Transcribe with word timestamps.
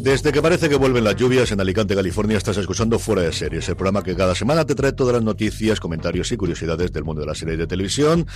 Desde 0.00 0.32
que 0.32 0.40
parece 0.40 0.70
que 0.70 0.76
vuelven 0.76 1.04
las 1.04 1.14
lluvias 1.14 1.52
en 1.52 1.60
Alicante, 1.60 1.94
California, 1.94 2.38
estás 2.38 2.56
escuchando 2.56 2.98
Fuera 2.98 3.20
de 3.20 3.32
Series, 3.32 3.68
el 3.68 3.76
programa 3.76 4.02
que 4.02 4.16
cada 4.16 4.34
semana 4.34 4.64
te 4.64 4.74
trae 4.74 4.92
todas 4.92 5.12
las 5.12 5.22
noticias, 5.22 5.78
comentarios 5.78 6.32
y 6.32 6.38
curiosidades 6.38 6.90
del 6.90 7.04
mundo 7.04 7.20
de 7.20 7.26
la 7.26 7.34
serie 7.34 7.58
de 7.58 7.66
televisión. 7.66 8.26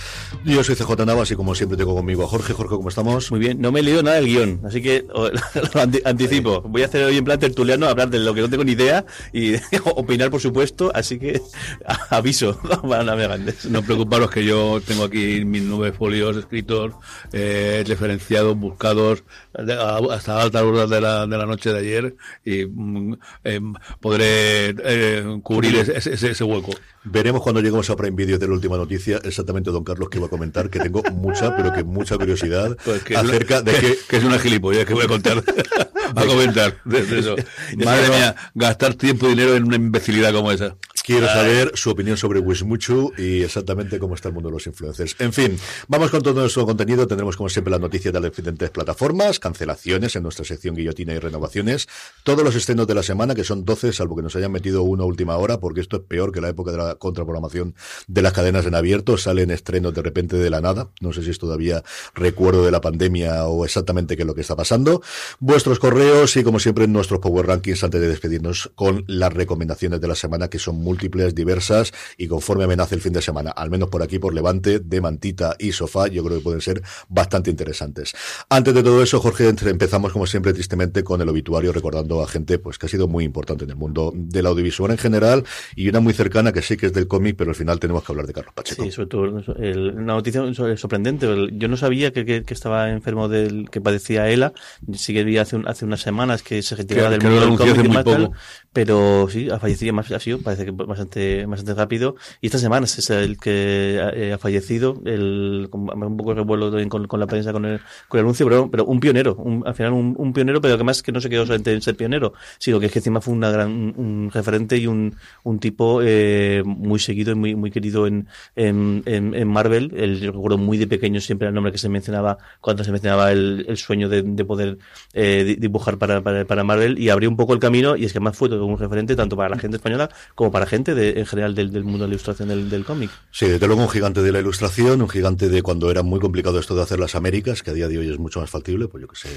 Yo 0.43 0.63
soy 0.63 0.75
CJ 0.75 1.03
Navas 1.07 1.31
y 1.31 1.35
como 1.35 1.55
siempre 1.55 1.75
tengo 1.75 1.95
conmigo 1.95 2.23
a 2.23 2.27
Jorge. 2.27 2.53
Jorge, 2.53 2.75
¿cómo 2.75 2.89
estamos? 2.89 3.31
Muy 3.31 3.39
bien, 3.39 3.59
no 3.59 3.71
me 3.71 3.79
he 3.79 3.83
leído 3.83 4.03
nada 4.03 4.17
del 4.17 4.27
guion, 4.27 4.61
así 4.63 4.79
que 4.79 5.07
lo 5.13 5.81
anticipo. 5.81 6.61
Voy 6.61 6.83
a 6.83 6.85
hacer 6.85 7.03
hoy 7.03 7.17
en 7.17 7.25
plan 7.25 7.39
tertuliano, 7.39 7.87
hablar 7.87 8.11
de 8.11 8.19
lo 8.19 8.35
que 8.35 8.41
no 8.41 8.49
tengo 8.49 8.63
ni 8.63 8.73
idea 8.73 9.03
y 9.33 9.55
opinar, 9.95 10.29
por 10.29 10.41
supuesto, 10.41 10.91
así 10.93 11.17
que 11.17 11.41
aviso 12.11 12.59
para 12.87 13.03
navegantes. 13.03 13.65
No 13.65 13.81
preocuparos 13.81 14.29
que 14.29 14.45
yo 14.45 14.79
tengo 14.85 15.05
aquí 15.05 15.43
mis 15.43 15.63
nueve 15.63 15.93
folios 15.97 16.37
escritos, 16.37 16.93
eh, 17.33 17.83
referenciados, 17.87 18.55
buscados, 18.55 19.23
hasta 19.55 20.43
altas 20.43 20.61
horas 20.61 20.91
de 20.91 21.01
la, 21.01 21.25
de 21.25 21.37
la 21.37 21.45
noche 21.47 21.54
de 21.63 21.79
ayer 21.79 22.15
y 22.43 22.65
mm, 22.65 23.13
eh, 23.43 23.61
podré 23.99 24.75
eh, 24.83 25.39
cubrir 25.41 25.75
ese, 25.77 26.13
ese, 26.13 26.43
hueco. 26.43 26.71
Veremos 27.03 27.41
cuando 27.41 27.61
lleguemos 27.61 27.89
a 27.89 27.95
Prime 27.95 28.15
Video 28.15 28.37
de 28.37 28.47
la 28.47 28.53
última 28.53 28.77
noticia 28.77 29.19
exactamente 29.23 29.71
don 29.71 29.83
Carlos 29.83 30.09
que 30.09 30.17
iba 30.17 30.27
a 30.27 30.29
comentar, 30.29 30.69
que 30.69 30.79
tengo 30.79 31.01
mucha, 31.13 31.55
pero 31.55 31.73
que 31.73 31.83
mucha 31.83 32.17
curiosidad 32.17 32.77
pues 32.85 33.03
acerca 33.15 33.61
de 33.61 33.73
que, 33.73 33.97
que... 34.07 34.17
es 34.17 34.23
una 34.23 34.39
gilipollas 34.39 34.85
que 34.85 34.93
voy 34.93 35.05
a 35.05 35.07
contar, 35.07 35.43
a 36.15 36.25
comentar 36.25 36.77
de 36.85 37.19
eso. 37.19 37.35
Madre 37.77 38.09
mía, 38.09 38.35
gastar 38.53 38.95
tiempo 38.95 39.27
y 39.27 39.29
dinero 39.29 39.55
en 39.55 39.65
una 39.65 39.75
imbecilidad 39.75 40.33
como 40.33 40.51
esa. 40.51 40.75
Quiero 41.05 41.27
saber 41.27 41.71
su 41.75 41.91
opinión 41.91 42.17
sobre 42.17 42.39
Wismuchu 42.39 43.13
y 43.15 43.43
exactamente 43.43 43.99
cómo 43.99 44.15
está 44.15 44.29
el 44.29 44.33
mundo 44.33 44.49
de 44.49 44.53
los 44.53 44.65
influencers. 44.65 45.15
En 45.19 45.33
fin, 45.33 45.55
vamos 45.87 46.09
con 46.09 46.23
todo 46.23 46.41
nuestro 46.41 46.65
contenido. 46.65 47.05
Tendremos, 47.05 47.37
como 47.37 47.47
siempre, 47.47 47.69
las 47.69 47.79
noticias 47.79 48.11
de 48.11 48.19
las 48.19 48.31
diferentes 48.31 48.71
plataformas, 48.71 49.39
cancelaciones 49.39 50.15
en 50.15 50.23
nuestra 50.23 50.43
sección 50.45 50.73
guillotina 50.73 51.13
y 51.13 51.19
renovaciones, 51.19 51.87
todos 52.23 52.43
los 52.43 52.55
estrenos 52.55 52.87
de 52.87 52.95
la 52.95 53.03
semana, 53.03 53.35
que 53.35 53.43
son 53.43 53.65
12, 53.65 53.93
salvo 53.93 54.15
que 54.15 54.23
nos 54.23 54.35
hayan 54.35 54.51
metido 54.51 54.81
una 54.81 55.03
última 55.03 55.37
hora, 55.37 55.59
porque 55.59 55.81
esto 55.81 55.97
es 55.97 56.01
peor 56.01 56.31
que 56.31 56.41
la 56.41 56.49
época 56.49 56.71
de 56.71 56.77
la 56.79 56.95
contraprogramación 56.95 57.75
de 58.07 58.23
las 58.23 58.33
cadenas 58.33 58.65
en 58.65 58.73
abierto. 58.73 59.15
Salen 59.19 59.51
estrenos 59.51 59.93
de 59.93 60.01
repente 60.01 60.37
de 60.37 60.49
la 60.49 60.59
nada. 60.59 60.89
No 61.01 61.13
sé 61.13 61.21
si 61.21 61.29
es 61.29 61.37
todavía 61.37 61.83
recuerdo 62.15 62.65
de 62.65 62.71
la 62.71 62.81
pandemia 62.81 63.45
o 63.45 63.63
exactamente 63.63 64.15
qué 64.15 64.23
es 64.23 64.27
lo 64.27 64.33
que 64.33 64.41
está 64.41 64.55
pasando. 64.55 65.03
Vuestros 65.39 65.77
correos 65.77 66.35
y, 66.35 66.43
como 66.43 66.59
siempre, 66.59 66.87
nuestros 66.87 67.19
Power 67.19 67.45
Rankings 67.45 67.83
antes 67.83 68.01
de 68.01 68.07
despedirnos 68.07 68.71
con 68.73 69.03
las 69.05 69.31
recomendaciones 69.31 70.01
de 70.01 70.07
la 70.07 70.15
semana, 70.15 70.49
que 70.49 70.57
son 70.57 70.77
muy 70.77 70.94
múltiples, 70.95 71.35
diversas 71.35 71.93
y 72.17 72.27
conforme 72.27 72.63
amenaza 72.63 72.95
el 72.95 73.01
fin 73.01 73.11
de 73.11 73.21
semana, 73.21 73.51
al 73.51 73.69
menos 73.69 73.89
por 73.89 74.01
aquí, 74.01 74.17
por 74.17 74.33
Levante, 74.33 74.79
de 74.79 75.01
Mantita 75.01 75.55
y 75.59 75.73
Sofá, 75.73 76.07
yo 76.07 76.23
creo 76.23 76.37
que 76.37 76.43
pueden 76.43 76.61
ser 76.61 76.81
bastante 77.09 77.49
interesantes. 77.51 78.13
Antes 78.49 78.73
de 78.73 78.81
todo 78.81 79.03
eso, 79.03 79.19
Jorge, 79.19 79.49
empezamos 79.49 80.13
como 80.13 80.25
siempre 80.25 80.53
tristemente 80.53 81.03
con 81.03 81.21
el 81.21 81.27
obituario 81.27 81.73
recordando 81.73 82.23
a 82.23 82.27
gente 82.27 82.59
pues 82.59 82.77
que 82.77 82.85
ha 82.85 82.89
sido 82.89 83.09
muy 83.09 83.25
importante 83.25 83.65
en 83.65 83.71
el 83.71 83.75
mundo 83.75 84.13
del 84.15 84.45
audiovisual 84.45 84.91
en 84.91 84.97
general 84.97 85.43
y 85.75 85.89
una 85.89 85.99
muy 85.99 86.13
cercana 86.13 86.53
que 86.53 86.61
sí 86.61 86.77
que 86.77 86.85
es 86.85 86.93
del 86.93 87.07
cómic, 87.07 87.35
pero 87.37 87.51
al 87.51 87.55
final 87.55 87.79
tenemos 87.79 88.03
que 88.03 88.11
hablar 88.13 88.27
de 88.27 88.33
Carlos 88.33 88.53
Pacheco. 88.53 88.83
Sí, 88.83 88.91
sobre 88.91 89.07
todo 89.09 89.23
una 89.23 90.13
noticia 90.13 90.41
sorprendente. 90.77 91.27
Yo 91.53 91.67
no 91.67 91.75
sabía 91.75 92.13
que, 92.13 92.23
que, 92.25 92.53
estaba 92.53 92.89
enfermo 92.89 93.27
del 93.27 93.69
que 93.69 93.81
padecía 93.81 94.29
ELA. 94.29 94.53
Sí 94.93 95.13
que 95.13 95.25
vi 95.25 95.37
hace, 95.37 95.61
hace 95.65 95.83
unas 95.83 95.99
semanas 95.99 96.41
que 96.41 96.61
se 96.61 96.75
retiraba 96.75 97.09
del 97.09 97.21
mundo 97.21 97.41
del 97.41 97.57
cómic 97.57 98.31
pero 98.75 99.27
sí, 99.29 99.49
ha 99.49 99.57
fallecido 99.57 99.93
más, 99.93 100.11
ha 100.11 100.19
sido, 100.19 100.39
parece 100.39 100.65
que 100.65 100.73
bastante, 100.85 101.45
bastante 101.45 101.73
rápido. 101.73 102.15
Y 102.41 102.47
esta 102.47 102.57
semana 102.57 102.85
es 102.85 103.09
el 103.09 103.37
que 103.37 103.99
eh, 104.13 104.33
ha, 104.33 104.37
fallecido, 104.37 105.01
el, 105.05 105.69
un 105.71 106.17
poco 106.17 106.33
revuelo 106.33 106.71
con, 106.89 107.07
con, 107.07 107.19
la 107.19 107.27
prensa, 107.27 107.51
con 107.51 107.65
el, 107.65 107.79
con 108.07 108.19
el 108.19 108.25
anuncio, 108.25 108.45
pero, 108.47 108.69
pero 108.69 108.85
un 108.85 108.99
pionero, 108.99 109.35
un, 109.35 109.63
al 109.65 109.73
final 109.73 109.93
un, 109.93 110.15
un, 110.17 110.33
pionero, 110.33 110.61
pero 110.61 110.77
que 110.77 110.83
más 110.83 111.01
que 111.01 111.11
no 111.11 111.21
se 111.21 111.29
quedó 111.29 111.45
solamente 111.45 111.73
en 111.73 111.81
ser 111.81 111.95
pionero, 111.95 112.33
sino 112.57 112.79
que 112.79 112.87
es 112.87 112.91
que 112.91 112.99
encima 112.99 113.21
fue 113.21 113.33
una 113.33 113.49
gran, 113.51 113.93
un, 113.97 114.29
referente 114.33 114.77
y 114.77 114.87
un, 114.87 115.15
un 115.43 115.59
tipo 115.59 116.01
eh, 116.03 116.63
muy 116.65 116.99
seguido 116.99 117.31
y 117.31 117.35
muy, 117.35 117.55
muy 117.55 117.71
querido 117.71 118.07
en, 118.07 118.27
en, 118.55 119.03
en, 119.05 119.47
Marvel. 119.47 119.93
El, 119.95 120.19
yo 120.19 120.31
recuerdo 120.31 120.57
muy 120.57 120.77
de 120.77 120.87
pequeño 120.87 121.19
siempre 121.21 121.47
el 121.47 121.53
nombre 121.53 121.71
que 121.71 121.77
se 121.77 121.89
mencionaba 121.89 122.37
cuando 122.61 122.83
se 122.83 122.91
mencionaba 122.91 123.31
el, 123.31 123.65
el 123.67 123.77
sueño 123.77 124.09
de, 124.09 124.21
de 124.21 124.45
poder 124.45 124.77
eh, 125.13 125.55
dibujar 125.59 125.97
para, 125.97 126.21
para, 126.21 126.45
para, 126.45 126.63
Marvel 126.63 126.99
y 126.99 127.09
abrió 127.09 127.29
un 127.29 127.37
poco 127.37 127.53
el 127.53 127.59
camino 127.59 127.95
y 127.95 128.05
es 128.05 128.13
que 128.13 128.19
más 128.19 128.35
fue 128.35 128.49
todo 128.49 128.65
un 128.65 128.77
referente 128.77 129.15
tanto 129.15 129.35
para 129.35 129.49
la 129.49 129.59
gente 129.59 129.77
española 129.77 130.09
como 130.33 130.51
para 130.51 130.65
gente 130.65 130.74
de, 130.83 131.19
en 131.19 131.25
general 131.25 131.55
del, 131.55 131.71
mundo 131.83 131.99
de 131.99 132.09
la 132.09 132.13
ilustración 132.15 132.49
del, 132.69 132.85
cómic. 132.85 133.09
Sí, 133.31 133.47
desde 133.47 133.65
luego 133.67 133.83
un 133.83 133.89
gigante 133.89 134.21
de 134.21 134.31
la 134.31 134.39
ilustración, 134.39 135.01
un 135.01 135.09
gigante 135.09 135.49
de 135.49 135.61
cuando 135.61 135.89
era 135.89 136.03
muy 136.03 136.19
complicado 136.19 136.59
esto 136.59 136.75
de 136.75 136.81
hacer 136.81 136.99
las 136.99 137.15
Américas, 137.15 137.63
que 137.63 137.71
a 137.71 137.73
día 137.73 137.87
de 137.87 137.97
hoy 137.97 138.09
es 138.09 138.19
mucho 138.19 138.41
más 138.41 138.49
factible, 138.49 138.87
pues 138.87 139.01
yo 139.01 139.07
que 139.07 139.15
sé, 139.15 139.29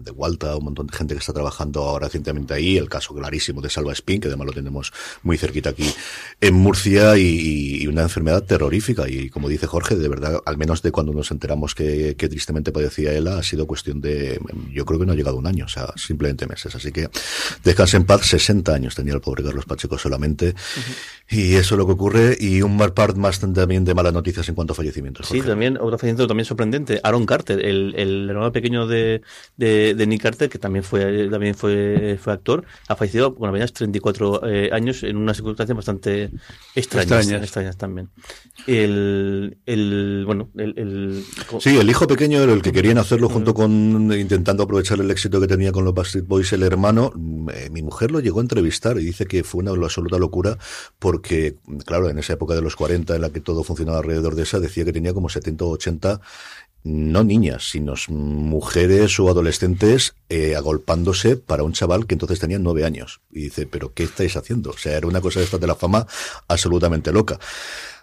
de 0.00 0.10
Walta, 0.10 0.56
un 0.56 0.64
montón 0.64 0.86
de 0.86 0.96
gente 0.96 1.14
que 1.14 1.20
está 1.20 1.32
trabajando 1.32 1.82
ahora 1.82 2.06
recientemente 2.06 2.54
ahí, 2.54 2.78
el 2.78 2.88
caso 2.88 3.14
clarísimo 3.14 3.60
de 3.60 3.70
Salva 3.70 3.92
Spin, 3.92 4.20
que 4.20 4.28
además 4.28 4.46
lo 4.46 4.52
tenemos 4.52 4.92
muy 5.22 5.36
cerquita 5.36 5.70
aquí 5.70 5.92
en 6.40 6.54
Murcia, 6.54 7.16
y, 7.16 7.86
una 7.88 8.02
enfermedad 8.02 8.42
terrorífica, 8.44 9.08
y 9.08 9.30
como 9.30 9.48
dice 9.48 9.66
Jorge, 9.66 9.96
de 9.96 10.08
verdad, 10.08 10.40
al 10.44 10.58
menos 10.58 10.82
de 10.82 10.92
cuando 10.92 11.12
nos 11.12 11.30
enteramos 11.30 11.74
que, 11.74 12.16
que 12.16 12.28
tristemente 12.28 12.72
padecía 12.72 13.12
él, 13.12 13.28
ha 13.28 13.42
sido 13.42 13.66
cuestión 13.66 14.00
de, 14.00 14.40
yo 14.72 14.84
creo 14.84 15.00
que 15.00 15.06
no 15.06 15.12
ha 15.12 15.16
llegado 15.16 15.36
un 15.36 15.46
año, 15.46 15.64
o 15.64 15.68
sea, 15.68 15.92
simplemente 15.96 16.46
meses, 16.46 16.74
así 16.74 16.92
que 16.92 17.08
descanse 17.64 17.96
en 17.96 18.04
paz, 18.04 18.26
60 18.26 18.74
años 18.74 18.94
tenía 18.94 19.14
el 19.14 19.20
pobre 19.20 19.42
Carlos 19.42 19.64
Pacheco 19.64 19.98
solamente, 19.98 20.54
y 21.30 21.56
eso 21.56 21.74
es 21.74 21.78
lo 21.78 21.86
que 21.86 21.92
ocurre, 21.92 22.36
y 22.40 22.62
un 22.62 22.78
part 22.78 23.16
más 23.16 23.38
también 23.40 23.84
de 23.84 23.94
malas 23.94 24.14
noticias 24.14 24.48
en 24.48 24.54
cuanto 24.54 24.72
a 24.72 24.76
fallecimientos. 24.76 25.26
Sí, 25.26 25.42
también, 25.42 25.76
otro 25.76 25.98
fallecimiento 25.98 26.26
también 26.26 26.46
sorprendente, 26.46 27.00
Aaron 27.02 27.26
Carter, 27.26 27.64
el, 27.64 27.94
el 27.96 28.30
hermano 28.30 28.50
pequeño 28.50 28.86
de, 28.86 29.20
de, 29.56 30.06
Nick 30.06 30.22
Carter, 30.22 30.48
que 30.48 30.58
también 30.58 30.84
fue, 30.84 31.28
también 31.28 31.54
fue, 31.54 32.18
fue 32.20 32.32
actor, 32.32 32.64
ha 32.88 32.96
fallecido 32.96 33.34
con 33.34 33.50
apenas 33.50 33.72
34 33.74 34.48
eh, 34.48 34.70
años 34.72 35.02
en 35.02 35.18
una 35.18 35.34
circunstancia 35.34 35.74
bastante 35.74 36.30
extrañas, 36.74 37.30
extrañas. 37.42 37.76
también. 37.76 38.08
El, 38.66 39.58
el 39.66 40.24
bueno, 40.24 40.48
el, 40.56 40.78
el, 40.78 41.24
Sí, 41.60 41.76
el 41.76 41.90
hijo 41.90 42.06
pequeño 42.06 42.40
era 42.40 42.54
el 42.54 42.62
que 42.62 42.72
querían 42.72 42.96
hacerlo 42.96 43.28
junto 43.28 43.52
con, 43.52 44.10
intentando 44.18 44.62
aprovechar 44.62 44.98
el 45.00 45.10
éxito 45.10 45.40
que 45.40 45.46
tenía 45.46 45.72
con 45.72 45.84
los 45.84 45.92
Backstreet 45.92 46.26
Boys, 46.26 46.52
el 46.54 46.62
hermano, 46.62 47.12
eh, 47.52 47.68
mi 47.70 47.82
mujer 47.82 48.10
lo 48.10 48.20
llegó 48.20 48.40
a 48.40 48.42
entrevistar 48.42 48.98
y 48.98 49.04
dice 49.04 49.26
que 49.26 49.44
fue 49.44 49.60
una 49.60 49.72
absoluta 49.72 50.18
locura 50.18 50.58
porque, 50.98 51.56
claro, 51.84 52.08
en 52.08 52.18
esa 52.18 52.34
época 52.34 52.54
de 52.54 52.62
los 52.62 52.76
40 52.76 53.14
en 53.14 53.22
la 53.22 53.30
que 53.30 53.40
todo 53.40 53.64
funcionaba 53.64 53.98
alrededor 53.98 54.34
de 54.34 54.42
esa, 54.42 54.60
decía 54.60 54.84
que 54.84 54.92
tenía 54.92 55.14
como 55.14 55.28
70 55.28 55.64
o 55.64 55.70
80 55.70 56.20
no 56.84 57.24
niñas, 57.24 57.70
sino 57.70 57.94
mujeres 58.08 59.18
o 59.20 59.28
adolescentes 59.28 60.14
eh, 60.28 60.56
agolpándose 60.56 61.36
para 61.36 61.62
un 61.62 61.72
chaval 61.72 62.06
que 62.06 62.14
entonces 62.14 62.38
tenía 62.38 62.58
nueve 62.58 62.84
años. 62.84 63.20
Y 63.30 63.42
dice, 63.44 63.66
pero 63.66 63.92
¿qué 63.92 64.04
estáis 64.04 64.36
haciendo? 64.36 64.70
O 64.70 64.78
sea, 64.78 64.96
era 64.96 65.06
una 65.06 65.20
cosa 65.20 65.40
de 65.40 65.44
esta 65.44 65.58
de 65.58 65.66
la 65.66 65.74
fama 65.74 66.06
absolutamente 66.46 67.12
loca. 67.12 67.38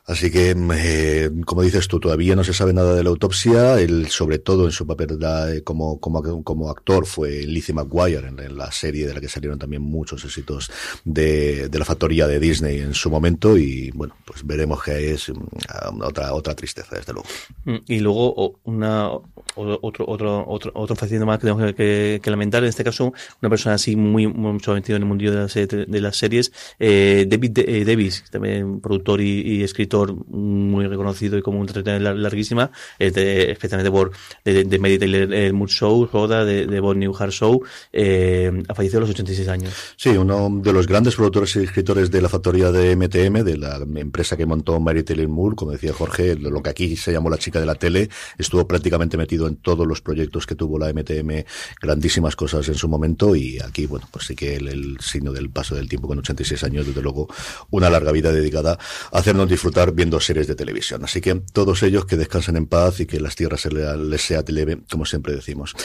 Así 0.08 0.30
que, 0.30 0.56
eh, 0.76 1.32
como 1.46 1.64
dices 1.64 1.88
tú, 1.88 2.00
todavía 2.00 2.36
no 2.36 2.44
se 2.44 2.54
sabe 2.54 2.74
nada 2.74 2.94
de 2.94 3.04
la 3.04 3.10
autopsia. 3.10 3.80
Él, 3.80 4.08
sobre 4.10 4.38
todo 4.38 4.66
en 4.66 4.72
su 4.72 4.86
papel 4.86 5.18
de, 5.18 5.64
como, 5.64 6.00
como, 6.00 6.44
como 6.44 6.70
actor, 6.70 7.08
fue 7.08 7.42
Lizzie 7.42 7.74
McGuire 7.74 8.28
en, 8.28 8.56
la 8.56 8.72
serie 8.72 9.08
de 9.08 9.16
la 9.16 9.20
que 9.20 9.28
salieron 9.28 9.58
también 9.58 9.82
muchos 9.82 10.24
éxitos 10.24 10.70
de, 11.04 11.70
de 11.70 11.80
la 11.80 11.86
factoría 11.86 12.28
de 12.28 12.40
Disney 12.40 12.82
en 12.82 12.94
su 12.94 13.10
momento. 13.10 13.58
Y 13.58 13.90
bueno, 13.96 14.16
pues 14.26 14.46
veremos 14.46 14.84
que 14.84 15.14
es 15.14 15.30
mm, 15.30 16.02
otra, 16.04 16.34
otra 16.36 16.54
tristeza, 16.54 16.96
desde 16.96 17.12
luego. 17.12 17.28
Mm, 17.64 17.78
y 17.88 18.00
luego, 18.00 18.60
una, 18.66 19.10
otro, 19.56 19.80
otro, 19.82 20.46
otro, 20.48 20.72
otro 20.76 20.96
facilito 20.96 21.26
más 21.26 21.40
que 21.40 21.48
tenemos 21.48 21.74
que, 21.74 22.20
que, 22.22 22.30
lamentar, 22.30 22.62
en 22.62 22.70
este 22.70 22.84
caso, 22.84 23.12
una 23.42 23.50
persona 23.50 23.74
así 23.74 23.96
muy, 23.96 24.28
mucho 24.28 24.72
metido 24.72 24.98
en 24.98 25.02
el 25.02 25.08
mundo 25.08 25.32
de 25.32 25.38
las, 25.38 25.54
de 25.56 26.02
las 26.02 26.16
series, 26.16 26.52
eh, 26.78 27.26
David 27.28 27.58
eh, 27.58 27.84
Davis, 27.84 28.24
también 28.30 28.82
productor 28.82 29.20
y, 29.20 29.42
y 29.42 29.64
escritor 29.64 29.95
muy 30.28 30.88
reconocido 30.88 31.38
y 31.38 31.42
como 31.42 31.60
un 31.60 31.68
entretenimiento 31.68 32.14
larguísima, 32.14 32.72
especialmente 33.00 33.92
por 33.92 34.12
de, 34.44 34.64
de 34.64 34.80
Meditate 34.80 35.46
el 35.48 35.54
Mood 35.54 35.70
Show, 35.70 36.10
Roda, 36.12 36.46
de, 36.46 36.68
de 36.68 36.80
Bob 36.80 36.96
Newhart 36.96 37.32
Show, 37.32 37.64
eh, 37.92 38.52
ha 38.68 38.76
fallecido 38.76 39.00
a 39.00 39.02
los 39.02 39.10
86 39.12 39.48
años. 39.48 39.74
Sí, 39.96 40.10
uno 40.10 40.50
de 40.62 40.74
los 40.74 40.88
grandes 40.88 41.16
productores 41.16 41.56
y 41.56 41.64
escritores 41.64 42.12
de 42.12 42.22
la 42.22 42.30
factoría 42.30 42.72
de 42.72 42.96
MTM, 42.96 43.44
de 43.44 43.58
la 43.58 43.78
empresa 43.96 44.38
que 44.38 44.46
montó 44.46 44.80
Mary 44.80 45.04
Taylor 45.04 45.28
Moore, 45.28 45.56
como 45.56 45.72
decía 45.72 45.94
Jorge, 45.94 46.36
lo 46.36 46.62
que 46.62 46.70
aquí 46.70 46.96
se 46.96 47.12
llamó 47.12 47.30
la 47.30 47.38
chica 47.38 47.60
de 47.60 47.66
la 47.66 47.76
tele, 47.76 48.10
estuvo 48.38 48.68
prácticamente 48.68 49.18
metido 49.18 49.48
en 49.48 49.58
todos 49.58 49.86
los 49.88 50.02
proyectos 50.02 50.46
que 50.46 50.56
tuvo 50.56 50.78
la 50.80 50.92
MTM, 50.92 51.46
grandísimas 51.82 52.36
cosas 52.36 52.68
en 52.68 52.76
su 52.76 52.88
momento 52.88 53.36
y 53.36 53.60
aquí, 53.60 53.86
bueno, 53.86 54.08
pues 54.12 54.26
sí 54.26 54.36
que 54.36 54.56
el 54.56 54.98
signo 55.00 55.32
del 55.32 55.50
paso 55.50 55.76
del 55.76 55.90
tiempo 55.90 56.08
con 56.08 56.20
86 56.20 56.64
años, 56.64 56.88
desde 56.88 57.02
luego, 57.02 57.28
una 57.72 57.90
larga 57.90 58.12
vida 58.12 58.32
dedicada 58.32 58.78
a 59.12 59.18
hacernos 59.18 59.50
disfrutar 59.50 59.85
viendo 59.94 60.20
series 60.20 60.48
de 60.48 60.56
televisión. 60.56 61.04
Así 61.04 61.22
que 61.22 61.36
todos 61.54 61.84
ellos 61.84 62.06
que 62.06 62.18
descansen 62.18 62.58
en 62.58 62.68
paz 62.68 63.00
y 63.00 63.06
que 63.06 63.20
las 63.20 63.36
tierras 63.36 63.66
les 63.66 64.22
sea 64.22 64.44
leve, 64.48 64.80
como 64.90 65.06
siempre 65.06 65.36
decimos. 65.36 65.76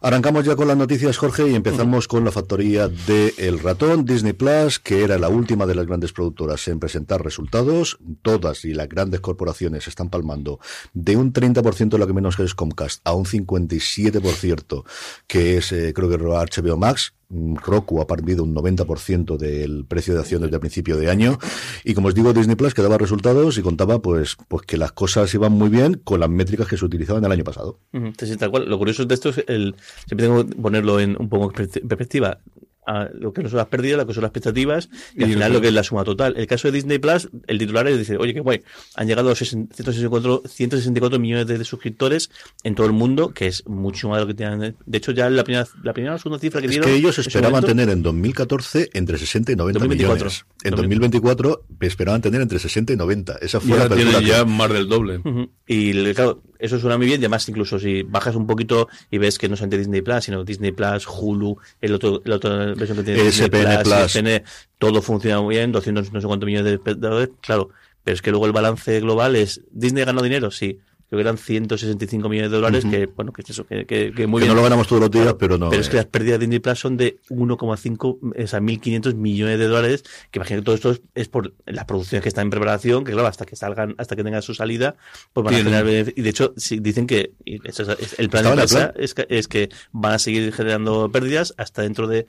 Arrancamos 0.00 0.44
ya 0.44 0.56
con 0.56 0.68
las 0.68 0.76
noticias, 0.76 1.16
Jorge, 1.16 1.48
y 1.48 1.54
empezamos 1.54 2.08
con 2.08 2.24
la 2.24 2.32
factoría 2.32 2.88
de 2.88 3.34
El 3.38 3.60
Ratón, 3.60 4.04
Disney 4.04 4.32
Plus, 4.32 4.78
que 4.78 5.04
era 5.04 5.18
la 5.18 5.28
última 5.28 5.66
de 5.66 5.74
las 5.74 5.86
grandes 5.86 6.12
productoras 6.12 6.66
en 6.68 6.78
presentar 6.78 7.22
resultados. 7.22 7.98
Todas 8.22 8.64
y 8.64 8.74
las 8.74 8.88
grandes 8.88 9.20
corporaciones 9.20 9.88
están 9.88 10.10
palmando 10.10 10.60
de 10.92 11.16
un 11.16 11.32
30% 11.32 11.90
de 11.90 11.98
lo 11.98 12.06
que 12.06 12.12
menos 12.12 12.38
es 12.38 12.54
Comcast 12.54 13.00
a 13.04 13.14
un 13.14 13.24
57% 13.24 14.84
que 15.26 15.56
es, 15.56 15.72
eh, 15.72 15.92
creo 15.94 16.08
que 16.08 16.16
HBO 16.16 16.76
Max 16.76 17.15
Roku 17.28 18.00
ha 18.00 18.06
perdido 18.06 18.44
un 18.44 18.54
90% 18.54 19.36
del 19.36 19.84
precio 19.84 20.14
de 20.14 20.20
acciones 20.20 20.46
desde 20.46 20.56
el 20.56 20.60
principio 20.60 20.96
de 20.96 21.10
año 21.10 21.38
y 21.84 21.94
como 21.94 22.08
os 22.08 22.14
digo 22.14 22.32
Disney 22.32 22.56
Plus 22.56 22.74
que 22.74 22.82
daba 22.82 22.98
resultados 22.98 23.58
y 23.58 23.62
contaba 23.62 24.00
pues 24.00 24.36
pues 24.48 24.62
que 24.62 24.76
las 24.76 24.92
cosas 24.92 25.32
iban 25.34 25.52
muy 25.52 25.68
bien 25.68 25.94
con 26.04 26.20
las 26.20 26.30
métricas 26.30 26.68
que 26.68 26.76
se 26.76 26.84
utilizaban 26.84 27.24
el 27.24 27.32
año 27.32 27.44
pasado. 27.44 27.80
Lo 27.92 28.78
curioso 28.78 29.04
de 29.04 29.14
esto 29.14 29.30
es 29.30 29.44
el 29.48 29.74
siempre 30.06 30.26
tengo 30.26 30.46
que 30.46 30.54
ponerlo 30.54 31.00
en 31.00 31.16
un 31.18 31.28
poco 31.28 31.52
en 31.58 31.68
perspectiva 31.88 32.38
a 32.86 33.08
lo 33.12 33.32
que 33.32 33.42
no 33.42 33.48
son 33.48 33.58
las 33.58 33.66
pérdidas, 33.66 33.98
lo 33.98 34.06
que 34.06 34.14
son 34.14 34.22
las 34.22 34.30
expectativas 34.30 34.88
y, 35.14 35.24
al 35.24 35.30
final 35.30 35.52
lo 35.52 35.60
que 35.60 35.68
es 35.68 35.74
la 35.74 35.82
suma 35.82 36.04
total. 36.04 36.34
El 36.36 36.46
caso 36.46 36.68
de 36.68 36.72
Disney 36.72 36.98
Plus, 36.98 37.28
el 37.46 37.58
titular 37.58 37.86
es 37.88 37.98
decir, 37.98 38.16
oye, 38.18 38.32
qué 38.32 38.40
guay, 38.40 38.62
han 38.94 39.06
llegado 39.06 39.30
a 39.30 39.34
164, 39.34 40.42
164 40.46 41.18
millones 41.18 41.46
de, 41.46 41.64
suscriptores 41.64 42.30
en 42.62 42.74
todo 42.74 42.86
el 42.86 42.92
mundo, 42.92 43.32
que 43.34 43.48
es 43.48 43.66
mucho 43.66 44.08
más 44.08 44.18
de 44.18 44.20
lo 44.22 44.28
que 44.28 44.34
tenían. 44.34 44.76
De 44.86 44.98
hecho, 44.98 45.10
ya 45.12 45.28
la 45.28 45.42
primera, 45.42 45.66
la 45.82 45.92
primera 45.92 46.14
o 46.14 46.18
segunda 46.18 46.38
cifra 46.38 46.60
que 46.60 46.68
es 46.68 46.78
que 46.78 46.94
ellos 46.94 47.18
esperaban 47.18 47.64
tener 47.64 47.88
en 47.88 48.02
2014 48.02 48.90
entre 48.92 49.18
60 49.18 49.52
y 49.52 49.56
90 49.56 49.88
millones. 49.88 50.46
En 50.62 50.74
2024 50.74 51.64
esperaban 51.80 52.22
tener 52.22 52.40
entre 52.40 52.58
60 52.58 52.92
y 52.92 52.96
90. 52.96 53.38
Esa 53.40 53.60
fue 53.60 53.78
la 53.78 53.88
tiene 53.88 54.24
ya 54.24 54.44
más 54.44 54.72
del 54.72 54.88
doble. 54.88 55.20
Y 55.66 56.12
claro, 56.14 56.42
eso 56.58 56.78
suena 56.78 56.96
muy 56.96 57.06
bien. 57.06 57.20
Y 57.20 57.24
además, 57.24 57.48
incluso 57.48 57.78
si 57.78 58.02
bajas 58.02 58.36
un 58.36 58.46
poquito 58.46 58.88
y 59.10 59.18
ves 59.18 59.38
que 59.38 59.48
no 59.48 59.54
es 59.54 59.62
ante 59.62 59.78
Disney 59.78 60.02
Plus, 60.02 60.24
sino 60.24 60.44
Disney 60.44 60.72
Plus, 60.72 61.06
Hulu, 61.06 61.58
el 61.80 61.94
otro, 61.94 62.22
el 62.24 62.32
otro 62.32 62.74
versión 62.74 62.98
que 62.98 63.04
tiene 63.04 63.30
SPN 63.30 63.82
Plus, 63.82 64.42
todo 64.78 65.02
funciona 65.02 65.40
muy 65.40 65.56
bien, 65.56 65.72
200 65.72 66.12
no 66.12 66.20
sé 66.20 66.26
cuántos 66.26 66.46
millones 66.46 66.66
de 66.66 66.74
espectadores, 66.74 67.30
claro, 67.40 67.70
pero 68.04 68.14
es 68.14 68.22
que 68.22 68.30
luego 68.30 68.46
el 68.46 68.52
balance 68.52 69.00
global 69.00 69.36
es, 69.36 69.62
¿Disney 69.70 70.04
ganó 70.04 70.22
dinero? 70.22 70.50
Sí 70.50 70.78
creo 71.08 71.18
que 71.18 71.20
eran 71.22 71.38
165 71.38 72.28
millones 72.28 72.50
de 72.50 72.56
dólares, 72.56 72.84
que 72.84 73.06
bueno, 73.06 73.32
que 73.32 73.42
es 73.42 73.50
eso, 73.50 73.66
que, 73.66 73.86
que, 73.86 74.26
muy 74.26 74.42
que 74.42 74.48
no 74.48 74.54
lo 74.54 74.62
ganamos 74.62 74.88
todos 74.88 75.02
los 75.02 75.10
días, 75.10 75.34
pero 75.38 75.56
no. 75.56 75.70
Pero 75.70 75.80
es 75.80 75.88
que 75.88 75.96
las 75.96 76.06
pérdidas 76.06 76.40
de 76.40 76.46
Disney 76.46 76.58
Plus 76.58 76.78
son 76.78 76.96
de 76.96 77.18
1,5, 77.30 78.18
o 78.44 78.46
sea, 78.46 78.60
1.500 78.60 79.14
millones 79.14 79.58
de 79.58 79.66
dólares, 79.68 80.04
que 80.30 80.38
imagino 80.38 80.60
que 80.60 80.64
todo 80.64 80.74
esto 80.74 80.96
es, 81.14 81.28
por 81.28 81.54
las 81.64 81.84
producciones 81.84 82.22
que 82.22 82.28
están 82.28 82.46
en 82.46 82.50
preparación, 82.50 83.04
que 83.04 83.12
claro, 83.12 83.28
hasta 83.28 83.46
que 83.46 83.54
salgan, 83.54 83.94
hasta 83.98 84.16
que 84.16 84.24
tengan 84.24 84.42
su 84.42 84.54
salida, 84.54 84.96
pues 85.32 85.44
van 85.44 85.54
a 85.54 85.58
generar 85.58 85.86
Y 85.88 86.22
de 86.22 86.28
hecho, 86.28 86.54
dicen 86.80 87.06
que 87.06 87.32
el 87.44 88.28
plan 88.28 88.44
de 88.44 88.50
empresa 88.50 88.92
es 88.96 89.14
que, 89.14 89.26
es 89.28 89.48
que 89.48 89.68
van 89.92 90.14
a 90.14 90.18
seguir 90.18 90.52
generando 90.52 91.10
pérdidas 91.12 91.54
hasta 91.56 91.82
dentro 91.82 92.08
de 92.08 92.26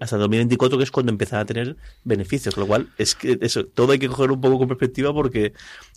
hasta 0.00 0.16
2024, 0.18 0.78
que 0.78 0.84
es 0.84 0.90
cuando 0.90 1.10
empezarán 1.10 1.44
a 1.44 1.46
tener 1.46 1.76
beneficios, 2.04 2.54
con 2.54 2.62
lo 2.62 2.68
cual 2.68 2.88
es 2.98 3.14
que 3.14 3.38
eso, 3.40 3.64
todo 3.64 3.92
hay 3.92 3.98
que 3.98 4.08
coger 4.08 4.30
un 4.30 4.40
poco 4.40 4.58
con 4.58 4.68
perspectiva 4.68 5.12
porque 5.14 5.52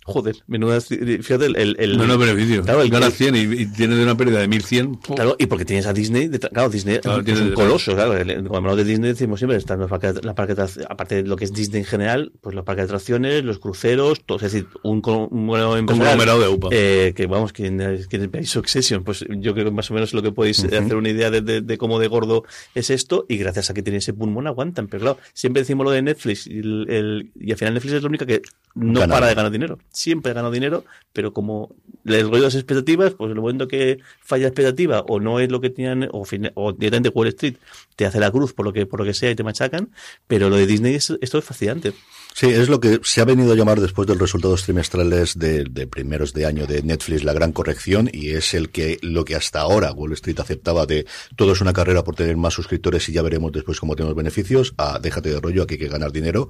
Joder, 0.06 0.36
menuda. 0.46 0.82
Fíjate, 0.82 1.46
el. 1.46 1.76
el 1.78 1.96
no, 1.96 2.18
beneficio. 2.18 2.62
Claro, 2.62 2.82
el, 2.82 2.90
Gana 2.90 3.10
100 3.10 3.36
y, 3.36 3.66
tiene 3.66 3.96
de 3.96 4.02
una 4.02 4.14
pérdida 4.14 4.40
de 4.40 4.48
1100. 4.48 4.96
Claro, 4.96 5.34
y 5.38 5.46
porque 5.46 5.64
tienes 5.64 5.86
a 5.86 5.94
Disney. 5.94 6.28
claro, 6.28 6.68
Disney 6.68 7.00
es 7.02 7.40
un 7.40 7.52
coloso. 7.52 7.94
Claro, 7.94 8.12
cuando 8.12 8.56
hablamos 8.56 8.76
de 8.76 8.84
Disney 8.84 9.12
decimos 9.12 9.40
siempre: 9.40 9.56
están 9.56 9.80
los 9.80 9.88
parques, 9.88 10.22
la 10.22 10.34
parque, 10.34 10.54
aparte 10.90 11.22
de 11.22 11.22
lo 11.22 11.36
que 11.36 11.46
es 11.46 11.54
Disney 11.54 11.80
en 11.80 11.86
general, 11.86 12.32
pues 12.42 12.54
los 12.54 12.66
parques 12.66 12.82
de 12.82 12.86
atracciones, 12.86 13.44
los 13.44 13.58
cruceros, 13.58 14.22
todo, 14.26 14.36
es 14.36 14.52
decir, 14.52 14.66
un, 14.82 14.96
un 14.96 15.00
conglomerado 15.00 16.40
de 16.40 16.48
UPA. 16.48 16.68
Eh, 16.70 17.14
que 17.16 17.26
vamos, 17.26 17.54
quien, 17.54 17.78
quien 18.08 18.30
veis 18.30 18.50
Succession, 18.50 19.04
pues 19.04 19.24
yo 19.28 19.54
creo 19.54 19.64
que 19.64 19.70
más 19.70 19.90
o 19.90 19.94
menos 19.94 20.12
lo 20.12 20.22
que 20.22 20.32
podéis 20.32 20.62
hacer 20.64 20.96
una 20.96 21.08
idea 21.08 21.30
de, 21.30 21.40
de, 21.40 21.78
cómo 21.78 21.98
de 21.98 22.08
gordo 22.08 22.44
es 22.74 22.90
esto, 22.90 23.24
y 23.26 23.38
gracias 23.38 23.70
a 23.70 23.74
que 23.74 23.82
tiene 23.82 23.98
ese 23.98 24.12
pulmón 24.12 24.46
aguantan. 24.46 24.86
Pero 24.86 25.00
claro, 25.00 25.18
siempre 25.32 25.62
decimos 25.62 25.84
lo 25.84 25.92
de 25.92 26.02
Netflix, 26.02 26.46
y, 26.46 26.58
el, 26.58 27.32
y 27.40 27.52
al 27.52 27.56
final 27.56 27.72
Netflix 27.72 27.94
es 27.94 28.02
la 28.02 28.08
única 28.08 28.26
que 28.26 28.42
no 28.74 29.06
para 29.08 29.28
de 29.28 29.34
ganar 29.34 29.50
dinero. 29.50 29.78
Siempre 29.94 30.32
ha 30.32 30.34
ganado 30.34 30.52
dinero, 30.52 30.84
pero 31.12 31.32
como 31.32 31.74
les 32.02 32.24
ruido 32.24 32.44
las 32.44 32.54
expectativas, 32.54 33.14
pues 33.14 33.30
en 33.30 33.36
el 33.36 33.40
momento 33.40 33.66
que 33.66 34.00
falla 34.20 34.42
la 34.42 34.48
expectativa 34.48 35.00
o 35.08 35.20
no 35.20 35.40
es 35.40 35.50
lo 35.50 35.60
que 35.60 35.70
tenían, 35.70 36.08
o, 36.12 36.26
o 36.54 36.72
directamente 36.72 37.08
Wall 37.08 37.28
Street 37.28 37.56
te 37.96 38.04
hace 38.04 38.20
la 38.20 38.30
cruz 38.30 38.52
por 38.52 38.66
lo 38.66 38.72
que, 38.72 38.84
por 38.84 39.00
lo 39.00 39.06
que 39.06 39.14
sea 39.14 39.30
y 39.30 39.34
te 39.34 39.44
machacan, 39.44 39.90
pero 40.26 40.50
lo 40.50 40.56
de 40.56 40.66
Disney 40.66 40.94
esto 40.94 41.18
es 41.20 41.44
fascinante. 41.44 41.94
Sí, 42.36 42.48
es 42.48 42.68
lo 42.68 42.80
que 42.80 42.98
se 43.04 43.20
ha 43.20 43.24
venido 43.24 43.52
a 43.52 43.54
llamar 43.54 43.80
después 43.80 44.08
de 44.08 44.14
los 44.14 44.20
resultados 44.20 44.64
trimestrales 44.64 45.38
de, 45.38 45.86
primeros 45.86 46.32
de 46.32 46.46
año 46.46 46.66
de 46.66 46.82
Netflix 46.82 47.22
la 47.22 47.32
gran 47.32 47.52
corrección 47.52 48.10
y 48.12 48.30
es 48.30 48.54
el 48.54 48.70
que 48.70 48.98
lo 49.02 49.24
que 49.24 49.36
hasta 49.36 49.60
ahora 49.60 49.92
Wall 49.92 50.14
Street 50.14 50.40
aceptaba 50.40 50.84
de 50.84 51.06
todo 51.36 51.52
es 51.52 51.60
una 51.60 51.72
carrera 51.72 52.02
por 52.02 52.16
tener 52.16 52.36
más 52.36 52.54
suscriptores 52.54 53.08
y 53.08 53.12
ya 53.12 53.22
veremos 53.22 53.52
después 53.52 53.78
cómo 53.78 53.94
tenemos 53.94 54.16
beneficios, 54.16 54.74
a 54.78 54.98
déjate 54.98 55.30
de 55.30 55.38
rollo, 55.38 55.62
aquí 55.62 55.74
hay 55.74 55.78
que 55.78 55.88
ganar 55.88 56.10
dinero. 56.10 56.48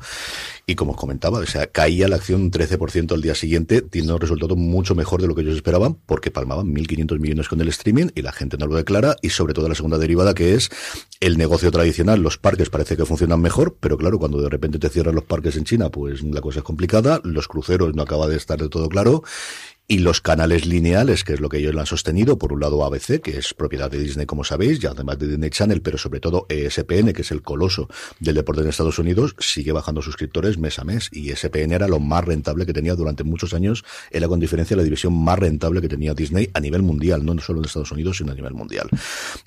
Y 0.67 0.75
como 0.75 0.93
os 0.93 0.97
comentaba, 0.97 1.39
o 1.41 1.45
sea, 1.45 1.67
caía 1.67 2.09
la 2.09 2.17
acción 2.17 2.41
un 2.41 2.51
13% 2.51 3.13
al 3.13 3.21
día 3.21 3.35
siguiente, 3.35 3.83
tiene 3.83 4.11
un 4.11 4.19
resultado 4.19 4.57
mucho 4.57 4.95
mejor 4.95 5.21
de 5.21 5.29
lo 5.29 5.35
que 5.35 5.43
ellos 5.43 5.57
esperaban 5.57 5.99
porque 6.07 6.31
palmaban 6.31 6.75
1.500 6.75 7.19
millones 7.19 7.49
con 7.51 7.61
el 7.61 7.69
streaming 7.69 8.07
y 8.15 8.23
la 8.23 8.33
gente 8.33 8.57
no 8.57 8.67
lo 8.67 8.77
declara 8.77 9.17
y 9.21 9.29
sobre 9.29 9.53
todo 9.53 9.69
la 9.69 9.75
segunda 9.75 9.99
derivada 9.99 10.33
que 10.33 10.55
es 10.55 10.71
el 11.21 11.37
negocio 11.37 11.71
tradicional, 11.71 12.23
los 12.23 12.39
parques 12.39 12.71
parece 12.71 12.97
que 12.97 13.05
funcionan 13.05 13.43
mejor, 13.43 13.77
pero 13.79 13.99
claro, 13.99 14.19
cuando 14.19 14.41
de 14.41 14.49
repente 14.49 14.79
te 14.79 14.89
cierran 14.89 15.15
los 15.15 15.25
parques 15.25 15.57
en 15.57 15.74
Pues 15.91 16.23
la 16.23 16.41
cosa 16.41 16.61
es 16.61 16.65
complicada, 16.65 17.21
los 17.25 17.49
cruceros 17.49 17.95
no 17.95 18.03
acaba 18.03 18.29
de 18.29 18.37
estar 18.37 18.61
de 18.61 18.69
todo 18.69 18.89
claro 18.89 19.23
y 19.87 19.99
los 19.99 20.21
canales 20.23 20.65
lineales, 20.65 21.25
que 21.25 21.35
es 21.35 21.41
lo 21.41 21.49
que 21.51 21.59
ellos 21.59 21.77
han 21.77 21.85
sostenido, 21.85 22.39
por 22.39 22.53
un 22.53 22.61
lado 22.61 22.85
ABC, 22.85 23.21
que 23.21 23.37
es 23.37 23.53
propiedad 23.53 23.91
de 23.91 23.99
Disney, 23.99 24.25
como 24.25 24.43
sabéis, 24.43 24.83
y 24.83 24.87
además 24.87 25.19
de 25.19 25.29
Disney 25.29 25.51
Channel, 25.51 25.83
pero 25.83 25.99
sobre 25.99 26.21
todo 26.21 26.47
ESPN, 26.49 27.13
que 27.13 27.23
es 27.23 27.31
el 27.31 27.43
coloso 27.43 27.89
del 28.19 28.35
deporte 28.35 28.63
en 28.63 28.69
Estados 28.69 28.99
Unidos, 28.99 29.37
sigue 29.39 29.73
bajando 29.73 30.01
suscriptores 30.01 30.57
mes 30.57 30.79
a 30.79 30.85
mes, 30.85 31.11
y 31.13 31.31
ESPN 31.31 31.73
era 31.73 31.87
lo 31.87 32.01
más 32.01 32.25
rentable 32.25 32.65
que 32.65 32.73
tenía 32.73 32.95
durante 32.95 33.25
muchos 33.25 33.53
años, 33.53 33.85
era 34.11 34.27
con 34.27 34.41
diferencia 34.41 34.75
la 34.77 34.83
división 34.83 35.13
más 35.13 35.39
rentable 35.39 35.83
que 35.83 35.89
tenía 35.89 36.15
Disney 36.15 36.49
a 36.55 36.61
nivel 36.61 36.83
mundial, 36.83 37.25
no 37.25 37.39
solo 37.41 37.59
en 37.59 37.67
Estados 37.67 37.93
Unidos, 37.93 38.17
sino 38.17 38.33
a 38.33 38.35
nivel 38.35 38.55
mundial. 38.55 38.89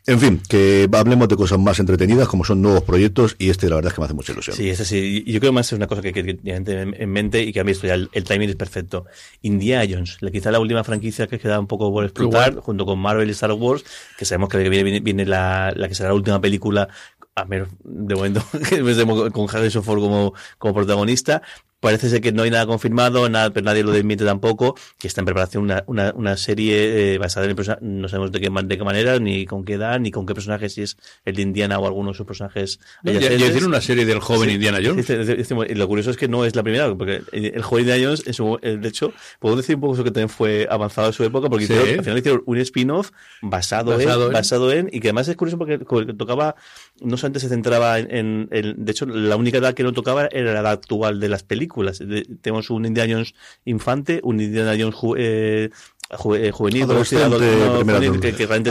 En 0.05 0.19
fin, 0.19 0.41
que 0.47 0.87
hablemos 0.93 1.27
de 1.29 1.35
cosas 1.35 1.57
más 1.57 1.79
entretenidas, 1.79 2.27
como 2.27 2.43
son 2.43 2.61
nuevos 2.61 2.83
proyectos, 2.83 3.35
y 3.39 3.49
este 3.49 3.69
la 3.69 3.75
verdad 3.75 3.89
es 3.89 3.95
que 3.95 4.01
me 4.01 4.05
hace 4.05 4.13
mucha 4.13 4.33
ilusión. 4.33 4.55
Sí, 4.55 4.69
es 4.69 4.79
así. 4.79 5.23
Yo 5.25 5.39
creo 5.39 5.51
más 5.51 5.67
es 5.67 5.73
una 5.73 5.87
cosa 5.87 6.01
que, 6.01 6.13
que, 6.13 6.37
en 6.43 7.09
mente 7.09 7.41
y 7.41 7.51
que 7.51 7.59
han 7.59 7.65
visto 7.65 7.87
ya, 7.87 7.95
el, 7.95 8.09
el 8.11 8.23
timing 8.23 8.49
es 8.49 8.55
perfecto. 8.55 9.05
Indiana 9.41 9.85
Jones, 9.89 10.17
quizá 10.31 10.51
la 10.51 10.59
última 10.59 10.83
franquicia 10.83 11.27
que 11.27 11.39
queda 11.39 11.59
un 11.59 11.67
poco 11.67 11.91
por 11.91 12.03
explotar, 12.03 12.55
junto 12.55 12.85
con 12.85 12.99
Marvel 12.99 13.27
y 13.27 13.31
Star 13.31 13.51
Wars, 13.51 13.83
que 14.17 14.25
sabemos 14.25 14.49
que 14.49 14.69
viene, 14.69 14.99
viene, 14.99 15.25
la, 15.25 15.71
la 15.75 15.87
que 15.87 15.95
será 15.95 16.09
la 16.09 16.15
última 16.15 16.41
película 16.41 16.87
a 17.37 17.43
ver, 17.43 17.67
de 17.83 18.15
momento, 18.15 18.43
con 19.31 19.47
Harrison 19.47 19.83
Ford 19.83 20.01
como, 20.01 20.33
como 20.57 20.73
protagonista, 20.73 21.43
Parece 21.79 22.09
ser 22.09 22.21
que 22.21 22.31
no 22.31 22.41
hay 22.41 22.49
nada 22.49 22.65
confirmado, 22.65 23.29
nada, 23.29 23.51
pero 23.51 23.63
nadie 23.65 23.83
lo 23.83 23.91
desmiente 23.91 24.25
tampoco, 24.25 24.75
que 24.97 25.07
está 25.07 25.21
en 25.21 25.25
preparación 25.25 25.63
una, 25.63 25.83
una, 25.85 26.11
una 26.15 26.35
serie 26.35 27.13
eh, 27.13 27.17
basada 27.19 27.45
en 27.45 27.51
el 27.51 27.55
personaje, 27.55 27.85
no 27.85 28.07
sabemos 28.09 28.31
de 28.31 28.41
qué, 28.41 28.49
de 28.49 28.77
qué 28.79 28.83
manera, 28.83 29.19
ni 29.19 29.45
con 29.45 29.63
qué 29.63 29.73
edad, 29.73 29.99
ni 29.99 30.09
con 30.09 30.25
qué 30.25 30.33
personaje, 30.33 30.69
si 30.69 30.81
es 30.81 30.97
el 31.23 31.35
de 31.35 31.43
Indiana 31.43 31.77
o 31.77 31.85
alguno 31.85 32.09
de 32.09 32.17
sus 32.17 32.25
personajes. 32.25 32.79
No, 33.03 33.11
ya, 33.11 33.29
tiene 33.29 33.67
una 33.67 33.79
serie 33.79 34.07
del 34.07 34.19
joven 34.21 34.49
Indiana 34.49 34.79
Jones. 34.83 35.07
lo 35.07 35.87
curioso 35.87 36.09
es 36.09 36.17
que 36.17 36.27
no 36.27 36.45
es 36.45 36.55
la 36.55 36.63
primera, 36.63 36.95
porque 36.95 37.21
el 37.31 37.61
joven 37.61 37.83
Indiana 37.83 38.03
Jones, 38.03 38.23
eh, 38.63 38.77
de 38.77 38.87
hecho, 38.87 39.13
puedo 39.39 39.55
decir 39.55 39.75
un 39.75 39.81
poco 39.81 39.93
eso 39.93 40.03
que 40.03 40.09
también 40.09 40.29
fue 40.29 40.67
avanzado 40.71 41.09
en 41.09 41.13
su 41.13 41.23
época, 41.25 41.47
porque 41.47 41.65
al 41.65 42.03
final 42.03 42.17
hicieron 42.17 42.41
un 42.47 42.57
spin-off 42.57 43.11
basado, 43.43 43.99
en, 44.01 44.33
basado 44.33 44.71
en, 44.71 44.89
y 44.91 44.99
que 44.99 45.09
además 45.09 45.27
es 45.27 45.35
curioso 45.35 45.59
porque, 45.59 45.77
tocaba, 46.15 46.55
no 47.01 47.17
solamente 47.17 47.39
se 47.39 47.49
centraba 47.49 47.99
en, 47.99 48.47
en, 48.51 48.85
de 48.85 48.91
hecho, 48.91 49.05
la 49.05 49.35
única 49.35 49.57
edad 49.57 49.73
que 49.73 49.83
no 49.83 49.93
tocaba 49.93 50.27
era 50.31 50.53
la 50.53 50.59
edad 50.61 50.71
actual 50.71 51.19
de 51.19 51.29
las 51.29 51.43
películas. 51.43 52.01
Tenemos 52.41 52.69
un 52.69 52.85
Indiana 52.85 53.13
Jones 53.13 53.35
infante, 53.65 54.19
un 54.23 54.39
Indiana 54.39 54.75
Jones 54.79 54.95
eh, 55.17 55.69
eh, 56.09 56.51
juvenil, 56.51 56.85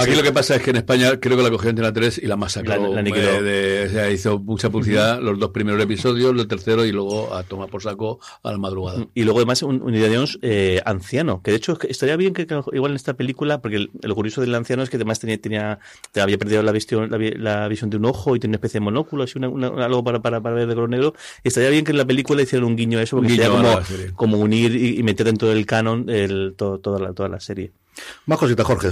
Aquí 0.00 0.14
lo 0.14 0.23
que 0.23 0.33
pasa 0.33 0.57
es 0.57 0.62
que 0.62 0.71
en 0.71 0.76
España 0.76 1.21
creo 1.21 1.37
que 1.37 1.43
la 1.43 1.50
cogió 1.50 1.71
en 1.71 1.76
3 1.76 2.19
y 2.23 2.26
la 2.26 2.37
masacró. 2.37 2.95
La, 2.95 3.02
la 3.02 4.11
hizo 4.11 4.38
mucha 4.38 4.71
publicidad 4.71 5.21
los 5.21 5.38
dos 5.38 5.50
primeros 5.50 5.83
episodios, 5.83 6.35
el 6.38 6.49
tercero 6.49 6.85
y 6.85 6.93
luego 6.93 7.35
a 7.35 7.43
tomar 7.43 7.69
por 7.69 7.83
saco 7.83 8.21
a 8.43 8.52
la 8.52 8.59
madrugada. 8.59 9.07
Y 9.14 9.25
luego 9.25 9.40
además 9.40 9.62
un, 9.62 9.83
un 9.83 9.95
Indiana 9.95 10.25
eh, 10.43 10.81
anciano, 10.85 11.43
que 11.43 11.50
de 11.50 11.59
hecho 11.59 11.78
estaría 11.88 12.16
bien 12.16 12.33
que, 12.33 12.47
igual 12.73 12.93
en 12.93 12.97
esta 12.97 13.14
película, 13.14 13.61
porque 13.61 13.76
el, 13.76 14.14
curioso 14.14 14.40
del 14.40 14.55
anciano 14.55 14.83
es 14.83 14.90
que 14.90 14.97
además 14.97 15.21
tenía, 15.21 15.38
tenía 15.38 15.78
había 16.14 16.38
perdido 16.38 16.62
la 16.62 16.73
visión, 16.73 17.11
la, 17.11 17.69
visión 17.69 17.90
de 17.90 17.97
un 17.99 18.07
ojo 18.07 18.35
y 18.37 18.40
tenía 18.40 18.52
una 18.52 18.57
especie 18.57 18.81
de 18.81 18.85
monóculo, 18.85 19.25
así 19.25 19.38
algo 19.38 20.05
para, 20.05 20.21
para, 20.21 20.40
para, 20.40 20.55
ver 20.55 20.66
de 20.66 20.75
color 20.75 20.88
negro. 20.88 21.14
estaría 21.45 21.71
bien 21.71 21.85
que 21.85 21.90
en 21.90 21.99
la 21.99 22.05
película 22.05 22.43
hicieran 22.43 22.66
un 22.66 22.76
guiño 22.76 22.99
a 22.99 23.02
eso, 23.02 23.16
porque 23.16 23.31
sería 23.31 23.50
como, 23.50 23.81
como 24.14 24.38
unir 24.38 24.75
y, 24.75 25.02
meter 25.02 25.26
dentro 25.26 25.49
del 25.49 25.66
canon 25.66 26.09
el, 26.09 26.55
toda, 26.57 26.99
la, 26.99 27.12
toda 27.12 27.25
la 27.28 27.40
serie. 27.40 27.73
Más 28.26 28.38
cositas, 28.38 28.66
Jorge. 28.66 28.90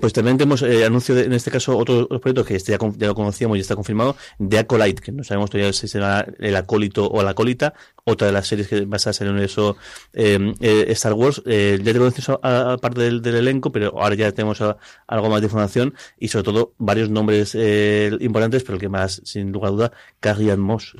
pues 0.00 0.12
también 0.12 0.38
tenemos 0.38 0.62
eh, 0.62 0.84
anuncio, 0.84 1.18
en 1.18 1.32
este 1.32 1.50
caso, 1.50 1.76
otros 1.76 2.06
proyectos 2.20 2.46
que 2.46 2.56
este 2.56 2.72
ya, 2.72 2.78
ya, 2.96 3.06
lo 3.08 3.14
conocíamos 3.14 3.56
y 3.56 3.60
está 3.60 3.74
confirmado, 3.74 4.16
de 4.38 4.58
Acolyte, 4.58 5.02
que 5.02 5.12
no 5.12 5.24
sabemos 5.24 5.50
todavía 5.50 5.72
si 5.72 5.88
será 5.88 6.26
el 6.38 6.56
acólito 6.56 7.08
o 7.08 7.22
la 7.22 7.30
acólita, 7.30 7.74
otra 8.04 8.28
de 8.28 8.32
las 8.32 8.46
series 8.46 8.68
que 8.68 8.84
va 8.84 8.96
a 8.96 9.12
ser 9.12 9.26
en 9.26 9.38
eso 9.38 9.76
em, 10.12 10.54
eh, 10.60 10.86
Star 10.90 11.12
Wars. 11.12 11.42
Eh, 11.44 11.78
ya 11.82 11.92
te 11.92 11.98
conocemos 11.98 12.38
aparte 12.42 13.00
del, 13.00 13.20
del, 13.20 13.36
elenco, 13.36 13.72
pero 13.72 14.00
ahora 14.00 14.14
ya 14.14 14.30
tenemos 14.32 14.60
algo 14.60 15.28
más 15.28 15.40
de 15.40 15.46
información 15.46 15.94
y 16.18 16.28
sobre 16.28 16.44
todo 16.44 16.72
varios 16.78 17.10
nombres 17.10 17.54
eh, 17.54 18.16
importantes, 18.20 18.62
pero 18.62 18.74
el 18.74 18.80
que 18.80 18.88
más, 18.88 19.22
sin 19.24 19.50
lugar 19.50 19.68
a 19.68 19.72
duda, 19.72 19.92
Carrie 20.20 20.52
Ann 20.52 20.60
Moss, 20.60 20.94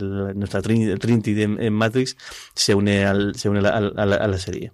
nuestra 0.00 0.62
Trinity, 0.62 1.42
en 1.42 1.72
Matrix, 1.72 2.16
se 2.54 2.74
une, 2.74 3.04
al, 3.04 3.34
se 3.34 3.48
une 3.48 3.58
a 3.58 3.80
la 4.06 4.38
serie. 4.38 4.72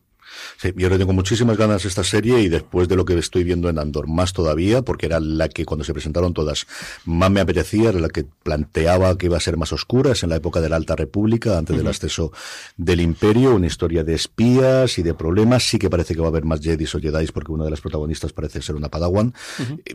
Sí, 0.56 0.72
yo 0.76 0.88
le 0.88 0.98
tengo 0.98 1.12
muchísimas 1.12 1.56
ganas 1.56 1.84
a 1.84 1.88
esta 1.88 2.04
serie 2.04 2.40
y 2.40 2.48
después 2.48 2.88
de 2.88 2.96
lo 2.96 3.04
que 3.04 3.18
estoy 3.18 3.44
viendo 3.44 3.68
en 3.68 3.78
Andor, 3.78 4.08
más 4.08 4.32
todavía, 4.32 4.82
porque 4.82 5.06
era 5.06 5.20
la 5.20 5.48
que 5.48 5.64
cuando 5.64 5.84
se 5.84 5.92
presentaron 5.92 6.34
todas 6.34 6.66
más 7.04 7.30
me 7.30 7.40
apetecía, 7.40 7.90
era 7.90 8.00
la 8.00 8.08
que 8.08 8.24
planteaba 8.24 9.16
que 9.18 9.26
iba 9.26 9.36
a 9.36 9.40
ser 9.40 9.56
más 9.56 9.72
oscura, 9.72 10.12
es 10.12 10.22
en 10.22 10.30
la 10.30 10.36
época 10.36 10.60
de 10.60 10.68
la 10.68 10.76
Alta 10.76 10.96
República, 10.96 11.58
antes 11.58 11.76
del 11.76 11.86
acceso 11.86 12.32
del 12.76 13.00
Imperio, 13.00 13.54
una 13.54 13.66
historia 13.66 14.04
de 14.04 14.14
espías 14.14 14.98
y 14.98 15.02
de 15.02 15.14
problemas. 15.14 15.64
Sí 15.64 15.78
que 15.78 15.90
parece 15.90 16.14
que 16.14 16.20
va 16.20 16.26
a 16.26 16.30
haber 16.30 16.44
más 16.44 16.60
Jedis 16.60 16.94
o 16.94 17.00
Jedis 17.00 17.32
porque 17.32 17.52
una 17.52 17.64
de 17.64 17.70
las 17.70 17.80
protagonistas 17.80 18.32
parece 18.32 18.62
ser 18.62 18.76
una 18.76 18.88
Padawan. 18.88 19.34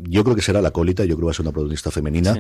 Yo 0.04 0.24
creo 0.24 0.36
que 0.36 0.42
será 0.42 0.62
la 0.62 0.72
colita, 0.72 1.04
yo 1.04 1.16
creo 1.16 1.20
que 1.20 1.26
va 1.26 1.32
a 1.32 1.36
ser 1.36 1.44
una 1.44 1.52
protagonista 1.52 1.92
femenina. 1.92 2.40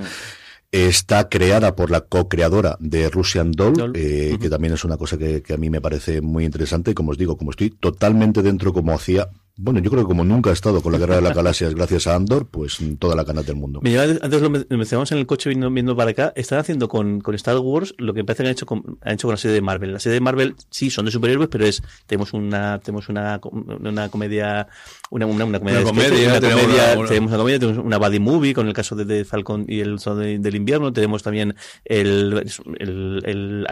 Está 0.71 1.29
creada 1.29 1.75
por 1.75 1.91
la 1.91 2.01
co-creadora 2.01 2.75
de 2.79 3.09
Russian 3.09 3.51
Doll, 3.51 3.93
eh, 3.95 4.37
que 4.39 4.49
también 4.49 4.73
es 4.73 4.83
una 4.83 4.97
cosa 4.97 5.17
que, 5.17 5.41
que, 5.41 5.53
a 5.53 5.57
mí 5.57 5.69
me 5.69 5.79
parece 5.79 6.21
muy 6.21 6.43
interesante. 6.43 6.91
Y 6.91 6.93
como 6.93 7.11
os 7.11 7.17
digo, 7.17 7.37
como 7.37 7.51
estoy 7.51 7.69
totalmente 7.69 8.41
dentro, 8.41 8.73
como 8.73 8.91
hacía 8.93 9.29
bueno, 9.59 9.79
yo 9.79 9.89
creo 9.89 10.03
que 10.03 10.07
como 10.07 10.23
nunca 10.23 10.51
ha 10.51 10.53
estado 10.53 10.81
con 10.83 10.91
la 10.91 10.99
Guerra 10.99 11.15
de 11.15 11.21
las 11.23 11.35
Galaxias 11.35 11.73
gracias 11.73 12.05
a 12.05 12.15
Andor, 12.15 12.45
pues 12.45 12.77
toda 12.99 13.15
la 13.15 13.25
canal 13.25 13.43
del 13.43 13.55
mundo. 13.55 13.81
antes 13.83 14.41
lo 14.41 14.49
mencionamos 14.51 15.11
en 15.11 15.17
el 15.17 15.25
coche 15.25 15.49
viendo, 15.49 15.95
para 15.95 16.11
acá, 16.11 16.31
están 16.35 16.59
haciendo 16.59 16.87
con, 16.87 17.21
con, 17.21 17.33
Star 17.33 17.57
Wars 17.57 17.95
lo 17.97 18.13
que 18.13 18.23
parece 18.23 18.43
que 18.43 18.49
han 18.49 18.51
hecho 18.51 18.67
con, 18.67 18.99
han 19.01 19.13
hecho 19.13 19.27
con 19.27 19.33
la 19.33 19.37
serie 19.37 19.55
de 19.55 19.61
Marvel. 19.61 19.93
La 19.93 19.99
serie 19.99 20.13
de 20.13 20.21
Marvel 20.21 20.55
sí 20.69 20.91
son 20.91 21.05
de 21.05 21.11
superhéroes, 21.11 21.49
pero 21.49 21.65
es 21.65 21.81
tenemos 22.05 22.33
una 22.33 22.79
tenemos 22.79 23.09
una, 23.09 23.41
una 23.51 24.09
comedia 24.09 24.67
una, 25.09 25.25
una, 25.25 25.45
una 25.45 25.59
comedia, 25.59 25.79
una 25.79 25.89
comedia, 25.89 26.39
tenemos, 26.39 26.65
una, 26.65 27.07
tenemos 27.07 27.29
una 27.29 27.37
comedia, 27.37 27.59
tenemos 27.59 27.85
una 27.85 27.97
buddy 27.97 28.19
movie 28.19 28.53
con 28.53 28.67
el 28.67 28.73
caso 28.73 28.95
de, 28.95 29.25
Falcon 29.25 29.65
y 29.67 29.79
el 29.79 29.99
Sol 29.99 30.19
del 30.19 30.55
invierno, 30.55 30.93
tenemos 30.93 31.23
también 31.23 31.55
el, 31.85 32.45
el, 32.77 33.23
el, 33.25 33.65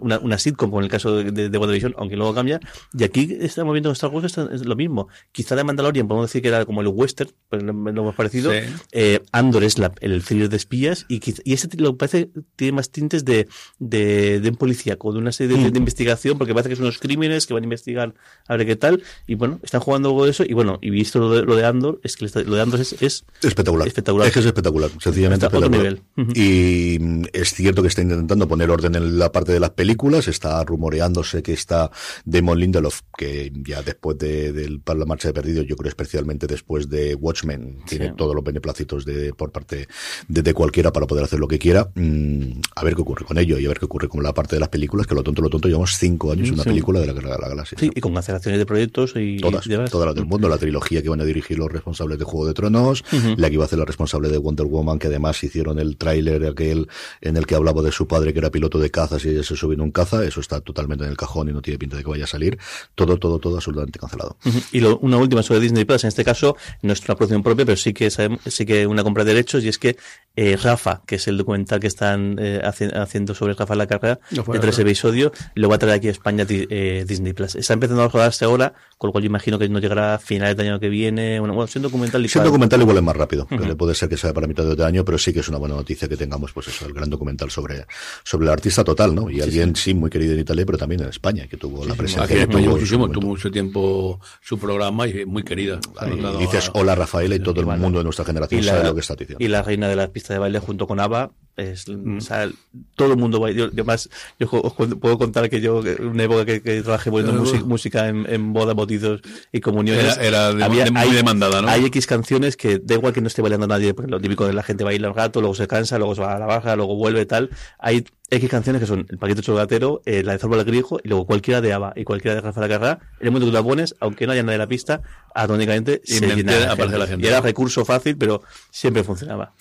una, 0.00 0.18
una 0.18 0.38
sitcom 0.38 0.70
con 0.70 0.84
el 0.84 0.90
caso 0.90 1.16
de, 1.16 1.30
de, 1.30 1.48
de 1.48 1.58
WandaVision, 1.58 1.94
aunque 1.96 2.16
luego 2.16 2.34
cambia, 2.34 2.60
y 2.92 3.04
aquí 3.04 3.38
estamos 3.40 3.72
viendo 3.72 3.90
Star 3.92 4.10
Wars 4.10 4.36
es 4.36 4.66
lo 4.66 4.76
mismo 4.76 5.08
quizá 5.32 5.54
de 5.54 5.64
Mandalorian 5.64 6.08
podemos 6.08 6.28
decir 6.28 6.42
que 6.42 6.48
era 6.48 6.64
como 6.64 6.80
el 6.80 6.88
western, 6.88 7.30
pero 7.48 7.62
lo 7.62 7.70
hemos 7.88 8.14
parecido. 8.14 8.52
Eh, 8.92 9.22
Andor 9.32 9.64
es 9.64 9.78
la, 9.78 9.92
el 10.00 10.22
thriller 10.24 10.48
de 10.48 10.56
espías 10.56 11.06
y, 11.08 11.20
y 11.44 11.52
ese 11.52 11.68
lo 11.76 11.96
parece 11.96 12.30
tiene 12.56 12.72
más 12.72 12.90
tintes 12.90 13.24
de, 13.24 13.48
de, 13.78 14.40
de 14.40 14.48
un 14.48 14.56
policíaco, 14.56 15.12
de 15.12 15.18
una 15.18 15.32
serie 15.32 15.56
de, 15.56 15.64
de, 15.64 15.70
mm. 15.70 15.76
investigación, 15.76 16.38
porque 16.38 16.52
parece 16.52 16.70
que 16.70 16.76
son 16.76 16.84
unos 16.84 16.98
crímenes 16.98 17.46
que 17.46 17.54
van 17.54 17.62
a 17.62 17.66
investigar 17.66 18.14
a 18.48 18.56
ver 18.56 18.66
qué 18.66 18.76
tal. 18.76 19.02
Y 19.26 19.36
bueno, 19.36 19.60
están 19.62 19.80
jugando 19.80 20.08
algo 20.08 20.24
de 20.24 20.32
eso. 20.32 20.44
Y 20.44 20.52
bueno, 20.52 20.78
y 20.82 20.90
visto 20.90 21.18
lo 21.18 21.30
de, 21.30 21.42
lo 21.42 21.56
de 21.56 21.64
Andor, 21.64 22.00
es 22.02 22.16
que 22.16 22.26
lo 22.26 22.56
de 22.56 22.62
Andor 22.62 22.80
es, 22.80 23.00
es 23.00 23.24
espectacular. 23.42 23.86
espectacular. 23.86 24.26
Es 24.26 24.34
que 24.34 24.40
es 24.40 24.46
espectacular, 24.46 24.90
sencillamente 25.00 25.46
espectacular. 25.46 25.98
Y 26.34 26.98
mm, 27.00 27.24
es 27.32 27.54
cierto 27.54 27.82
que 27.82 27.88
está 27.88 28.02
intentando 28.02 28.48
poner 28.48 28.70
orden 28.70 28.94
en 28.96 29.18
la 29.18 29.30
parte 29.30 29.52
de 29.52 29.60
las 29.60 29.70
películas, 29.70 30.28
está 30.28 30.62
rumoreándose 30.64 31.42
que 31.42 31.52
está 31.52 31.90
Damon 32.24 32.58
Lindelof, 32.58 33.02
que 33.16 33.52
ya 33.54 33.82
después 33.82 34.18
de, 34.18 34.52
del 34.52 34.80
la 34.86 35.06
se 35.20 35.28
ha 35.28 35.32
perdido, 35.32 35.62
yo 35.62 35.76
creo 35.76 35.88
especialmente 35.88 36.46
después 36.46 36.88
de 36.88 37.14
Watchmen, 37.14 37.78
tiene 37.86 38.12
todos 38.12 38.34
los 38.34 38.44
beneplácitos 38.44 39.04
de, 39.04 39.32
por 39.34 39.52
parte 39.52 39.88
de, 40.28 40.54
cualquiera 40.54 40.92
para 40.92 41.06
poder 41.06 41.24
hacer 41.24 41.38
lo 41.38 41.48
que 41.48 41.58
quiera. 41.58 41.90
Mm, 41.94 42.60
a 42.74 42.84
ver 42.84 42.94
qué 42.94 43.02
ocurre 43.02 43.24
con 43.24 43.38
ello 43.38 43.58
y 43.58 43.64
a 43.64 43.68
ver 43.68 43.78
qué 43.78 43.84
ocurre 43.84 44.08
con 44.08 44.22
la 44.22 44.32
parte 44.32 44.56
de 44.56 44.60
las 44.60 44.68
películas, 44.68 45.06
que 45.06 45.14
lo 45.14 45.22
tonto, 45.22 45.42
lo 45.42 45.50
tonto, 45.50 45.68
llevamos 45.68 45.96
cinco 45.96 46.32
años 46.32 46.48
en 46.48 46.54
una 46.54 46.64
película 46.64 47.00
de 47.00 47.06
la 47.06 47.12
Guerra 47.12 47.36
de 47.36 47.38
la 47.42 47.48
Galaxia. 47.48 47.78
Sí, 47.78 47.90
y 47.94 48.00
con 48.00 48.14
cancelaciones 48.14 48.58
de 48.58 48.66
proyectos 48.66 49.12
y 49.16 49.38
todas, 49.38 49.66
todas 49.90 50.06
las 50.06 50.14
del 50.14 50.26
mundo, 50.26 50.48
la 50.48 50.58
trilogía 50.58 51.02
que 51.02 51.08
van 51.08 51.20
a 51.20 51.24
dirigir 51.24 51.58
los 51.58 51.70
responsables 51.70 52.18
de 52.18 52.24
Juego 52.24 52.46
de 52.46 52.54
Tronos, 52.54 53.04
la 53.36 53.48
que 53.48 53.54
iba 53.54 53.64
a 53.64 53.66
hacer 53.66 53.78
la 53.78 53.84
responsable 53.84 54.28
de 54.28 54.38
Wonder 54.38 54.66
Woman, 54.66 54.98
que 54.98 55.08
además 55.08 55.42
hicieron 55.42 55.78
el 55.78 55.96
tráiler 55.96 56.46
aquel 56.46 56.88
en 57.20 57.36
el 57.36 57.46
que 57.46 57.54
hablaba 57.54 57.82
de 57.82 57.92
su 57.92 58.06
padre 58.06 58.32
que 58.32 58.38
era 58.38 58.50
piloto 58.50 58.78
de 58.78 58.90
cazas 58.90 59.24
y 59.24 59.30
ella 59.30 59.42
se 59.42 59.56
subió 59.56 59.74
en 59.74 59.80
un 59.80 59.90
caza, 59.90 60.24
eso 60.24 60.40
está 60.40 60.60
totalmente 60.60 61.04
en 61.04 61.10
el 61.10 61.16
cajón 61.16 61.48
y 61.48 61.52
no 61.52 61.62
tiene 61.62 61.78
pinta 61.78 61.96
de 61.96 62.04
que 62.04 62.10
vaya 62.10 62.24
a 62.24 62.28
salir. 62.28 62.58
Todo, 62.94 63.18
todo, 63.18 63.38
todo 63.38 63.56
absolutamente 63.56 63.98
cancelado. 63.98 64.36
Y 64.72 64.80
lo, 64.80 64.98
una 65.10 65.18
última 65.18 65.42
sobre 65.42 65.60
Disney 65.60 65.84
Plus, 65.84 66.04
en 66.04 66.08
este 66.08 66.24
caso 66.24 66.56
no 66.82 66.92
es 66.92 67.00
una 67.00 67.14
producción 67.16 67.42
propia, 67.42 67.64
pero 67.64 67.76
sí 67.76 67.92
que 67.92 68.10
sabemos, 68.10 68.40
sí 68.46 68.64
que 68.64 68.86
una 68.86 69.02
compra 69.02 69.24
de 69.24 69.34
derechos 69.34 69.64
y 69.64 69.68
es 69.68 69.78
que 69.78 69.96
eh, 70.36 70.56
Rafa, 70.56 71.02
que 71.06 71.16
es 71.16 71.28
el 71.28 71.36
documental 71.36 71.80
que 71.80 71.88
están 71.88 72.36
eh, 72.38 72.62
haciendo 72.62 73.34
sobre 73.34 73.54
Rafa 73.54 73.74
la 73.74 73.86
carrera 73.86 74.20
de 74.30 74.58
tres 74.58 74.78
episodios, 74.78 75.32
lo 75.54 75.68
va 75.68 75.74
a 75.74 75.78
traer 75.78 75.96
aquí 75.96 76.08
a 76.08 76.12
España 76.12 76.46
eh, 76.48 77.04
Disney 77.06 77.32
Plus. 77.32 77.56
Está 77.56 77.74
empezando 77.74 78.02
a 78.02 78.08
rodarse 78.08 78.44
ahora, 78.44 78.72
con 78.96 79.08
lo 79.08 79.12
cual 79.12 79.24
yo 79.24 79.26
imagino 79.26 79.58
que 79.58 79.68
no 79.68 79.80
llegará 79.80 80.14
a 80.14 80.18
finales 80.18 80.56
del 80.56 80.68
año 80.68 80.80
que 80.80 80.88
viene. 80.88 81.40
Bueno, 81.40 81.54
bueno 81.54 81.66
siendo 81.66 81.88
documental 81.88 82.26
Siendo 82.28 82.48
documental 82.48 82.80
igual 82.80 82.96
es 82.96 83.02
más 83.02 83.16
rápido, 83.16 83.48
uh 83.50 83.76
puede 83.80 83.94
ser 83.94 84.08
que 84.08 84.16
sea 84.16 84.34
para 84.34 84.46
mitad 84.46 84.64
de 84.64 84.72
otro 84.72 84.84
año, 84.84 85.04
pero 85.04 85.16
sí 85.16 85.32
que 85.32 85.40
es 85.40 85.48
una 85.48 85.56
buena 85.56 85.74
noticia 85.74 86.06
que 86.06 86.16
tengamos, 86.16 86.52
pues 86.52 86.68
eso, 86.68 86.86
el 86.86 86.92
gran 86.92 87.08
documental 87.08 87.50
sobre, 87.50 87.86
sobre 88.24 88.46
el 88.46 88.52
artista 88.52 88.84
total, 88.84 89.14
¿no? 89.14 89.30
Y 89.30 89.40
alguien 89.40 89.74
sí, 89.74 89.94
muy 89.94 90.10
querido 90.10 90.34
en 90.34 90.40
Italia, 90.40 90.66
pero 90.66 90.76
también 90.76 91.02
en 91.02 91.08
España, 91.08 91.46
que 91.46 91.56
tuvo 91.56 91.84
la 91.84 91.94
presencia. 91.94 92.24
Aquí 92.24 92.34
en 92.34 92.50
España 92.50 92.68
muchísimo, 92.68 93.08
tuvo 93.08 93.28
mucho 93.28 93.50
tiempo 93.50 94.20
su 94.42 94.58
programa 94.58 94.89
y 94.90 95.24
muy 95.26 95.42
querida. 95.42 95.80
Y 96.06 96.36
dices 96.38 96.70
hola 96.74 96.94
Rafaela 96.94 97.34
y 97.34 97.40
todo 97.40 97.60
el 97.60 97.66
mundo 97.66 97.98
de 97.98 98.04
nuestra 98.04 98.24
generación 98.24 98.62
sabe 98.62 98.84
lo 98.84 98.94
que 98.94 99.00
está 99.00 99.14
diciendo. 99.14 99.44
Y 99.44 99.48
la 99.48 99.62
reina 99.62 99.88
de 99.88 99.96
la 99.96 100.08
pista 100.08 100.34
de 100.34 100.40
baile 100.40 100.58
junto 100.58 100.86
con 100.86 101.00
ABBA 101.00 101.32
es, 101.60 101.88
mm. 101.88 102.18
o 102.18 102.20
sea, 102.20 102.48
todo 102.96 103.12
el 103.12 103.18
mundo 103.18 103.40
va. 103.40 103.50
Yo, 103.50 103.70
más, 103.84 104.08
yo 104.38 104.48
os 104.50 104.72
puedo 104.72 105.18
contar 105.18 105.48
que 105.50 105.60
yo, 105.60 105.82
una 106.00 106.24
época 106.24 106.44
que, 106.44 106.62
que 106.62 106.82
trabajé 106.82 107.10
poniendo 107.10 107.44
música, 107.64 108.08
en, 108.08 108.26
en 108.28 108.52
bodas, 108.52 108.74
bautizos 108.74 109.20
y 109.52 109.60
comuniones. 109.60 110.18
Era, 110.18 110.52
muy 110.52 111.14
demandada, 111.14 111.62
¿no? 111.62 111.68
Hay 111.68 111.84
X 111.86 112.06
canciones 112.06 112.56
que 112.56 112.78
da 112.78 112.94
igual 112.94 113.12
que 113.12 113.20
no 113.20 113.28
esté 113.28 113.42
bailando 113.42 113.66
nadie, 113.66 113.94
porque 113.94 114.10
lo 114.10 114.20
típico 114.20 114.46
de 114.46 114.52
la 114.52 114.62
gente 114.62 114.84
baila 114.84 115.08
un 115.08 115.14
rato, 115.14 115.40
luego 115.40 115.54
se 115.54 115.66
cansa, 115.66 115.98
luego 115.98 116.14
se 116.14 116.22
va 116.22 116.36
a 116.36 116.38
la 116.38 116.46
baja, 116.46 116.76
luego 116.76 116.96
vuelve 116.96 117.26
tal. 117.26 117.50
Hay 117.78 118.04
X 118.30 118.48
canciones 118.48 118.80
que 118.80 118.86
son 118.86 119.06
el 119.08 119.18
paquete 119.18 119.42
chocolatero, 119.42 120.02
eh, 120.04 120.22
la 120.22 120.32
de 120.32 120.38
Zorba 120.38 120.56
el 120.56 120.64
Griego 120.64 121.00
y 121.02 121.08
luego 121.08 121.26
cualquiera 121.26 121.60
de 121.60 121.72
ABBA 121.72 121.94
y 121.96 122.04
cualquiera 122.04 122.36
de 122.36 122.40
Rafa 122.40 122.68
Carrá. 122.68 122.98
En 123.18 123.26
el 123.26 123.32
momento 123.32 123.46
que 123.46 123.50
tú 123.50 123.56
la 123.56 123.62
pones, 123.62 123.96
aunque 123.98 124.26
no 124.26 124.32
haya 124.32 124.42
nadie 124.42 124.54
en 124.54 124.60
la 124.60 124.68
pista, 124.68 125.02
atónicamente 125.34 126.00
se 126.04 126.20
llena 126.20 126.74
la 126.74 127.06
gente. 127.06 127.26
Y 127.26 127.28
era 127.28 127.40
recurso 127.40 127.84
fácil, 127.84 128.16
pero 128.16 128.42
siempre 128.70 129.02
funcionaba. 129.02 129.52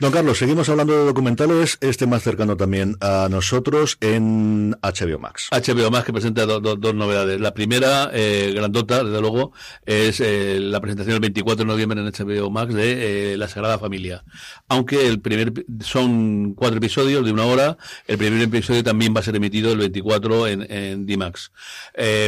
Don 0.00 0.12
Carlos, 0.12 0.38
seguimos 0.38 0.66
hablando 0.70 0.98
de 0.98 1.04
documentales, 1.04 1.76
este 1.82 2.06
más 2.06 2.22
cercano 2.22 2.56
también 2.56 2.96
a 3.02 3.28
nosotros 3.30 3.98
en 4.00 4.70
HBO 4.82 5.18
Max. 5.18 5.50
HBO 5.50 5.90
Max 5.90 6.06
que 6.06 6.14
presenta 6.14 6.46
dos 6.46 6.94
novedades. 6.94 7.38
La 7.38 7.52
primera, 7.52 8.08
eh, 8.14 8.50
grandota, 8.54 9.04
desde 9.04 9.20
luego, 9.20 9.52
es 9.84 10.20
eh, 10.20 10.58
la 10.58 10.80
presentación 10.80 11.16
el 11.16 11.20
24 11.20 11.66
de 11.66 11.70
noviembre 11.70 12.00
en 12.00 12.06
HBO 12.06 12.48
Max 12.48 12.72
de 12.72 13.34
eh, 13.34 13.36
La 13.36 13.46
Sagrada 13.46 13.78
Familia. 13.78 14.24
Aunque 14.68 15.06
el 15.06 15.20
primer 15.20 15.66
son 15.80 16.54
cuatro 16.54 16.78
episodios 16.78 17.22
de 17.22 17.32
una 17.32 17.44
hora, 17.44 17.76
el 18.06 18.16
primer 18.16 18.40
episodio 18.40 18.82
también 18.82 19.14
va 19.14 19.20
a 19.20 19.22
ser 19.22 19.36
emitido 19.36 19.70
el 19.70 19.80
24 19.80 20.46
en, 20.46 20.66
en 20.72 21.04
D-Max. 21.04 21.52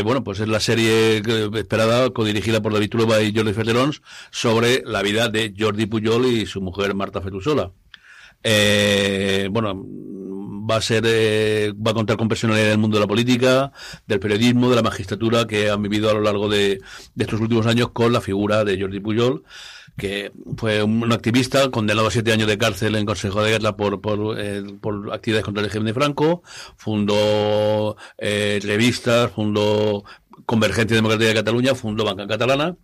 Bueno, 0.04 0.22
pues 0.22 0.40
es 0.40 0.48
la 0.48 0.60
serie 0.60 1.22
esperada, 1.54 2.10
codirigida 2.10 2.60
por 2.60 2.74
David 2.74 2.90
Trueba 2.90 3.22
y 3.22 3.34
Jordi 3.34 3.54
Ferderons, 3.54 4.02
sobre 4.30 4.82
la 4.84 5.00
vida 5.00 5.30
de 5.30 5.54
Jordi 5.58 5.86
Pujol 5.86 6.26
y 6.26 6.44
su 6.44 6.60
mujer 6.60 6.94
Marta 6.94 7.22
Fetusola. 7.22 7.61
Eh, 8.42 9.48
bueno, 9.50 9.84
va 10.70 10.76
a 10.76 10.80
ser, 10.80 11.04
eh, 11.06 11.72
va 11.74 11.92
a 11.92 11.94
contar 11.94 12.16
con 12.16 12.28
personalidades 12.28 12.72
del 12.72 12.78
mundo 12.78 12.96
de 12.96 13.00
la 13.02 13.08
política, 13.08 13.72
del 14.06 14.20
periodismo, 14.20 14.70
de 14.70 14.76
la 14.76 14.82
magistratura 14.82 15.46
que 15.46 15.70
han 15.70 15.82
vivido 15.82 16.10
a 16.10 16.14
lo 16.14 16.20
largo 16.20 16.48
de, 16.48 16.80
estos 17.16 17.40
últimos 17.40 17.66
años 17.66 17.90
con 17.90 18.12
la 18.12 18.20
figura 18.20 18.64
de 18.64 18.80
Jordi 18.80 19.00
Pujol 19.00 19.44
que 19.94 20.32
fue 20.56 20.82
un 20.82 21.12
activista 21.12 21.70
condenado 21.70 22.08
a 22.08 22.10
siete 22.10 22.32
años 22.32 22.48
de 22.48 22.56
cárcel 22.56 22.96
en 22.96 23.04
Consejo 23.04 23.42
de 23.42 23.50
Guerra 23.50 23.76
por, 23.76 24.00
por, 24.00 24.40
eh, 24.40 24.62
por 24.80 25.12
actividades 25.12 25.44
contra 25.44 25.60
el 25.60 25.68
régimen 25.68 25.88
de 25.88 25.92
Franco, 25.92 26.42
fundó 26.76 27.94
revistas, 28.18 29.30
fundó 29.32 30.04
Convergencia 30.46 30.96
Democrática 30.96 31.28
de 31.28 31.34
Cataluña 31.34 31.74
fundó 31.74 32.04
Banca 32.04 32.26
Catalana. 32.26 32.76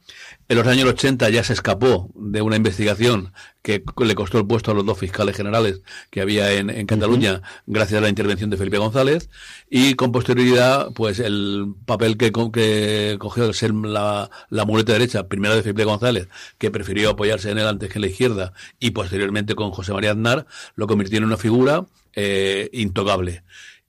En 0.49 0.57
los 0.57 0.67
años 0.67 0.89
80 0.89 1.29
ya 1.31 1.45
se 1.45 1.53
escapó 1.53 2.11
de 2.15 2.43
una 2.43 2.57
investigación 2.57 3.33
que 3.63 3.83
le 3.99 4.15
costó 4.15 4.39
el 4.39 4.47
puesto 4.47 4.71
a 4.71 4.75
los 4.75 4.87
dos 4.87 4.99
fiscales 4.99 5.37
generales 5.37 5.83
que 6.11 6.21
había 6.21 6.53
en, 6.53 6.87
Cataluña 6.87 7.43
gracias 7.67 7.99
a 7.99 8.03
la 8.03 8.09
intervención 8.09 8.49
de 8.49 8.57
Felipe 8.57 8.79
González. 8.79 9.29
Y 9.69 9.95
con 9.95 10.13
posterioridad 10.13 10.91
pues 10.95 11.19
el 11.19 11.75
papel 11.85 12.17
que, 12.17 12.33
que 12.53 13.17
cogió 13.19 13.47
de 13.47 13.53
ser 13.53 13.75
la, 13.75 14.31
la 14.49 14.65
muleta 14.65 14.93
derecha 14.93 15.29
primero 15.29 15.55
de 15.55 15.63
Felipe 15.63 15.85
González 15.85 16.29
que 16.59 16.71
prefirió 16.71 17.11
apoyarse 17.11 17.51
en 17.51 17.59
él 17.59 17.67
antes 17.67 17.91
que 17.91 17.99
en 17.99 18.03
la 18.03 18.09
izquierda 18.09 18.53
y 18.81 18.91
posteriormente 18.91 19.55
con 19.55 19.71
José 19.71 19.93
María 19.93 20.13
Aznar 20.13 20.47
lo 20.75 20.87
convirtió 20.87 21.19
en 21.19 21.25
una 21.25 21.37
figura 21.37 21.85
eh, 22.15 22.71
intocable 22.73 23.43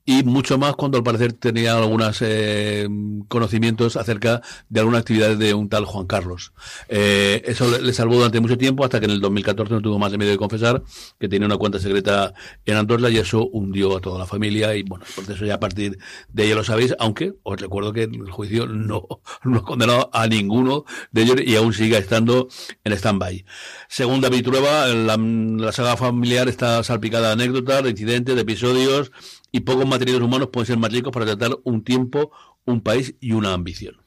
y 0.09 0.23
mucho 0.23 0.57
más 0.57 0.73
cuando 0.75 0.97
al 0.97 1.03
parecer 1.03 1.33
tenía 1.33 1.77
algunos 1.77 2.17
eh, 2.23 2.87
conocimientos 3.27 3.95
acerca 3.95 4.41
de 4.67 4.79
alguna 4.79 4.97
actividad 4.97 5.37
de 5.37 5.53
un 5.53 5.69
tal 5.69 5.85
Juan 5.85 6.07
Carlos. 6.07 6.51
Eh, 6.87 7.43
eso 7.45 7.77
le, 7.77 7.93
salvó 7.93 8.15
durante 8.15 8.39
mucho 8.39 8.57
tiempo 8.57 8.83
hasta 8.83 8.99
que 8.99 9.05
en 9.05 9.11
el 9.11 9.21
2014 9.21 9.71
no 9.71 9.81
tuvo 9.83 9.99
más 9.99 10.11
de 10.11 10.17
medio 10.17 10.31
de 10.31 10.39
confesar 10.39 10.81
que 11.19 11.29
tenía 11.29 11.45
una 11.45 11.57
cuenta 11.57 11.77
secreta 11.77 12.33
en 12.65 12.77
Andorra 12.77 13.11
y 13.11 13.17
eso 13.17 13.49
hundió 13.53 13.95
a 13.97 14.01
toda 14.01 14.17
la 14.17 14.25
familia 14.25 14.75
y 14.75 14.81
bueno, 14.81 15.05
por 15.13 15.31
eso 15.31 15.45
ya 15.45 15.53
a 15.53 15.59
partir 15.59 15.99
de 16.29 16.43
ello 16.43 16.55
lo 16.55 16.63
sabéis, 16.63 16.95
aunque 16.97 17.35
os 17.43 17.61
recuerdo 17.61 17.93
que 17.93 18.05
el 18.05 18.31
juicio 18.31 18.65
no, 18.65 19.05
no 19.43 19.59
ha 19.59 19.63
condenado 19.63 20.09
a 20.11 20.25
ninguno 20.25 20.85
de 21.11 21.21
ellos 21.21 21.35
y 21.45 21.55
aún 21.55 21.71
sigue 21.71 21.99
estando 21.99 22.47
en 22.83 22.93
stand-by. 22.93 23.45
Según 23.87 24.21
David 24.21 24.43
Trueba, 24.43 24.87
la, 24.87 25.17
la 25.17 25.71
saga 25.71 25.95
familiar 25.97 26.49
está 26.49 26.83
salpicada 26.83 27.27
de 27.27 27.33
anécdotas, 27.33 27.83
de 27.83 27.91
incidentes, 27.91 28.33
de 28.33 28.41
episodios 28.41 29.11
y 29.51 29.61
pocos 29.61 29.87
materiales 29.87 30.21
humanos 30.21 30.49
pueden 30.51 30.67
ser 30.67 30.77
más 30.77 30.91
ricos 30.91 31.11
para 31.11 31.25
tratar 31.25 31.57
un 31.63 31.83
tiempo, 31.83 32.31
un 32.65 32.81
país 32.81 33.15
y 33.19 33.33
una 33.33 33.53
ambición. 33.53 33.98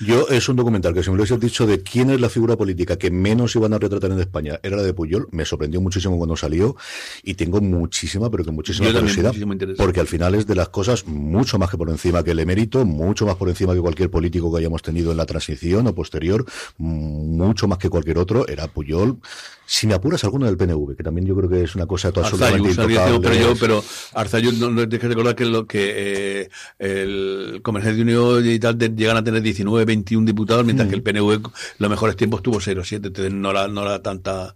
Yo 0.00 0.28
es 0.28 0.48
un 0.48 0.56
documental 0.56 0.94
que 0.94 1.02
si 1.02 1.10
me 1.10 1.16
lo 1.16 1.22
hubiese 1.22 1.38
dicho 1.38 1.66
de 1.66 1.82
quién 1.82 2.10
es 2.10 2.20
la 2.20 2.28
figura 2.28 2.56
política 2.56 2.96
que 2.96 3.10
menos 3.10 3.54
iban 3.56 3.72
a 3.72 3.78
retratar 3.78 4.10
en 4.12 4.20
España 4.20 4.60
era 4.62 4.76
la 4.76 4.82
de 4.82 4.94
Puyol, 4.94 5.28
me 5.32 5.44
sorprendió 5.44 5.80
muchísimo 5.80 6.16
cuando 6.16 6.36
salió 6.36 6.76
y 7.22 7.34
tengo 7.34 7.60
muchísima, 7.60 8.30
pero 8.30 8.44
que 8.44 8.50
muchísima 8.50 8.92
curiosidad, 8.92 9.34
porque 9.76 10.00
al 10.00 10.06
final 10.06 10.34
es 10.34 10.46
de 10.46 10.54
las 10.54 10.68
cosas 10.68 11.06
mucho 11.06 11.58
más 11.58 11.70
que 11.70 11.76
por 11.76 11.90
encima 11.90 12.22
que 12.22 12.30
el 12.30 12.38
emérito, 12.38 12.84
mucho 12.84 13.26
más 13.26 13.36
por 13.36 13.48
encima 13.48 13.74
que 13.74 13.80
cualquier 13.80 14.10
político 14.10 14.52
que 14.52 14.58
hayamos 14.58 14.82
tenido 14.82 15.10
en 15.10 15.16
la 15.16 15.26
transición 15.26 15.86
o 15.86 15.94
posterior, 15.94 16.44
mucho 16.78 17.68
más 17.68 17.78
que 17.78 17.88
cualquier 17.88 18.18
otro, 18.18 18.46
era 18.46 18.68
Puyol. 18.68 19.18
Si 19.66 19.86
me 19.86 19.92
apuras 19.92 20.24
alguno 20.24 20.46
del 20.46 20.56
PNV, 20.56 20.96
que 20.96 21.02
también 21.02 21.26
yo 21.26 21.36
creo 21.36 21.50
que 21.50 21.62
es 21.64 21.74
una 21.74 21.84
cosa 21.84 22.08
absolutamente 22.08 22.70
Arzayus, 22.70 23.20
pero 23.20 23.34
yo, 23.34 23.54
pero 23.60 23.84
Arzayus, 24.14 24.54
no, 24.54 24.70
no 24.70 24.88
que 24.88 24.98
recordar 24.98 25.34
que 25.34 25.44
lo 25.44 25.66
que 25.66 26.42
eh, 26.42 26.48
el 26.78 27.60
Comercio 27.62 27.94
de 27.94 28.00
Unión 28.00 28.48
y 28.48 28.58
tal 28.58 28.78
llegan 28.78 29.18
a 29.18 29.24
tener 29.24 29.42
19, 29.48 29.84
21 29.84 30.26
diputados, 30.26 30.64
mientras 30.64 30.88
que 30.88 30.94
el 30.94 31.00
mm. 31.00 31.04
PNV 31.04 31.50
los 31.78 31.90
mejores 31.90 32.16
tiempos 32.16 32.42
tuvo 32.42 32.60
0, 32.60 32.82
7, 32.84 33.08
entonces 33.08 33.32
no 33.32 33.50
era, 33.50 33.68
no 33.68 33.82
era 33.82 34.02
tanta... 34.02 34.54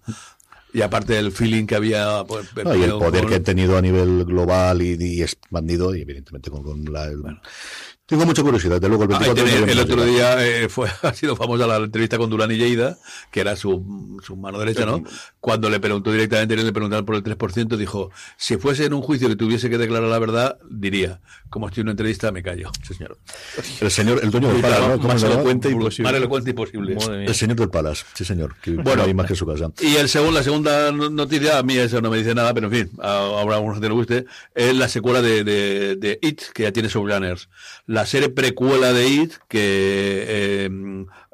Y 0.74 0.80
aparte 0.80 1.12
del 1.14 1.32
feeling 1.32 1.66
que 1.66 1.74
había... 1.74 2.24
Pues, 2.26 2.48
y 2.56 2.82
el 2.82 2.92
poder 2.92 3.26
que 3.26 3.34
han 3.34 3.44
tenido 3.44 3.76
a 3.76 3.82
nivel 3.82 4.24
global 4.24 4.80
y, 4.80 5.22
expandido, 5.22 5.94
y 5.94 6.00
evidentemente 6.00 6.50
con, 6.50 6.84
la... 6.90 7.10
Tengo 8.12 8.26
mucha 8.26 8.42
curiosidad, 8.42 8.78
de 8.78 8.88
luego 8.90 9.04
el 9.04 9.08
24 9.08 9.72
El 9.72 9.78
otro 9.78 10.04
día 10.04 10.46
eh, 10.46 10.68
fue, 10.68 10.86
ha 11.02 11.14
sido 11.14 11.34
famosa 11.34 11.66
la 11.66 11.76
entrevista 11.78 12.18
con 12.18 12.28
Durán 12.28 12.50
y 12.50 12.58
Lleida, 12.58 12.98
que 13.30 13.40
era 13.40 13.56
su, 13.56 14.20
su 14.22 14.36
mano 14.36 14.58
derecha, 14.58 14.84
¿no? 14.84 15.02
Cuando 15.40 15.70
le 15.70 15.80
preguntó 15.80 16.12
directamente, 16.12 16.54
le 16.54 16.72
preguntaron 16.74 17.06
por 17.06 17.14
el 17.14 17.24
3%, 17.24 17.74
dijo, 17.78 18.10
si 18.36 18.58
fuese 18.58 18.84
en 18.84 18.92
un 18.92 19.00
juicio 19.00 19.30
que 19.30 19.36
tuviese 19.36 19.70
que 19.70 19.78
declarar 19.78 20.10
la 20.10 20.18
verdad, 20.18 20.58
diría, 20.68 21.22
como 21.48 21.68
estoy 21.68 21.80
en 21.80 21.86
una 21.86 21.92
entrevista, 21.92 22.30
me 22.32 22.42
callo. 22.42 22.70
Sí, 22.86 22.92
señor. 22.92 23.16
El 23.80 23.90
señor, 23.90 24.20
el 24.22 24.30
dueño 24.30 24.52
del 24.52 24.60
Palas, 24.60 24.80
¿no? 24.80 24.98
Más 25.08 25.22
elocuente 25.22 25.70
imposible. 25.70 26.10
Más 26.10 26.18
elocuente 26.18 26.50
imposible. 26.50 26.96
El 27.26 27.34
señor 27.34 27.56
del 27.56 27.70
Palas, 27.70 28.04
sí 28.12 28.26
señor, 28.26 28.56
que 28.60 28.72
bueno, 28.72 29.04
hay 29.04 29.14
más 29.14 29.24
que 29.24 29.34
su 29.34 29.46
casa. 29.46 29.70
Y 29.80 29.96
el 29.96 30.10
segundo, 30.10 30.38
la 30.38 30.44
segunda 30.44 30.92
noticia, 30.92 31.56
a 31.56 31.62
mí 31.62 31.78
eso 31.78 32.02
no 32.02 32.10
me 32.10 32.18
dice 32.18 32.34
nada, 32.34 32.52
pero 32.52 32.66
en 32.66 32.72
fin, 32.74 32.90
ahora 33.00 33.54
a 33.54 33.56
algunos 33.56 33.80
que 33.80 33.88
le 33.88 33.94
guste, 33.94 34.26
es 34.54 34.76
la 34.76 34.88
secuela 34.88 35.22
de, 35.22 35.44
de, 35.44 35.96
de 35.96 36.18
It, 36.20 36.42
que 36.52 36.64
ya 36.64 36.72
tiene 36.72 36.90
Showrunners. 36.90 37.48
La 37.86 38.01
serie 38.06 38.28
precuela 38.28 38.92
de 38.92 39.08
It, 39.08 39.32
que 39.48 40.24
eh, 40.28 40.70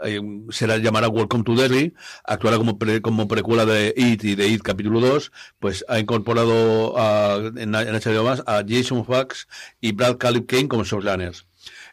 eh, 0.04 0.20
se 0.50 0.66
la 0.66 0.78
llamará 0.78 1.08
Welcome 1.08 1.44
to 1.44 1.54
Derry, 1.54 1.94
actuará 2.24 2.56
como, 2.56 2.78
como 3.02 3.28
precuela 3.28 3.66
de 3.66 3.94
It 3.96 4.24
y 4.24 4.34
de 4.34 4.48
It 4.48 4.62
capítulo 4.62 5.00
2, 5.00 5.32
pues 5.58 5.84
ha 5.88 5.98
incorporado 5.98 6.98
a, 6.98 7.36
en, 7.36 7.74
en 7.74 7.94
HBO 7.94 8.24
más 8.24 8.42
a 8.46 8.62
Jason 8.66 9.04
Fox 9.04 9.48
y 9.80 9.92
Brad 9.92 10.16
Caleb 10.16 10.46
Kane 10.46 10.68
como 10.68 10.84
showrunners. 10.84 11.46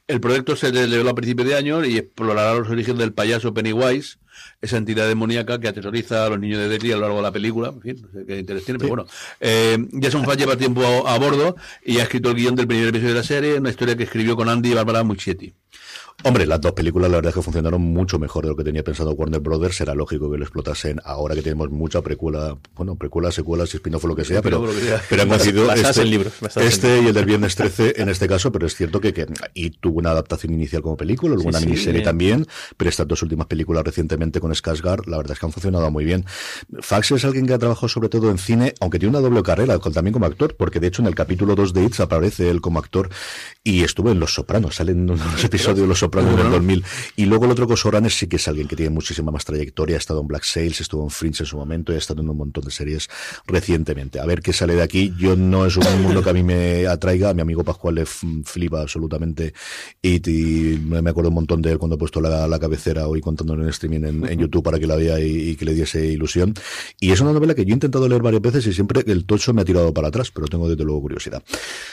El 0.08 0.22
proyecto 0.22 0.56
se 0.56 0.72
desarrolló 0.72 1.10
a 1.10 1.16
principios 1.16 1.48
de 1.48 1.56
año 1.56 1.84
y 1.84 1.98
explorará 1.98 2.54
los 2.54 2.70
orígenes 2.70 3.00
del 3.00 3.14
payaso 3.14 3.56
Pennywise, 3.56 4.18
esa 4.62 4.78
entidad 4.78 5.08
demoníaca 5.08 5.60
que 5.60 5.68
aterroriza 5.68 6.26
a 6.26 6.30
los 6.30 6.40
niños 6.40 6.60
de 6.60 6.70
Derry 6.70 6.92
a 6.92 6.96
lo 6.96 7.02
largo 7.02 7.18
de 7.18 7.24
la 7.24 7.32
película. 7.32 7.70
En 7.70 7.82
fin, 7.82 8.02
no 8.02 8.12
sé 8.12 8.26
qué 8.26 8.38
interés 8.38 8.66
tiene, 8.66 8.78
pero 8.78 8.90
bueno. 8.90 9.08
Eh, 9.40 9.78
Jason 10.00 10.24
Fox 10.24 10.38
lleva 10.38 10.58
tiempo 10.58 11.08
a, 11.08 11.18
bordo 11.18 11.56
y 11.84 11.98
ha 11.98 12.04
escrito 12.04 12.30
el 12.30 12.36
guion 12.36 12.56
del 12.56 12.68
primer 12.68 12.90
episodio 12.90 13.14
de 13.14 13.20
la 13.20 13.26
serie, 13.26 13.58
una 13.58 13.72
historia 13.72 13.96
que 13.96 14.04
escribió 14.04 14.36
con 14.36 14.48
Andy 14.48 14.72
y 14.72 14.74
Barbara 14.76 15.04
Muschietti. 15.04 15.54
Hombre, 16.28 16.48
las 16.48 16.60
dos 16.60 16.72
películas 16.72 17.12
la 17.12 17.18
verdad 17.18 17.30
es 17.30 17.36
que 17.36 17.42
funcionaron 17.44 17.80
mucho 17.84 18.18
mejor 18.18 18.46
de 18.46 18.50
lo 18.50 18.56
que 18.56 18.64
tenía 18.64 18.84
pensado 18.84 19.12
Warner 19.12 19.42
Brothers. 19.42 19.76
Será 19.76 19.94
lógico 19.94 20.32
que 20.32 20.40
lo 20.40 20.44
explotasen 20.44 21.00
ahora 21.06 21.36
que 21.36 21.44
tenemos 21.44 21.70
mucha 21.70 22.02
precuela, 22.02 22.58
bueno, 22.74 22.96
precuela, 22.96 23.32
secuela, 23.32 23.68
si 23.68 23.78
spin-off 23.78 24.06
o 24.06 24.08
lo 24.08 24.16
que 24.16 24.26
sea, 24.26 24.42
pero, 24.42 24.66
pero 25.08 25.22
han 25.22 25.30
coincidido 25.30 25.72
este, 25.76 26.66
este 26.66 27.02
y 27.04 27.06
el 27.06 27.14
del 27.14 27.26
Viernes 27.26 27.56
13 27.56 28.02
en 28.02 28.10
este 28.10 28.28
caso, 28.28 28.52
pero 28.52 28.66
es 28.66 28.74
cierto 28.74 29.00
que, 29.00 29.14
que 29.14 29.28
y 29.54 29.70
tuvo 29.70 30.00
una 30.00 30.10
adaptación 30.10 30.52
inicial 30.56 30.82
como 30.82 30.98
película, 30.98 31.36
luego 31.36 31.48
una 31.48 31.60
miniserie 31.60 32.02
también, 32.02 32.48
pero 32.76 32.90
estas 32.90 33.08
dos 33.08 33.22
últimas 33.22 33.46
películas 33.46 33.84
recientemente 33.84 34.40
con 34.40 34.52
Skarsgård, 34.52 35.06
la 35.06 35.18
verdad 35.18 35.34
es 35.34 35.40
que 35.40 35.46
han 35.46 35.52
funcionado 35.52 35.92
muy 35.92 36.06
bien. 36.06 36.26
Fax 36.80 37.12
es 37.12 37.26
alguien 37.26 37.46
que 37.46 37.54
ha 37.54 37.60
trabajado 37.60 37.88
sobre 37.88 38.10
todo 38.10 38.32
en 38.32 38.40
cine, 38.40 38.74
aunque 38.80 38.98
tiene 38.98 39.16
una 39.16 39.22
doble 39.22 39.44
carrera, 39.44 39.78
también 39.78 40.14
como 40.14 40.26
actor, 40.26 40.56
porque 40.56 40.80
de 40.80 40.88
hecho 40.88 41.04
en 41.04 41.08
el 41.08 41.14
capítulo 41.14 41.54
2 41.54 41.72
de 41.72 41.84
It's 41.84 42.00
aparece 42.00 42.50
él 42.50 42.62
como 42.62 42.80
actor 42.80 43.10
y 43.64 43.84
estuvo 43.84 44.10
en 44.10 44.20
Los 44.20 44.34
Sopranos, 44.34 44.78
salen 44.78 45.08
unos 45.08 45.44
episodios 45.44 45.82
de 45.82 45.88
Los 45.88 46.00
Sopranos 46.00 46.15
en 46.22 46.40
el 46.40 46.52
2000. 46.52 46.84
Y 47.16 47.26
luego 47.26 47.46
el 47.46 47.52
otro 47.52 47.68
Cosoranes 47.68 48.18
sí 48.18 48.28
que 48.28 48.38
es 48.38 48.48
alguien 48.48 48.68
que 48.68 48.76
tiene 48.76 48.90
muchísima 48.90 49.32
más 49.32 49.46
trayectoria, 49.46 49.96
ha 49.96 50.00
estado 50.00 50.22
en 50.22 50.28
Black 50.28 50.44
Sails, 50.44 50.82
estuvo 50.82 51.04
en 51.04 51.10
Fringe 51.10 51.44
en 51.44 51.48
su 51.48 51.58
momento 51.58 51.92
y 51.92 51.96
ha 51.96 52.00
estado 52.00 52.22
en 52.22 52.30
un 52.30 52.38
montón 52.38 52.64
de 52.64 52.72
series 52.72 53.10
recientemente. 53.46 54.20
A 54.20 54.26
ver 54.26 54.42
qué 54.42 54.54
sale 54.54 54.76
de 54.76 54.82
aquí. 54.82 55.14
Yo 55.18 55.36
no 55.36 55.66
es 55.66 55.78
un 55.78 56.02
mundo 56.02 56.24
que 56.24 56.30
a 56.30 56.34
mí 56.34 56.44
me 56.44 56.88
atraiga, 56.88 57.30
a 57.30 57.34
mi 57.34 57.42
amigo 57.42 57.64
Pascual 57.64 57.96
le 57.96 58.06
flipa 58.06 58.82
absolutamente 58.82 59.54
y, 60.02 60.20
me 60.86 61.10
acuerdo 61.10 61.30
un 61.30 61.36
montón 61.36 61.62
de 61.62 61.72
él 61.72 61.78
cuando 61.78 61.96
he 61.96 62.00
puesto 62.00 62.22
la, 62.22 62.60
cabecera 62.60 63.08
hoy 63.08 63.22
contándolo 63.22 63.64
en 63.64 63.70
streaming 63.70 64.26
en, 64.30 64.40
YouTube 64.40 64.64
para 64.64 64.80
que 64.80 64.88
la 64.88 64.96
vea 64.96 65.20
y, 65.20 65.56
que 65.56 65.66
le 65.66 65.74
diese 65.74 66.06
ilusión. 66.06 66.54
Y 67.00 67.12
es 67.12 67.20
una 67.22 67.34
novela 67.34 67.54
que 67.54 67.66
yo 67.66 67.72
he 67.72 67.74
intentado 67.74 68.08
leer 68.08 68.22
varias 68.22 68.42
veces 68.42 68.68
y 68.68 68.74
siempre 68.74 69.04
el 69.08 69.26
tocho 69.26 69.54
me 69.54 69.62
ha 69.62 69.66
tirado 69.66 69.94
para 69.94 70.08
atrás, 70.08 70.32
pero 70.32 70.48
tengo 70.48 70.70
desde 70.70 70.84
luego 70.84 71.02
curiosidad. 71.02 71.44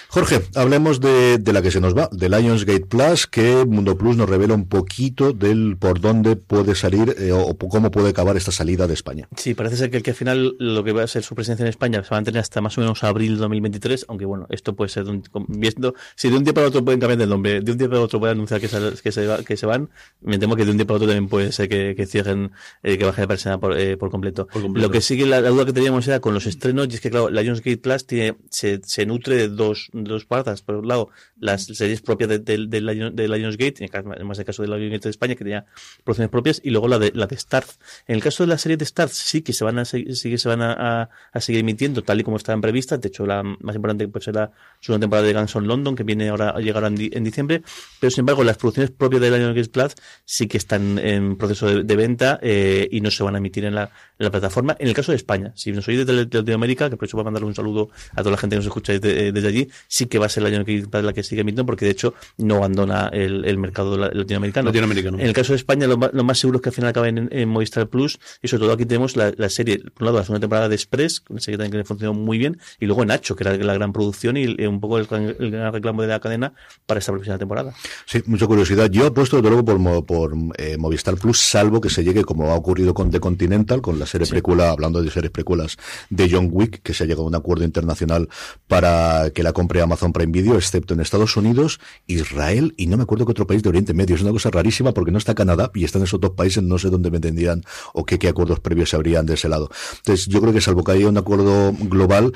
Jorge, 0.09 0.43
hablemos 0.55 1.01
de, 1.01 1.39
de 1.39 1.53
la 1.53 1.63
que 1.63 1.71
se 1.71 1.81
nos 1.81 1.97
va, 1.97 2.09
de 2.13 2.29
Lionsgate 2.29 2.87
Plus, 2.87 3.27
que 3.27 3.65
Mundo 3.65 3.97
Plus 3.97 4.12
nos 4.17 4.29
revela 4.29 4.55
un 4.55 4.69
poquito 4.69 5.33
del 5.33 5.77
por 5.79 6.01
dónde 6.01 6.37
puede 6.37 6.75
salir 6.75 7.15
eh, 7.19 7.33
o 7.33 7.57
cómo 7.57 7.91
puede 7.91 8.11
acabar 8.11 8.37
esta 8.37 8.53
salida 8.53 8.87
de 8.87 8.95
España. 8.95 9.29
Sí, 9.37 9.55
parece 9.55 9.77
ser 9.77 9.91
que, 9.91 9.99
el 9.99 10.03
que 10.03 10.11
al 10.11 10.17
final 10.17 10.57
lo 10.59 10.85
que 10.85 10.93
va 10.93 11.03
a 11.03 11.07
ser 11.07 11.23
su 11.23 11.35
presencia 11.35 11.63
en 11.63 11.69
España 11.69 12.03
se 12.03 12.11
va 12.11 12.17
a 12.17 12.21
mantener 12.21 12.41
hasta 12.41 12.61
más 12.61 12.77
o 12.79 12.81
menos 12.81 13.03
abril 13.05 13.35
de 13.35 13.41
2023, 13.41 14.07
aunque 14.09 14.25
bueno, 14.25 14.47
esto 14.51 14.75
puede 14.75 14.89
ser, 14.89 15.05
viendo, 15.49 15.95
si 16.15 16.31
de 16.31 16.37
un 16.37 16.45
día 16.45 16.55
para 16.55 16.69
otro 16.69 16.85
pueden 16.85 17.01
cambiar 17.01 17.21
el 17.21 17.29
nombre, 17.29 17.61
de 17.61 17.73
un 17.73 17.79
día 17.79 17.89
para 17.89 18.01
otro 18.01 18.21
pueden 18.21 18.37
anunciar 18.37 18.61
que, 18.61 18.69
que, 19.03 19.13
se, 19.13 19.45
que 19.45 19.57
se 19.57 19.67
van, 19.67 19.91
me 20.21 20.39
temo 20.39 20.57
que 20.57 20.65
de 20.65 20.71
un 20.71 20.77
día 20.77 20.87
para 20.87 20.97
otro 20.97 21.09
también 21.09 21.29
puede 21.29 21.53
ser 21.53 21.69
que, 21.69 21.95
que 21.97 22.07
cierren, 22.07 22.53
eh, 22.83 22.99
que 22.99 23.05
baje 23.05 23.23
de 23.23 23.29
persona 23.29 23.59
por, 23.59 23.79
eh, 23.79 23.97
por, 23.97 24.11
completo. 24.11 24.49
Lo 24.75 24.91
que 24.91 25.01
sigue, 25.01 25.27
la, 25.27 25.41
duda 25.41 25.67
que 25.67 25.73
teníamos 25.73 26.07
era 26.09 26.21
con 26.21 26.35
los 26.35 26.47
estrenos, 26.47 26.89
y 26.91 26.95
es 26.95 27.01
que 27.01 27.11
claro, 27.11 27.31
Lionsgate 27.31 27.79
Plus 27.79 28.07
tiene, 28.07 28.37
se, 28.51 28.81
se 28.85 29.07
nutre 29.07 29.37
de 29.37 29.49
dos, 29.49 29.89
dos 29.93 30.25
partes. 30.25 30.63
Por 30.63 30.77
un 30.77 30.89
lado, 30.89 31.11
las 31.39 31.65
series 31.65 32.01
propias 32.01 32.31
de, 32.31 32.39
de, 32.39 32.67
de, 32.67 33.29
Lionsgate, 33.29 33.85
en 33.95 34.27
más 34.27 34.39
el 34.39 34.45
caso 34.45 34.63
de 34.63 34.69
la 34.69 34.77
de 34.77 35.11
España, 35.11 35.35
que 35.35 35.45
tenía 35.45 35.67
producciones 36.05 36.31
propias, 36.31 36.61
y 36.65 36.71
luego 36.71 36.89
la 36.89 36.99
de, 36.99 37.13
la 37.15 37.27
de 37.27 37.37
Starz. 37.37 37.79
En 38.07 38.17
el 38.17 38.23
caso 38.23 38.43
de 38.43 38.49
la 38.49 38.59
serie 38.59 38.77
de 38.77 38.85
Starz, 38.85 39.13
sí 39.13 39.43
que 39.43 39.53
se 39.53 39.65
van 39.65 39.79
a, 39.79 39.85
sí 39.85 40.05
que 40.05 40.39
se 40.39 40.49
van 40.49 40.63
a, 40.63 41.11
a, 41.33 41.41
seguir 41.41 41.61
emitiendo 41.61 42.03
tal 42.03 42.21
y 42.21 42.25
como 42.25 42.37
estaban 42.37 42.61
previstas. 42.61 43.01
De 43.01 43.09
hecho, 43.09 43.27
la 43.27 43.43
más 43.43 43.77
importante 43.77 44.09
pues 44.09 44.25
será 44.25 44.41
la 44.43 44.53
segunda 44.81 45.05
temporada 45.05 45.27
de 45.27 45.35
Guns 45.35 45.57
on 45.57 45.67
London, 45.67 45.97
que 45.97 46.05
viene 46.05 46.29
ahora, 46.29 46.59
llegará 46.59 46.89
en, 46.89 46.97
en 46.99 47.25
diciembre. 47.25 47.63
Pero 48.01 48.11
sin 48.11 48.23
embargo, 48.23 48.45
las 48.45 48.57
producciones 48.57 48.91
propias 48.91 49.23
de 49.23 49.31
Lionsgate 49.31 49.69
Plus 49.69 49.95
sí 50.25 50.47
que 50.47 50.59
están 50.59 50.99
en 50.99 51.37
proceso 51.37 51.83
de, 51.83 51.97
venta 51.97 52.39
eh, 52.43 52.89
y 52.91 53.01
no 53.01 53.11
se 53.11 53.23
van 53.23 53.35
a 53.35 53.39
emitir 53.39 53.65
en 53.65 53.75
la, 53.75 53.91
plataforma. 54.19 54.77
En 54.79 54.87
el 54.87 54.95
caso 54.95 55.11
de 55.11 55.17
España, 55.17 55.53
si 55.57 55.73
nos 55.73 55.87
oís 55.89 56.07
desde 56.07 56.15
Latinoamérica, 56.15 56.89
que 56.89 56.97
por 56.97 57.09
eso 57.09 57.17
voy 57.17 57.23
a 57.23 57.25
mandar 57.25 57.43
un 57.43 57.57
saludo 57.57 57.91
a 58.13 58.19
toda 58.19 58.31
la 58.31 58.37
gente 58.37 58.55
que 58.55 58.59
nos 58.59 58.67
escucha 58.67 58.93
desde, 58.93 59.33
desde 59.33 59.49
allí, 59.49 59.69
sí 59.89 60.07
que 60.07 60.21
va 60.21 60.27
a 60.27 60.29
ser 60.29 60.45
Lionsgate 60.45 60.87
Plus 60.87 61.03
la 61.03 61.13
que 61.13 61.25
sigue 61.25 61.41
emitiendo, 61.41 61.67
porque 61.67 61.85
de 61.85 61.91
hecho 61.91 62.15
no 62.39 62.57
abandona 62.57 63.09
el, 63.13 63.45
el 63.45 63.59
mercado 63.59 63.82
mercado 63.85 64.15
latinoamericano. 64.15 64.67
latinoamericano. 64.67 65.19
En 65.19 65.27
el 65.27 65.33
caso 65.33 65.53
de 65.53 65.57
España, 65.57 65.87
lo, 65.87 65.97
más 65.97 66.39
seguro 66.39 66.57
es 66.59 66.63
que 66.63 66.69
al 66.69 66.75
final 66.75 66.91
acaben 66.91 67.29
en, 67.31 67.49
Movistar 67.49 67.89
Plus. 67.89 68.19
Y 68.43 68.49
sobre 68.49 68.63
todo 68.63 68.73
aquí 68.73 68.87
tenemos 68.87 69.17
la, 69.17 69.49
serie, 69.49 69.79
por 69.79 70.03
un 70.03 70.07
lado, 70.07 70.19
la 70.19 70.25
segunda 70.25 70.41
temporada 70.41 70.69
de 70.69 70.75
Express, 70.75 71.23
una 71.29 71.41
serie 71.41 71.59
también 71.59 71.83
que 71.83 71.87
funcionó 71.87 72.15
muy 72.15 72.39
bien, 72.39 72.59
y 72.81 72.87
luego 72.87 73.05
Nacho, 73.05 73.37
que 73.37 73.45
era 73.45 73.57
la 73.57 73.75
gran 73.75 73.93
producción 73.93 74.37
y, 74.37 74.47
un 74.65 74.81
poco 74.81 74.99
el, 74.99 75.07
gran 75.07 75.73
reclamo 75.73 76.03
de 76.03 76.09
la 76.09 76.21
cadena 76.21 76.55
para 76.87 76.99
esta 76.99 77.13
próxima 77.13 77.39
temporada. 77.39 77.75
Sí, 78.07 78.23
mucha 78.27 78.47
curiosidad. 78.47 78.91
Yo 78.91 79.07
apuesto, 79.07 79.37
desde 79.37 79.51
luego, 79.51 79.65
por, 79.65 80.07
por 80.07 80.35
eh, 80.59 80.77
Movistar 80.79 81.17
Plus, 81.17 81.39
salvo 81.39 81.81
que 81.81 81.91
se 81.91 82.05
llegue, 82.05 82.25
como 82.25 82.51
ha 82.51 82.55
ocurrido 82.55 82.95
con 82.95 83.11
The 83.11 83.21
Continental, 83.21 83.83
con 83.83 83.99
la 83.99 84.07
serie 84.07 84.27
precuela, 84.27 84.71
hablando 84.71 85.03
de 85.03 85.11
series 85.11 85.33
precuelas 85.33 85.77
de 86.11 86.29
John 86.31 86.49
Wick, 86.51 86.83
que 86.83 86.95
se 86.95 87.05
ha 87.05 87.07
llegado 87.07 87.25
a 87.25 87.27
un 87.27 87.35
acuerdo 87.35 87.65
internacional 87.65 88.29
para 88.69 89.31
que 89.31 89.43
la 89.43 89.53
compre 89.53 89.83
Amazon 89.83 90.13
Prime 90.13 90.33
Video, 90.33 90.57
excepto 90.57 90.95
en 90.95 91.01
Estados 91.01 91.37
Unidos, 91.37 91.81
Israel 92.07 92.75
y 92.77 92.87
no 92.87 92.97
me 92.97 93.05
acuerdo 93.05 93.27
qué 93.27 93.33
otro 93.33 93.47
país 93.47 93.63
de 93.63 93.69
Oriente 93.73 93.95
Medio. 93.95 94.17
Es 94.17 94.23
una 94.23 94.31
cosa 94.31 94.51
rarísima 94.51 94.93
porque 94.93 95.11
no 95.11 95.19
está 95.19 95.35
Canadá 95.35 95.71
y 95.75 95.85
están 95.85 96.03
esos 96.03 96.21
dos 96.21 96.31
países, 96.31 96.63
no 96.63 96.79
sé 96.79 96.91
dónde 96.91 97.11
me 97.11 97.21
tendrían 97.21 97.63
o 97.93 98.05
qué, 98.05 98.19
qué 98.19 98.29
acuerdos 98.29 98.61
previos 98.61 98.91
se 98.91 98.97
habrían 98.97 99.27
de 99.27 99.35
ese 99.35 99.49
lado. 99.49 99.71
Entonces, 99.99 100.27
yo 100.27 100.41
creo 100.41 100.53
que 100.53 100.61
salvo 100.61 100.85
que 100.85 100.93
haya 100.93 101.09
un 101.09 101.19
acuerdo 101.19 101.73
global, 101.73 102.33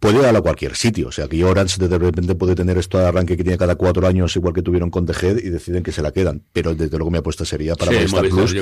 puede 0.00 0.18
ir 0.18 0.24
a 0.24 0.40
cualquier 0.40 0.74
sitio. 0.74 1.08
O 1.08 1.12
sea, 1.12 1.28
que 1.28 1.44
Orange 1.44 1.86
de 1.86 1.98
repente 1.98 2.34
puede 2.34 2.54
tener 2.54 2.78
esto 2.78 2.98
de 2.98 3.06
arranque 3.06 3.36
que 3.36 3.44
tiene 3.44 3.58
cada 3.58 3.76
cuatro 3.76 4.06
años, 4.06 4.34
igual 4.34 4.54
que 4.54 4.62
tuvieron 4.62 4.90
con 4.90 5.06
The 5.06 5.12
y 5.44 5.50
deciden 5.50 5.82
que 5.82 5.92
se 5.92 6.02
la 6.02 6.10
quedan. 6.10 6.42
Pero 6.52 6.74
desde 6.74 6.96
luego 6.96 7.10
mi 7.10 7.18
apuesta 7.18 7.44
sería 7.44 7.76
para 7.76 7.92
Movistar 7.92 8.28
Plus, 8.28 8.56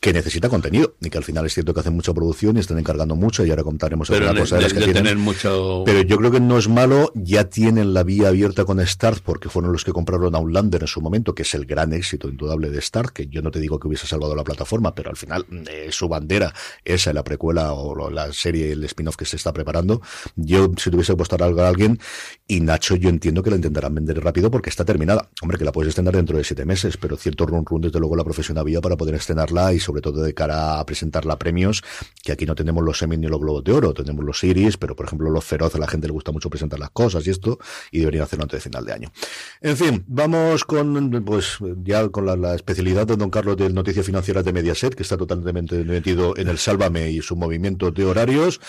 que, 0.00 0.12
necesita 0.12 0.48
contenido. 0.48 0.94
Y 1.00 1.10
que 1.10 1.18
al 1.18 1.24
final 1.24 1.46
es 1.46 1.54
cierto 1.54 1.72
que 1.74 1.80
hacen 1.80 1.94
mucha 1.94 2.12
producción 2.12 2.56
y 2.56 2.60
están 2.60 2.78
encargando 2.78 3.16
mucho, 3.16 3.44
y 3.44 3.50
ahora 3.50 3.64
contaremos 3.64 4.10
alguna 4.10 4.38
cosa 4.38 4.56
de 4.56 4.62
las 4.62 4.72
que 4.74 4.92
tienen. 4.92 5.18
Mucho... 5.18 5.82
Pero 5.86 6.02
yo 6.02 6.18
creo 6.18 6.30
que 6.30 6.40
no 6.40 6.58
es 6.58 6.68
malo, 6.68 7.10
ya 7.14 7.44
tienen 7.44 7.94
la 7.94 8.02
vía 8.02 8.28
abierta 8.28 8.64
con 8.64 8.84
Start, 8.86 9.22
porque 9.24 9.48
fueron 9.48 9.72
los 9.72 9.84
que 9.84 9.92
compraron 9.92 10.34
a 10.34 10.38
Outlander 10.38 10.82
en 10.82 10.88
su 10.88 11.00
momento, 11.00 11.34
que 11.34 11.42
es 11.42 11.54
el 11.54 11.64
gran 11.64 11.92
éxito 11.94 12.28
indudable 12.28 12.70
de 12.70 12.80
Start, 12.80 13.10
que 13.10 13.26
yo 13.28 13.40
no 13.40 13.50
te 13.50 13.60
digo 13.60 13.80
que 13.80 13.88
hubiese 13.88 14.06
salvado 14.06 14.36
la 14.36 14.44
plataforma, 14.44 14.94
pero 14.94 15.10
al 15.10 15.16
final 15.16 15.46
eh, 15.70 15.88
su 15.90 16.08
bandera, 16.08 16.52
esa, 16.84 17.12
la 17.12 17.24
precuela 17.24 17.72
o 17.72 18.10
la 18.10 18.32
serie, 18.32 18.72
el 18.72 18.84
spin-off 18.84 19.16
que 19.16 19.24
se 19.24 19.36
está 19.36 19.52
preparando, 19.52 20.02
yo 20.36 20.70
si 20.82 20.90
tuviese 20.90 21.16
puesto 21.16 21.36
algo 21.42 21.62
alguien. 21.62 21.98
Y 22.46 22.60
Nacho, 22.60 22.96
yo 22.96 23.08
entiendo 23.08 23.42
que 23.42 23.50
la 23.50 23.56
intentarán 23.56 23.94
vender 23.94 24.22
rápido 24.22 24.50
porque 24.50 24.70
está 24.70 24.84
terminada. 24.84 25.30
Hombre, 25.40 25.58
que 25.58 25.64
la 25.64 25.72
puedes 25.72 25.90
estrenar 25.90 26.14
dentro 26.14 26.36
de 26.36 26.44
siete 26.44 26.64
meses, 26.64 26.96
pero 26.96 27.16
cierto 27.16 27.46
run 27.46 27.64
run, 27.64 27.80
desde 27.80 27.98
luego, 27.98 28.16
la 28.16 28.24
profesión 28.24 28.58
había 28.58 28.80
para 28.80 28.96
poder 28.96 29.14
estrenarla 29.14 29.72
y 29.72 29.80
sobre 29.80 30.02
todo 30.02 30.22
de 30.22 30.34
cara 30.34 30.78
a 30.78 30.86
presentarla 30.86 31.34
a 31.34 31.38
premios, 31.38 31.82
que 32.22 32.32
aquí 32.32 32.46
no 32.46 32.54
tenemos 32.54 32.84
los 32.84 33.00
Emmy 33.02 33.16
ni 33.16 33.26
los 33.28 33.40
Globos 33.40 33.64
de 33.64 33.72
Oro, 33.72 33.94
tenemos 33.94 34.24
los 34.24 34.42
Iris, 34.44 34.76
pero 34.76 34.96
por 34.96 35.06
ejemplo, 35.06 35.30
los 35.30 35.44
Feroz, 35.44 35.74
a 35.74 35.78
la 35.78 35.86
gente 35.86 36.06
le 36.06 36.12
gusta 36.12 36.32
mucho 36.32 36.50
presentar 36.50 36.78
las 36.78 36.90
cosas 36.90 37.26
y 37.26 37.30
esto, 37.30 37.58
y 37.90 38.00
deberían 38.00 38.24
hacerlo 38.24 38.44
antes 38.44 38.58
de 38.58 38.70
final 38.70 38.84
de 38.84 38.92
año. 38.92 39.12
En 39.60 39.76
fin, 39.76 40.04
vamos 40.06 40.64
con, 40.64 41.22
pues, 41.24 41.58
ya 41.84 42.08
con 42.08 42.26
la, 42.26 42.54
especialidad 42.54 43.06
de 43.06 43.16
don 43.16 43.30
Carlos 43.30 43.56
de 43.56 43.70
Noticias 43.70 44.04
Financieras 44.04 44.44
de 44.44 44.52
Mediaset, 44.52 44.94
que 44.94 45.02
está 45.02 45.16
totalmente 45.16 45.84
metido 45.84 46.36
en 46.36 46.48
el 46.48 46.58
Sálvame 46.58 47.10
y 47.10 47.22
su 47.22 47.36
movimiento 47.36 47.90
de 47.90 48.04
horarios. 48.04 48.60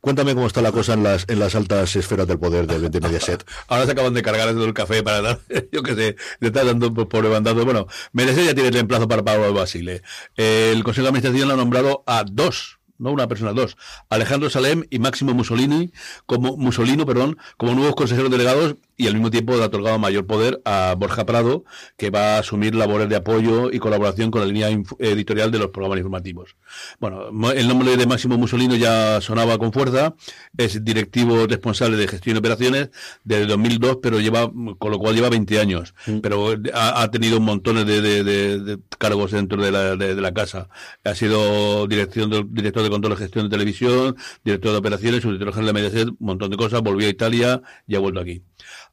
Cuéntame 0.00 0.34
cómo 0.34 0.46
está 0.46 0.62
la 0.62 0.72
cosa 0.72 0.94
en 0.94 1.02
las, 1.02 1.26
en 1.28 1.38
las 1.38 1.54
esferas 1.68 2.26
del 2.26 2.38
poder 2.38 2.66
de, 2.66 2.88
de 2.88 3.00
Mediaset. 3.00 3.44
Ahora 3.68 3.86
se 3.86 3.92
acaban 3.92 4.14
de 4.14 4.22
cargar 4.22 4.48
el 4.48 4.74
café 4.74 5.02
para 5.02 5.20
dar, 5.20 5.40
yo 5.72 5.82
qué 5.82 5.94
sé, 5.94 6.16
le 6.40 6.48
está 6.48 6.64
dando 6.64 6.92
por 6.92 7.22
levantado. 7.22 7.64
Bueno, 7.64 7.86
Mediaset 8.12 8.46
ya 8.46 8.54
tiene 8.54 8.68
el 8.68 8.74
reemplazo 8.74 9.08
para 9.08 9.24
Pablo 9.24 9.52
Basile. 9.52 10.02
El 10.36 10.82
Consejo 10.84 11.04
de 11.04 11.08
Administración 11.08 11.48
lo 11.48 11.54
ha 11.54 11.56
nombrado 11.56 12.04
a 12.06 12.24
dos 12.24 12.80
no 13.00 13.12
una 13.12 13.28
persona, 13.28 13.54
dos, 13.54 13.76
Alejandro 14.10 14.50
Salem 14.50 14.84
y 14.90 14.98
Máximo 14.98 15.32
Mussolini, 15.32 15.90
como 16.26 16.58
Mussolino, 16.58 17.06
perdón, 17.06 17.38
como 17.56 17.74
nuevos 17.74 17.94
consejeros 17.94 18.30
delegados 18.30 18.76
y 19.00 19.06
al 19.06 19.14
mismo 19.14 19.30
tiempo 19.30 19.54
ha 19.54 19.64
otorgado 19.64 19.98
mayor 19.98 20.26
poder 20.26 20.60
a 20.66 20.94
Borja 20.98 21.24
Prado, 21.24 21.64
que 21.96 22.10
va 22.10 22.36
a 22.36 22.40
asumir 22.40 22.74
labores 22.74 23.08
de 23.08 23.16
apoyo 23.16 23.72
y 23.72 23.78
colaboración 23.78 24.30
con 24.30 24.42
la 24.42 24.46
línea 24.46 24.68
editorial 24.98 25.50
de 25.50 25.58
los 25.58 25.70
programas 25.70 26.00
informativos. 26.00 26.56
Bueno, 26.98 27.30
el 27.50 27.66
nombre 27.66 27.96
de 27.96 28.06
Máximo 28.06 28.36
Mussolino 28.36 28.76
ya 28.76 29.22
sonaba 29.22 29.56
con 29.56 29.72
fuerza, 29.72 30.14
es 30.58 30.84
directivo 30.84 31.46
responsable 31.46 31.96
de 31.96 32.08
gestión 32.08 32.34
de 32.34 32.40
operaciones 32.40 32.90
desde 33.24 33.46
2002, 33.46 34.00
pero 34.02 34.20
lleva, 34.20 34.52
con 34.78 34.90
lo 34.90 34.98
cual 34.98 35.14
lleva 35.14 35.30
20 35.30 35.58
años, 35.58 35.94
mm. 36.06 36.18
pero 36.18 36.54
ha, 36.74 37.10
tenido 37.10 37.40
montones 37.40 37.86
de, 37.86 38.02
de, 38.02 38.78
cargos 38.98 39.30
dentro 39.30 39.62
de 39.62 39.72
la, 39.72 39.96
de, 39.96 40.14
la 40.14 40.34
casa. 40.34 40.68
Ha 41.04 41.14
sido 41.14 41.86
dirección 41.86 42.50
director 42.52 42.82
de 42.82 42.90
control 42.90 43.14
de 43.14 43.24
gestión 43.24 43.46
de 43.46 43.50
televisión, 43.50 44.16
director 44.44 44.72
de 44.72 44.78
operaciones, 44.78 45.22
subdirector 45.22 45.54
general 45.54 45.74
de 45.74 45.80
Mediaset, 45.80 46.08
un 46.08 46.16
montón 46.18 46.50
de 46.50 46.58
cosas, 46.58 46.82
volvió 46.82 47.06
a 47.06 47.10
Italia 47.10 47.62
y 47.86 47.94
ha 47.94 47.98
vuelto 47.98 48.20
aquí. 48.20 48.42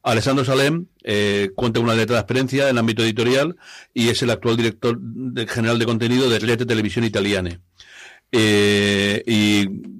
Alessandro 0.08 0.44
Salem 0.44 0.86
eh, 1.04 1.50
cuenta 1.54 1.80
una 1.80 1.94
letra 1.94 2.16
de 2.16 2.20
experiencia 2.20 2.64
en 2.64 2.70
el 2.70 2.78
ámbito 2.78 3.02
editorial 3.02 3.56
y 3.92 4.08
es 4.08 4.22
el 4.22 4.30
actual 4.30 4.56
director 4.56 4.98
general 5.48 5.78
de 5.78 5.86
contenido 5.86 6.30
de 6.30 6.38
Rete 6.38 6.64
Televisión 6.64 7.04
Italiane. 7.04 7.60
Eh, 8.32 9.22
y 9.26 9.97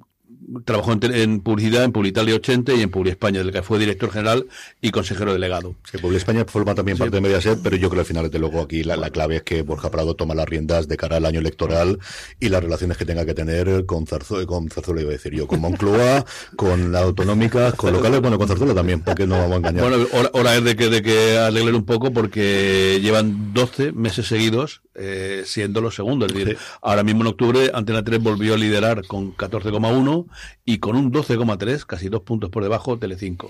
trabajó 0.65 0.93
en, 0.93 1.41
publicidad 1.41 1.83
en 1.83 1.91
Publitalia 1.91 2.35
80 2.35 2.73
y 2.73 2.81
en 2.81 2.89
Publi 2.89 3.11
España, 3.11 3.39
del 3.39 3.51
que 3.51 3.61
fue 3.61 3.79
director 3.79 4.11
general 4.11 4.47
y 4.81 4.91
consejero 4.91 5.33
delegado. 5.33 5.75
Sí, 5.89 5.97
Publi 5.97 6.17
España 6.17 6.45
forma 6.45 6.75
también 6.75 6.97
parte 6.97 7.17
de 7.17 7.21
Mediaset, 7.21 7.59
pero 7.61 7.75
yo 7.75 7.89
creo 7.89 7.99
que 7.99 8.01
al 8.01 8.05
final, 8.05 8.25
desde 8.25 8.39
luego, 8.39 8.61
aquí 8.61 8.83
la, 8.83 9.09
clave 9.09 9.37
es 9.37 9.43
que 9.43 9.61
Borja 9.61 9.89
Prado 9.89 10.15
toma 10.15 10.35
las 10.35 10.47
riendas 10.47 10.87
de 10.87 10.97
cara 10.97 11.17
al 11.17 11.25
año 11.25 11.39
electoral 11.39 11.99
y 12.39 12.49
las 12.49 12.63
relaciones 12.63 12.97
que 12.97 13.05
tenga 13.05 13.25
que 13.25 13.33
tener 13.33 13.85
con 13.85 14.05
Zarzuela, 14.05 14.45
con 14.45 14.69
Zarzuela 14.69 15.01
iba 15.01 15.09
a 15.09 15.13
decir 15.13 15.33
yo, 15.33 15.47
con 15.47 15.61
Moncloa, 15.61 16.25
con 16.55 16.91
la 16.91 17.01
autonómica, 17.01 17.71
con 17.73 17.93
locales, 17.93 18.21
bueno, 18.21 18.37
con 18.37 18.47
Zarzuela 18.47 18.73
también, 18.73 19.01
porque 19.01 19.25
no 19.25 19.37
vamos 19.37 19.53
a 19.53 19.57
engañar. 19.57 19.89
Bueno, 19.89 20.29
hora, 20.33 20.55
es 20.55 20.63
de 20.63 20.75
que, 20.75 20.89
de 20.89 21.01
que 21.01 21.37
arreglen 21.37 21.75
un 21.75 21.85
poco 21.85 22.11
porque 22.11 22.99
llevan 23.01 23.53
12 23.53 23.91
meses 23.93 24.27
seguidos 24.27 24.81
eh, 24.99 25.43
siendo 25.45 25.81
los 25.81 25.95
segundos. 25.95 26.29
Es 26.29 26.37
decir, 26.37 26.57
ahora 26.81 27.03
mismo 27.03 27.21
en 27.21 27.27
octubre 27.27 27.71
Antena 27.73 28.03
3 28.03 28.21
volvió 28.21 28.53
a 28.53 28.57
liderar 28.57 29.07
con 29.07 29.35
14,1 29.35 30.25
y 30.65 30.79
con 30.79 30.95
un 30.95 31.11
12,3, 31.11 31.85
casi 31.85 32.09
dos 32.09 32.21
puntos 32.21 32.49
por 32.49 32.63
debajo, 32.63 32.97
Telecinco. 32.97 33.49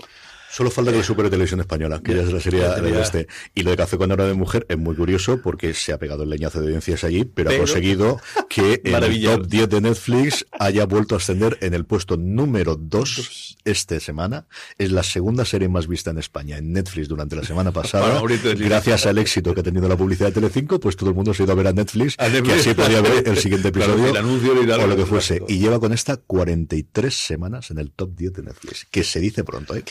Solo 0.50 0.70
falta 0.70 0.90
que 0.90 0.98
lo 0.98 1.04
supere 1.04 1.30
Televisión 1.30 1.60
Española, 1.60 2.00
que 2.02 2.12
ya 2.12 2.22
es 2.22 2.32
la 2.32 2.40
serie 2.40 2.62
de 2.62 3.00
este. 3.00 3.28
Y 3.54 3.62
lo 3.62 3.70
de 3.70 3.76
Café 3.76 3.96
con 3.96 4.10
Hora 4.10 4.26
de 4.26 4.34
Mujer 4.34 4.66
es 4.68 4.76
muy 4.76 4.96
curioso 4.96 5.40
porque 5.40 5.74
se 5.74 5.92
ha 5.92 5.98
pegado 5.98 6.24
el 6.24 6.30
leñazo 6.30 6.58
de 6.58 6.66
audiencias 6.66 7.04
allí, 7.04 7.24
pero, 7.24 7.50
ha 7.50 7.56
conseguido 7.56 8.20
que 8.48 8.80
el 8.82 9.22
top 9.22 9.46
10 9.46 9.68
de 9.68 9.80
Netflix 9.80 10.46
haya 10.58 10.86
vuelto 10.86 11.14
a 11.14 11.18
ascender 11.18 11.56
en 11.60 11.72
el 11.74 11.84
puesto 11.84 12.16
número 12.16 12.74
2 12.74 13.58
esta 13.64 14.00
semana. 14.00 14.46
Es 14.76 14.90
la 14.90 15.04
segunda 15.04 15.44
serie 15.44 15.68
más 15.68 15.86
vista 15.86 16.10
en 16.10 16.18
España 16.18 16.58
en 16.58 16.72
Netflix 16.72 17.06
durante 17.06 17.36
la 17.36 17.44
semana 17.44 17.70
pasada. 17.72 18.20
Gracias 18.56 19.06
al 19.06 19.18
éxito 19.18 19.54
que 19.54 19.60
ha 19.60 19.64
tenido 19.64 19.88
la 19.88 19.96
publicidad 19.96 20.30
de 20.30 20.34
Telecinco, 20.34 20.80
pues 20.80 20.96
todo 20.96 21.10
el 21.10 21.16
mundo 21.16 21.32
se 21.32 21.42
ha 21.42 21.44
ido 21.44 21.52
a 21.52 21.56
ver 21.56 21.68
a 21.68 21.72
Netflix, 21.72 22.16
que 22.16 22.52
así 22.52 22.74
podía 22.74 23.00
ver 23.00 23.28
el 23.28 23.38
siguiente 23.38 23.68
episodio 23.68 24.12
o 24.12 24.86
lo 24.88 24.96
que 24.96 25.06
fuese. 25.06 25.42
Y 25.46 25.58
lleva 25.58 25.78
con 25.78 25.92
esta 25.92 26.16
43 26.16 27.14
semanas 27.14 27.70
en 27.70 27.78
el 27.78 27.92
top 27.92 28.16
10 28.16 28.32
de 28.32 28.42
Netflix, 28.42 28.86
que 28.90 29.04
se 29.04 29.20
dice 29.20 29.44
pronto, 29.44 29.76
¿eh? 29.76 29.84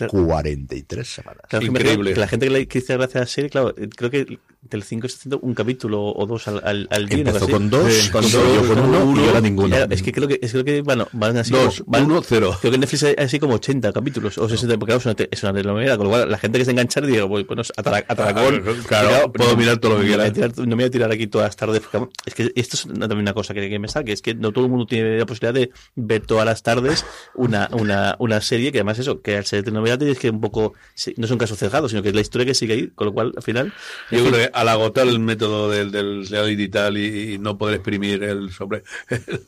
43 0.55 1.07
semanas. 1.07 1.43
Increíble. 1.61 2.13
Que 2.13 2.19
la 2.19 2.27
gente 2.27 2.47
que 2.47 2.51
le 2.51 2.65
dice 2.65 2.93
gracias 2.93 3.15
a 3.15 3.19
la 3.19 3.25
serie, 3.27 3.49
claro, 3.49 3.73
creo 3.95 4.09
que 4.09 4.39
del 4.61 4.83
5 4.83 5.07
está 5.07 5.19
haciendo 5.19 5.39
un 5.39 5.53
capítulo 5.53 6.03
o 6.03 6.25
dos 6.25 6.47
al, 6.47 6.61
al, 6.65 6.87
al 6.91 7.07
día. 7.07 7.19
Empezó 7.19 7.47
con 7.47 7.69
dos, 7.69 8.09
con, 8.09 8.21
dos, 8.21 8.67
con 8.67 8.79
uno, 8.79 9.21
y 9.21 9.27
ahora 9.27 9.41
ninguno. 9.41 9.75
Es 9.89 10.03
que 10.03 10.11
creo 10.11 10.27
que, 10.27 10.37
es 10.41 10.51
creo 10.51 10.65
que 10.65 10.81
bueno, 10.81 11.07
van 11.13 11.37
así. 11.37 11.51
Dos, 11.51 11.83
como, 11.85 12.05
uno, 12.05 12.21
cero. 12.21 12.57
Creo 12.59 12.71
que 12.71 12.75
en 12.75 12.81
Netflix 12.81 13.03
hay 13.03 13.15
así 13.17 13.39
como 13.39 13.53
80 13.55 13.93
capítulos 13.93 14.37
o 14.37 14.49
60, 14.49 14.77
porque 14.77 14.97
claro, 14.97 15.27
es 15.31 15.43
una 15.43 15.53
telenovela, 15.53 15.97
con 15.97 16.07
lo 16.07 16.11
cual 16.11 16.29
la 16.29 16.37
gente 16.37 16.59
que 16.59 16.65
se 16.65 16.71
engancha 16.71 16.99
dice, 16.99 17.21
bueno, 17.21 17.45
atracón. 17.77 18.05
Ah, 18.09 18.87
claro, 18.87 19.31
puedo 19.31 19.55
mirar 19.55 19.77
todo 19.77 19.93
lo 19.93 20.01
que 20.01 20.07
quiera. 20.07 20.29
No 20.57 20.65
me 20.65 20.75
voy 20.75 20.83
a 20.83 20.91
tirar 20.91 21.11
aquí 21.11 21.27
todas 21.27 21.47
las 21.47 21.55
tardes. 21.55 21.81
Es 22.25 22.35
que 22.35 22.51
esto 22.55 22.75
es 22.75 22.83
también 22.83 23.19
una 23.19 23.33
cosa 23.33 23.53
que, 23.53 23.69
que 23.69 23.79
me 23.79 23.87
saque, 23.87 24.11
es 24.11 24.21
que 24.21 24.35
no 24.35 24.51
todo 24.51 24.65
el 24.65 24.71
mundo 24.71 24.85
tiene 24.85 25.17
la 25.17 25.25
posibilidad 25.25 25.53
de 25.53 25.71
ver 25.95 26.25
todas 26.25 26.45
las 26.45 26.63
tardes 26.63 27.05
una, 27.33 27.69
una, 27.71 28.15
una 28.19 28.41
serie 28.41 28.71
que 28.71 28.79
además 28.79 28.99
eso, 28.99 29.21
que 29.21 29.37
al 29.37 29.45
ser 29.45 29.63
telenovela 29.63 29.97
tienes 29.97 30.19
que 30.19 30.29
un 30.29 30.41
poco 30.41 30.73
no 31.15 31.25
es 31.25 31.31
un 31.31 31.37
caso 31.37 31.55
cerrado, 31.55 31.87
sino 31.87 32.01
que 32.01 32.09
es 32.09 32.15
la 32.15 32.21
historia 32.21 32.45
que 32.45 32.53
sigue 32.53 32.73
ahí, 32.73 32.87
con 32.89 33.07
lo 33.07 33.13
cual, 33.13 33.33
al 33.35 33.43
final... 33.43 33.73
Yo 34.11 34.25
creo 34.25 34.33
que 34.33 34.48
al 34.53 34.69
agotar 34.69 35.07
el 35.07 35.19
método 35.19 35.69
del, 35.69 35.91
del 35.91 36.27
digital 36.57 36.97
y, 36.97 37.37
no 37.39 37.57
poder 37.57 37.75
exprimir 37.75 38.23
el 38.23 38.51
sobre... 38.51 38.83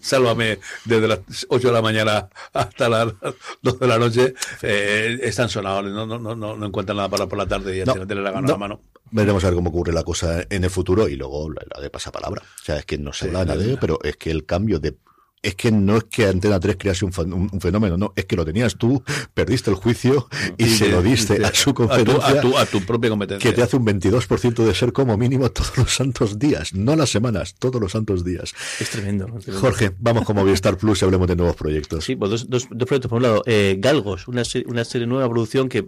sálvame 0.02 0.60
desde 0.86 1.08
las 1.08 1.20
8 1.50 1.68
de 1.68 1.74
la 1.74 1.82
mañana 1.82 2.30
hasta 2.54 2.90
las 2.90 3.14
12 3.62 3.78
de 3.80 3.88
la 3.88 3.98
noche, 3.98 4.34
eh, 4.62 5.20
están 5.24 5.50
sonados, 5.50 5.86
no, 5.86 6.06
no, 6.06 6.20
no, 6.20 6.36
no, 6.36 6.66
encuentran 6.66 6.98
nada 6.98 7.10
para 7.10 7.28
por 7.28 7.38
la 7.38 7.46
tarde 7.46 7.76
y 7.76 7.80
ya 7.80 7.86
no, 7.86 7.94
tener 8.08 8.24
la 8.24 8.32
gana 8.32 8.48
la 8.48 8.58
mano. 8.58 8.82
Veremos 9.12 9.44
a 9.44 9.48
ver 9.48 9.56
cómo 9.56 9.70
ocurre 9.70 9.92
la 9.92 10.04
cosa 10.04 10.44
en 10.50 10.64
el 10.64 10.70
futuro 10.70 11.08
y 11.10 11.16
luego 11.16 11.50
la 11.52 11.82
de 11.82 11.90
pasapalabra. 11.90 12.42
O 12.42 12.64
sea, 12.64 12.78
es 12.78 12.86
que 12.86 12.98
no 12.98 13.12
se 13.12 13.26
habla 13.26 13.40
de 13.40 13.46
nadie, 13.46 13.78
pero 13.80 14.00
es 14.04 14.16
que 14.16 14.32
el 14.32 14.46
cambio 14.46 14.80
de 14.80 14.96
es 15.44 15.56
que 15.56 15.72
no 15.72 15.98
es 15.98 16.04
que 16.06 16.28
Antena 16.28 16.60
3 16.60 16.76
crease 16.78 17.06
un, 17.06 17.12
fenómeno, 17.14 17.98
no, 17.98 18.14
es 18.16 18.26
que 18.26 18.36
lo 18.36 18.46
tenías 18.46 18.76
tú, 18.76 19.04
perdiste 19.34 19.72
el 19.72 19.76
juicio 19.76 20.28
y, 20.58 20.66
se 20.66 20.90
lo 20.90 21.02
diste 21.02 21.44
a 21.44 21.54
su 21.54 21.74
competencia. 21.74 22.28
A 22.28 22.42
tu, 22.42 22.58
a, 22.58 22.66
tu, 22.66 22.82
propia 22.82 23.10
competencia. 23.10 23.50
Que 23.50 23.56
te 23.56 23.62
hace 23.62 23.78
un 23.78 23.86
22% 23.86 24.64
de 24.64 24.76
ser 24.76 24.94
como 24.94 25.18
mínimo 25.18 25.50
todos 25.50 25.78
los 25.78 25.94
santos 25.94 26.38
días, 26.38 26.74
no 26.74 26.96
las 26.96 27.10
semanas, 27.10 27.56
todos 27.58 27.82
los 27.82 27.92
santos 27.92 28.24
días. 28.24 28.54
Es 28.80 28.90
tremendo. 28.90 29.28
Jorge, 29.60 29.92
vamos 30.00 30.26
con 30.26 30.36
Movistar 30.36 30.78
Plus 30.78 31.02
y 31.02 31.06
hablemos 31.06 31.28
de 31.28 31.36
nuevos 31.36 31.56
proyectos. 31.56 32.06
Sí, 32.06 32.16
pues 32.16 32.30
dos, 32.32 32.48
dos, 32.48 32.68
proyectos. 32.68 33.10
Por 33.10 33.18
un 33.18 33.24
lado, 33.24 33.44
eh, 33.46 33.78
Galgos, 33.80 34.28
una 34.28 34.46
serie, 34.46 34.68
una 34.70 34.86
serie 34.86 35.08
nueva 35.08 35.28
producción 35.30 35.70
que 35.70 35.88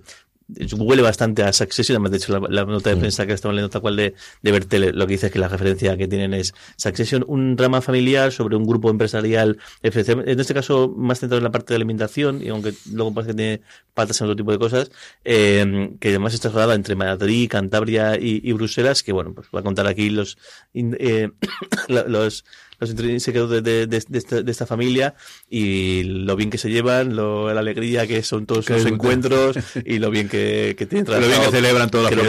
huele 0.77 1.01
bastante 1.01 1.43
a 1.43 1.53
Succession, 1.53 1.95
además 1.95 2.11
de 2.11 2.17
hecho 2.17 2.39
la, 2.39 2.65
nota 2.65 2.89
de 2.89 2.95
mm. 2.95 2.99
prensa 2.99 3.25
que 3.25 3.33
estamos 3.33 3.55
leyendo 3.55 3.69
tal 3.69 3.81
cual 3.81 3.95
de, 3.95 4.13
de 4.41 4.51
Bertel, 4.51 4.91
lo 4.97 5.07
que 5.07 5.13
dice 5.13 5.27
es 5.27 5.33
que 5.33 5.39
la 5.39 5.47
referencia 5.47 5.97
que 5.97 6.07
tienen 6.07 6.33
es 6.33 6.53
Succession, 6.77 7.23
un 7.27 7.55
drama 7.55 7.81
familiar 7.81 8.31
sobre 8.31 8.55
un 8.55 8.65
grupo 8.65 8.89
empresarial, 8.89 9.59
en 9.81 10.39
este 10.39 10.53
caso 10.53 10.93
más 10.95 11.19
centrado 11.19 11.39
en 11.39 11.43
la 11.43 11.51
parte 11.51 11.73
de 11.73 11.75
alimentación, 11.77 12.41
y 12.43 12.49
aunque 12.49 12.73
luego 12.91 13.13
parece 13.13 13.31
que 13.31 13.37
tiene 13.37 13.61
patas 13.93 14.19
en 14.21 14.25
otro 14.25 14.35
tipo 14.35 14.51
de 14.51 14.59
cosas, 14.59 14.91
eh, 15.23 15.91
que 15.99 16.09
además 16.09 16.33
está 16.33 16.49
rodada 16.49 16.75
entre 16.75 16.95
Madrid, 16.95 17.49
Cantabria 17.49 18.17
y, 18.19 18.51
Bruselas, 18.53 19.03
que 19.03 19.11
bueno, 19.11 19.33
pues 19.33 19.47
va 19.53 19.59
a 19.59 19.63
contar 19.63 19.87
aquí 19.87 20.09
los, 20.09 20.37
eh, 20.73 21.29
los 21.87 22.45
los 22.79 22.89
intrínsecos 22.89 23.49
de, 23.49 23.61
de, 23.61 23.87
de, 23.87 23.97
esta, 23.97 24.41
de, 24.41 24.51
esta, 24.51 24.65
familia 24.65 25.15
y 25.49 26.03
lo 26.03 26.35
bien 26.35 26.49
que 26.49 26.57
se 26.57 26.69
llevan, 26.69 27.15
lo, 27.15 27.53
la 27.53 27.59
alegría 27.59 28.07
que 28.07 28.23
son 28.23 28.45
todos 28.45 28.65
sus 28.65 28.85
encuentros 28.85 29.57
y 29.85 29.99
lo 29.99 30.09
bien 30.09 30.29
que, 30.29 30.75
que 30.77 30.85
tienen 30.85 31.11
Lo 31.11 31.19
bien 31.19 31.41
que 31.41 31.51
celebran 31.51 31.89
todo, 31.89 32.09
lo, 32.09 32.21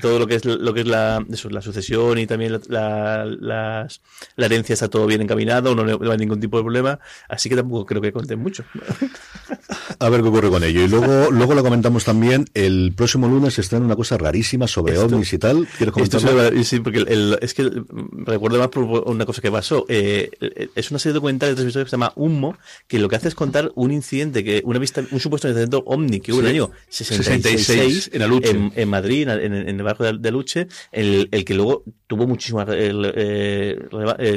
todo 0.00 0.18
lo 0.18 0.26
que 0.26 0.34
es 0.36 0.44
lo 0.44 0.74
que 0.74 0.80
es 0.80 0.86
la, 0.86 1.24
eso, 1.30 1.48
la 1.50 1.62
sucesión 1.62 2.18
y 2.18 2.26
también 2.26 2.52
la, 2.68 3.24
la, 3.24 3.88
la, 4.36 4.46
herencia 4.46 4.74
está 4.74 4.88
todo 4.88 5.06
bien 5.06 5.22
encaminado, 5.22 5.74
no, 5.74 5.84
no 5.84 6.10
hay 6.10 6.18
ningún 6.18 6.40
tipo 6.40 6.56
de 6.56 6.64
problema, 6.64 6.98
así 7.28 7.48
que 7.48 7.56
tampoco 7.56 7.86
creo 7.86 8.02
que 8.02 8.12
conten 8.12 8.38
mucho. 8.38 8.64
A 9.98 10.08
ver 10.08 10.22
qué 10.22 10.28
ocurre 10.28 10.48
con 10.48 10.64
ello. 10.64 10.82
Y 10.82 10.88
luego, 10.88 11.30
luego 11.30 11.54
lo 11.54 11.62
comentamos 11.62 12.04
también, 12.04 12.46
el 12.54 12.92
próximo 12.96 13.28
lunes 13.28 13.58
estrena 13.58 13.84
una 13.84 13.96
cosa 13.96 14.16
rarísima 14.16 14.66
sobre 14.66 14.98
ovnis 14.98 15.32
y 15.32 15.38
tal. 15.38 15.66
¿Quieres 15.76 15.92
comentarlo? 15.92 16.64
Sí, 16.64 16.80
porque 16.80 17.00
el, 17.00 17.38
es 17.40 17.54
que 17.54 17.70
recuerdo 18.12 18.58
más 18.58 18.68
por 18.68 18.84
una 18.84 19.26
cosa 19.26 19.42
que 19.42 19.50
pasó. 19.50 19.69
Eh, 19.88 20.30
es 20.74 20.90
una 20.90 20.98
serie 20.98 21.14
documental 21.14 21.50
de 21.50 21.54
tres 21.56 21.64
episodios 21.64 21.86
que 21.86 21.90
se 21.90 21.96
llama 21.96 22.12
Humo, 22.16 22.56
que 22.86 22.98
lo 22.98 23.08
que 23.08 23.16
hace 23.16 23.28
es 23.28 23.34
contar 23.34 23.72
un 23.74 23.92
incidente, 23.92 24.44
que 24.44 24.62
una 24.64 24.78
vista, 24.78 25.02
un 25.10 25.20
supuesto 25.20 25.48
incidente 25.48 25.80
ovni 25.84 26.20
que 26.20 26.32
hubo 26.32 26.40
en 26.40 26.46
el 26.46 26.52
año 26.52 26.70
66, 26.88 28.10
en, 28.12 28.22
Aluche. 28.22 28.50
En, 28.74 28.88
Madrid, 28.88 29.28
en, 29.28 29.52
el 29.52 29.82
barrio 29.82 30.18
de 30.18 30.28
Aluche, 30.28 30.68
el, 30.92 31.28
el 31.30 31.44
que 31.44 31.54
luego 31.54 31.84
tuvo 32.06 32.26
muchísima, 32.26 32.66
eh, 32.68 33.76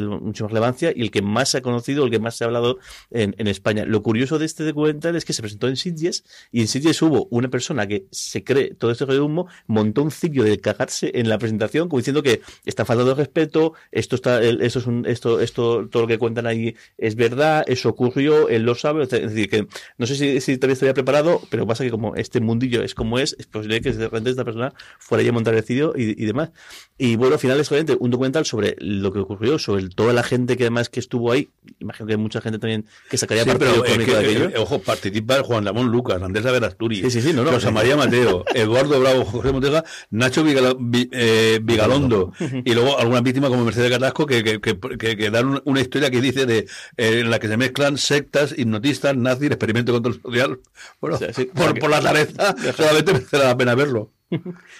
muchísima 0.02 0.50
relevancia 0.50 0.91
y 0.96 1.02
el 1.02 1.12
que 1.12 1.22
más 1.22 1.50
se 1.50 1.58
ha 1.58 1.62
conocido, 1.62 2.06
el 2.06 2.12
que 2.12 2.19
más 2.19 2.36
se 2.36 2.43
ha 2.43 2.48
hablado 2.48 2.80
en, 3.12 3.36
en 3.38 3.48
España. 3.48 3.86
Lo 3.86 4.02
curioso 4.04 4.39
de 4.39 4.46
este 4.46 4.63
documental 4.63 5.15
es 5.15 5.26
que 5.26 5.34
se 5.34 5.41
presentó 5.41 5.67
en 5.67 5.78
Sitges 5.78 6.24
y 6.52 6.62
en 6.62 6.67
Sitges 6.67 7.02
hubo 7.02 7.28
una 7.30 7.50
persona 7.50 7.88
que 7.88 8.06
se 8.12 8.43
cree 8.43 8.74
todo 8.76 8.91
este 8.91 9.04
de 9.06 9.19
humo, 9.19 9.48
montó 9.67 10.04
un 10.04 10.12
ciclo 10.12 10.43
de 10.43 10.60
cagarse 10.60 11.12
en 11.15 11.30
la 11.30 11.38
presentación 11.38 11.89
como 11.89 12.00
diciendo 12.00 12.24
que 12.24 12.41
está 12.65 12.86
faltando 12.86 13.15
de 13.15 13.22
respeto, 13.22 13.74
esto 13.91 14.15
está, 14.15 14.41
esto 14.41 14.80
es 14.80 14.88
un, 14.88 15.06
esto, 15.06 15.23
esto, 15.42 15.88
todo 15.90 16.04
lo 16.04 16.08
que 16.08 16.18
cuentan 16.18 16.48
ahí 16.48 16.76
es 16.98 17.16
verdad, 17.16 17.64
eso 17.68 17.90
ocurrió, 17.90 18.50
él 18.50 18.64
lo 18.64 18.76
sabe, 18.76 19.04
es 19.04 19.10
decir, 19.10 19.50
que 19.50 19.68
no 19.98 20.06
sé 20.06 20.16
si, 20.16 20.42
si 20.42 20.58
todavía 20.58 20.74
estaría 20.74 20.94
preparado, 20.94 21.42
pero 21.50 21.66
pasa 21.66 21.84
que 21.84 21.92
como 21.92 22.16
este 22.16 22.40
mundillo 22.40 22.84
es 22.84 22.96
como 22.96 23.20
es, 23.20 23.36
es 23.40 23.48
posible 23.48 23.82
que 23.82 23.92
de 23.92 24.06
repente 24.06 24.30
esta 24.30 24.46
persona 24.46 24.74
fuera 25.00 25.24
ya 25.24 25.30
a 25.30 25.34
montar 25.34 25.54
el 25.54 25.64
ciclo 25.64 25.94
y, 25.96 26.22
y 26.22 26.26
demás. 26.26 26.52
Y 26.98 27.16
bueno, 27.16 27.34
al 27.34 27.40
final 27.40 27.60
es 27.60 27.72
obviamente 27.72 27.98
un 28.00 28.12
documental 28.12 28.46
sobre 28.46 28.76
lo 28.80 29.12
que 29.12 29.20
ocurrió, 29.20 29.58
sobre 29.60 29.90
toda 29.90 30.14
la 30.14 30.24
gente 30.24 30.58
que 30.58 30.64
además 30.64 30.90
que 30.90 31.00
estuvo 31.00 31.32
ahí, 31.32 31.50
imagino 31.80 32.08
que 32.08 32.14
hay 32.14 32.20
mucha 32.20 32.42
gente 32.42 32.60
también 32.60 32.86
que 33.10 33.18
sacaría 33.18 33.46
parte 33.46 33.66
de 33.66 33.72
aquello. 33.72 34.50
Eh, 34.50 34.54
ojo, 34.58 34.80
participa 34.80 35.42
Juan 35.44 35.66
Ramón 35.66 35.88
Lucas, 35.88 36.22
Andrés 36.22 36.46
Averasturi, 36.46 37.10
sí, 37.10 37.22
sí, 37.22 37.34
no, 37.34 37.44
José 37.46 37.72
María 37.72 37.96
Mateo, 37.96 38.46
Eduardo 38.54 39.00
Bravo, 39.00 39.26
José 39.26 39.52
Montega, 39.52 39.84
Nacho 40.12 40.44
eh, 40.46 41.60
Vigalondo 41.64 42.34
y 42.64 42.74
luego 42.74 43.00
algunas 43.00 43.24
víctimas 43.24 43.50
como 43.50 43.66
Mercedes 43.66 43.92
Carrasco 43.92 44.26
que, 44.26 44.44
que, 44.44 44.60
que, 44.60 45.12
dan 45.30 45.62
una 45.65 45.82
historia 45.82 46.10
que 46.12 46.21
dice 46.21 46.45
de 46.45 46.60
eh, 46.97 47.19
en 47.19 47.30
la 47.30 47.39
que 47.39 47.47
se 47.47 47.58
mezclan 47.58 47.97
sectas, 47.97 48.54
hipnotistas, 48.58 49.15
nazis, 49.15 49.47
experimento 49.47 49.91
de 49.91 50.02
control 50.02 50.21
social. 50.21 50.60
Bueno, 50.99 51.17
por, 51.54 51.80
por, 51.80 51.89
la 51.89 52.02
tareza 52.02 52.56
solamente 52.78 53.13
merece 53.13 53.38
la 53.38 53.58
pena 53.58 53.76
verlo. 53.76 54.12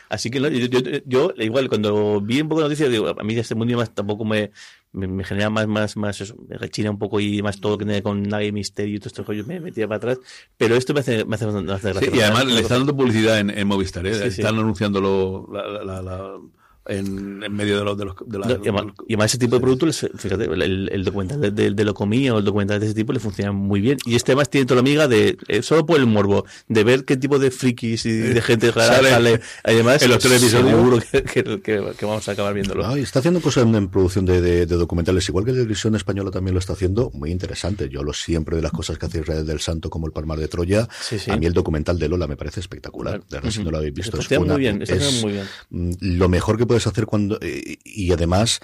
Así 0.09 0.29
que 0.29 0.39
yo, 0.39 0.79
yo, 1.05 1.33
igual, 1.37 1.69
cuando 1.69 2.21
vi 2.21 2.41
un 2.41 2.49
poco 2.49 2.61
de 2.61 2.67
noticias, 2.67 2.89
digo, 2.89 3.09
a 3.09 3.23
mí 3.23 3.35
este 3.35 3.55
mundo 3.55 3.77
más 3.77 3.93
tampoco 3.93 4.25
me, 4.25 4.51
me, 4.91 5.23
genera 5.23 5.49
más, 5.49 5.67
más, 5.67 5.97
más, 5.97 6.21
eso, 6.21 6.35
me 6.47 6.57
rechina 6.57 6.91
un 6.91 6.97
poco 6.97 7.19
y 7.19 7.41
más 7.41 7.59
todo 7.59 7.77
que 7.77 7.85
tiene 7.85 8.01
con 8.01 8.23
nadie 8.23 8.51
misterio 8.51 8.95
y 8.95 8.99
todo 8.99 9.09
esto, 9.09 9.47
me 9.47 9.59
metía 9.59 9.87
para 9.87 9.97
atrás. 9.97 10.19
Pero 10.57 10.75
esto 10.75 10.93
me 10.93 11.01
hace, 11.01 11.25
me 11.25 11.35
hace, 11.35 11.45
gracia. 11.45 12.09
y 12.13 12.21
además 12.21 12.45
le 12.45 12.61
están 12.61 12.79
dando 12.79 12.95
publicidad 12.95 13.39
en, 13.39 13.49
en 13.49 13.67
Movistar, 13.67 14.05
¿eh? 14.07 14.27
están 14.27 14.57
anunciándolo 14.57 15.47
la, 15.51 16.01
la 16.01 16.39
en, 16.85 17.39
medio 17.53 17.79
de 17.79 17.85
los 17.85 17.97
de 17.97 18.05
los 18.05 18.15
de 18.25 18.39
la, 18.39 18.47
y, 18.47 18.67
además, 18.67 19.31
ese 19.31 19.37
tipo 19.37 19.55
de 19.55 19.61
productos 19.61 20.07
fíjate 20.15 20.45
el, 20.45 20.89
el 20.91 21.03
documental 21.03 21.39
de, 21.39 21.51
de, 21.51 21.83
lo 21.83 21.93
comía 21.93 22.33
o 22.33 22.39
el 22.39 22.45
documental 22.45 22.79
de 22.79 22.87
ese 22.87 22.95
tipo 22.95 23.13
le 23.13 23.19
funciona 23.19 23.51
muy 23.51 23.79
bien. 23.81 23.97
Y 24.05 24.15
este 24.15 24.31
además 24.31 24.49
tiene 24.49 24.65
toda 24.65 24.75
la 24.75 24.81
amiga 24.81 25.07
de 25.07 25.37
eh, 25.47 25.61
solo 25.61 25.85
por 25.85 25.99
el 25.99 26.07
morbo 26.07 26.45
de 26.67 26.83
ver 26.83 27.05
qué 27.05 27.17
tipo 27.17 27.39
de 27.39 27.51
frikis 27.51 28.05
y 28.05 28.11
de 28.11 28.41
gente 28.41 28.71
rara 28.71 28.99
sale, 28.99 29.41
además 29.63 30.01
en 30.01 30.09
los 30.09 30.19
televisores 30.19 30.65
seguro 30.65 30.99
que, 31.11 31.61
que, 31.61 32.05
vamos 32.05 32.27
a 32.27 32.31
acabar 32.31 32.53
viéndolo. 32.53 32.95
Está 32.95 33.19
haciendo 33.19 33.41
cosas 33.41 33.65
en, 33.65 33.87
producción 33.89 34.25
de, 34.25 34.41
de, 34.41 34.65
documentales 34.65 35.27
igual 35.29 35.45
que 35.45 35.51
la 35.51 35.57
televisión 35.57 35.95
española 35.95 36.31
también 36.31 36.53
lo 36.53 36.59
está 36.59 36.73
haciendo 36.73 37.11
muy 37.11 37.31
interesante. 37.31 37.89
Yo 37.89 38.03
lo 38.03 38.13
siempre 38.13 38.55
de 38.55 38.61
las 38.61 38.71
cosas 38.71 38.97
que 38.97 39.05
hace 39.05 39.19
Israel 39.19 39.45
del 39.45 39.59
Santo 39.59 39.89
como 39.89 40.07
el 40.07 40.13
Palmar 40.13 40.39
de 40.39 40.47
Troya. 40.47 40.87
A 41.27 41.37
mí 41.37 41.45
el 41.45 41.53
documental 41.53 41.97
de 41.97 42.09
Lola 42.09 42.27
me 42.27 42.35
parece 42.35 42.59
espectacular. 42.59 43.21
De 43.21 43.37
verdad 43.37 43.51
si 43.51 43.63
no 43.63 43.71
lo 43.71 43.77
habéis 43.77 43.93
visto 43.93 44.17
está 44.19 44.39
muy 44.39 44.59
bien, 44.59 44.81
está 44.81 44.95
muy 45.21 45.33
bien. 45.33 45.45
mm, 45.69 45.91
lo 46.01 46.29
mejor 46.29 46.57
que 46.57 46.65
puedes 46.79 47.05
cuando, 47.05 47.38
eh, 47.41 47.77
y 47.83 48.12
además, 48.12 48.59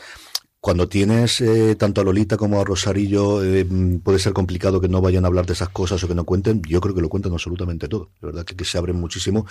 cuando 0.59 0.89
tienes 0.89 1.39
eh, 1.41 1.75
tanto 1.75 2.01
a 2.01 2.03
Lolita 2.03 2.35
como 2.35 2.59
a 2.59 2.63
Rosarillo, 2.63 3.43
eh, 3.43 3.65
puede 4.03 4.19
ser 4.19 4.33
complicado 4.33 4.81
que 4.81 4.89
no 4.89 5.01
vayan 5.01 5.23
a 5.23 5.27
hablar 5.27 5.45
de 5.45 5.53
esas 5.53 5.69
cosas 5.69 6.03
o 6.03 6.07
que 6.07 6.15
no 6.15 6.25
cuenten. 6.25 6.61
Yo 6.63 6.81
creo 6.81 6.93
que 6.93 7.01
lo 7.01 7.09
cuentan 7.09 7.31
absolutamente 7.33 7.87
todo. 7.87 8.11
De 8.21 8.27
verdad 8.27 8.45
que, 8.45 8.55
que 8.55 8.65
se 8.65 8.77
abren 8.77 8.97
muchísimo. 8.97 9.45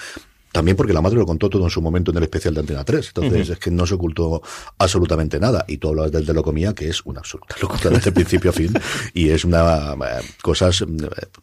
También 0.52 0.76
porque 0.76 0.92
la 0.92 1.02
madre 1.02 1.18
lo 1.18 1.26
contó 1.26 1.50
todo 1.50 1.64
en 1.64 1.70
su 1.70 1.82
momento 1.82 2.10
en 2.10 2.16
el 2.16 2.22
especial 2.24 2.54
de 2.54 2.60
Antena 2.60 2.84
3. 2.84 3.06
Entonces 3.08 3.50
es 3.50 3.58
que 3.58 3.70
no 3.70 3.86
se 3.86 3.94
ocultó 3.94 4.42
absolutamente 4.78 5.38
nada. 5.38 5.64
Y 5.68 5.78
todo 5.78 5.94
lo 5.94 6.10
del 6.10 6.24
de 6.24 6.34
lo 6.34 6.42
comía, 6.42 6.74
que 6.74 6.88
es 6.88 7.04
una 7.04 7.20
absoluta 7.20 7.56
locura 7.60 7.90
desde 7.90 8.12
principio 8.12 8.50
a 8.50 8.52
fin. 8.52 8.72
Y 9.14 9.30
es 9.30 9.44
una 9.44 9.92
eh, 9.92 10.22
cosas 10.42 10.82
eh, 10.82 10.86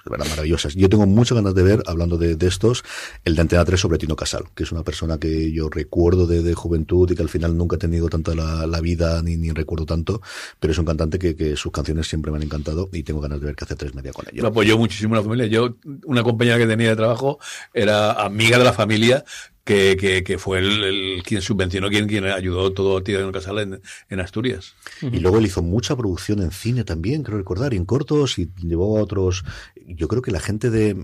maravillosas. 0.09 0.73
Yo 0.75 0.89
tengo 0.89 1.05
muchas 1.05 1.35
ganas 1.35 1.53
de 1.53 1.63
ver, 1.63 1.83
hablando 1.85 2.17
de, 2.17 2.35
estos, 2.45 2.83
el 3.23 3.35
de 3.35 3.41
Antena 3.41 3.65
3 3.65 3.79
sobre 3.79 3.97
Tino 3.97 4.15
Casal, 4.15 4.45
que 4.53 4.63
es 4.63 4.71
una 4.71 4.83
persona 4.83 5.17
que 5.17 5.51
yo 5.51 5.69
recuerdo 5.69 6.27
de, 6.27 6.55
juventud 6.55 7.11
y 7.11 7.15
que 7.15 7.21
al 7.21 7.29
final 7.29 7.57
nunca 7.57 7.75
ha 7.75 7.79
tenido 7.79 8.07
tanta 8.07 8.33
la, 8.33 8.81
vida 8.81 9.21
ni, 9.21 9.35
ni 9.35 9.51
recuerdo 9.51 9.85
tanto, 9.85 10.21
pero 10.59 10.71
es 10.71 10.79
un 10.79 10.85
cantante 10.85 11.19
que, 11.19 11.35
que, 11.35 11.55
sus 11.55 11.71
canciones 11.71 12.07
siempre 12.07 12.31
me 12.31 12.37
han 12.37 12.43
encantado 12.43 12.89
y 12.93 13.03
tengo 13.03 13.19
ganas 13.19 13.39
de 13.39 13.47
ver 13.47 13.55
que 13.55 13.65
hace 13.65 13.75
tres 13.75 13.93
media 13.93 14.13
con 14.13 14.25
ellos. 14.31 14.43
Me 14.43 14.49
apoyó 14.49 14.77
muchísimo 14.77 15.15
la 15.15 15.23
familia. 15.23 15.47
Yo, 15.47 15.75
una 16.05 16.23
compañera 16.23 16.57
que 16.57 16.67
tenía 16.67 16.89
de 16.89 16.95
trabajo, 16.95 17.39
era 17.73 18.11
amiga 18.13 18.57
de 18.57 18.63
la 18.63 18.73
familia 18.73 18.94
familia 18.95 19.25
que, 19.65 19.97
que, 19.99 20.23
que, 20.23 20.37
fue 20.37 20.59
el, 20.59 21.23
quien 21.23 21.41
subvencionó, 21.41 21.89
quien, 21.89 22.07
quien 22.07 22.25
ayudó 22.25 22.71
todo 22.71 22.97
a 22.97 23.03
Tino 23.03 23.31
Casal 23.31 23.57
en, 23.59 23.81
en 24.09 24.19
Asturias. 24.19 24.75
Y 25.01 25.19
luego 25.19 25.39
él 25.39 25.47
hizo 25.47 25.63
mucha 25.63 25.95
producción 25.95 26.39
en 26.41 26.51
cine 26.51 26.83
también, 26.83 27.23
creo 27.23 27.39
recordar, 27.39 27.73
y 27.73 27.77
en 27.77 27.85
cortos, 27.85 28.37
y 28.37 28.51
llevó 28.61 28.97
a 28.97 29.01
otros. 29.01 29.43
Yo 29.87 30.07
creo 30.07 30.21
que 30.21 30.29
la 30.31 30.39
gente 30.39 30.69
de 30.69 30.95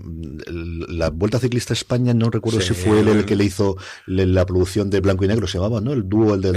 la 0.46 1.10
Vuelta 1.10 1.40
Ciclista 1.40 1.72
España, 1.72 2.14
no 2.14 2.30
recuerdo 2.30 2.60
si 2.60 2.72
fue 2.72 3.00
él 3.00 3.08
el 3.08 3.24
que 3.24 3.34
le 3.34 3.44
hizo 3.44 3.76
la 4.06 4.46
producción 4.46 4.90
de 4.90 5.00
Blanco 5.00 5.24
y 5.24 5.28
Negro, 5.28 5.48
se 5.48 5.58
llamaba, 5.58 5.80
¿no? 5.80 5.92
El 5.92 6.08
dúo, 6.08 6.34
el 6.34 6.40
de, 6.40 6.52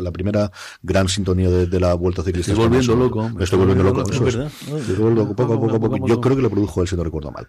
la 0.00 0.12
primera 0.12 0.50
gran 0.82 1.08
sintonía 1.08 1.50
de, 1.50 1.80
la 1.80 1.92
Vuelta 1.92 2.22
Ciclista 2.22 2.52
Estoy 2.52 2.68
volviendo 2.68 2.96
loco. 2.96 3.28
Me 3.28 3.44
estoy 3.44 3.58
volviendo 3.58 3.84
loco. 3.84 4.02
Yo 6.06 6.20
creo 6.22 6.36
que 6.36 6.42
lo 6.42 6.50
produjo 6.50 6.80
él, 6.80 6.88
si 6.88 6.96
no 6.96 7.04
recuerdo 7.04 7.30
mal. 7.30 7.46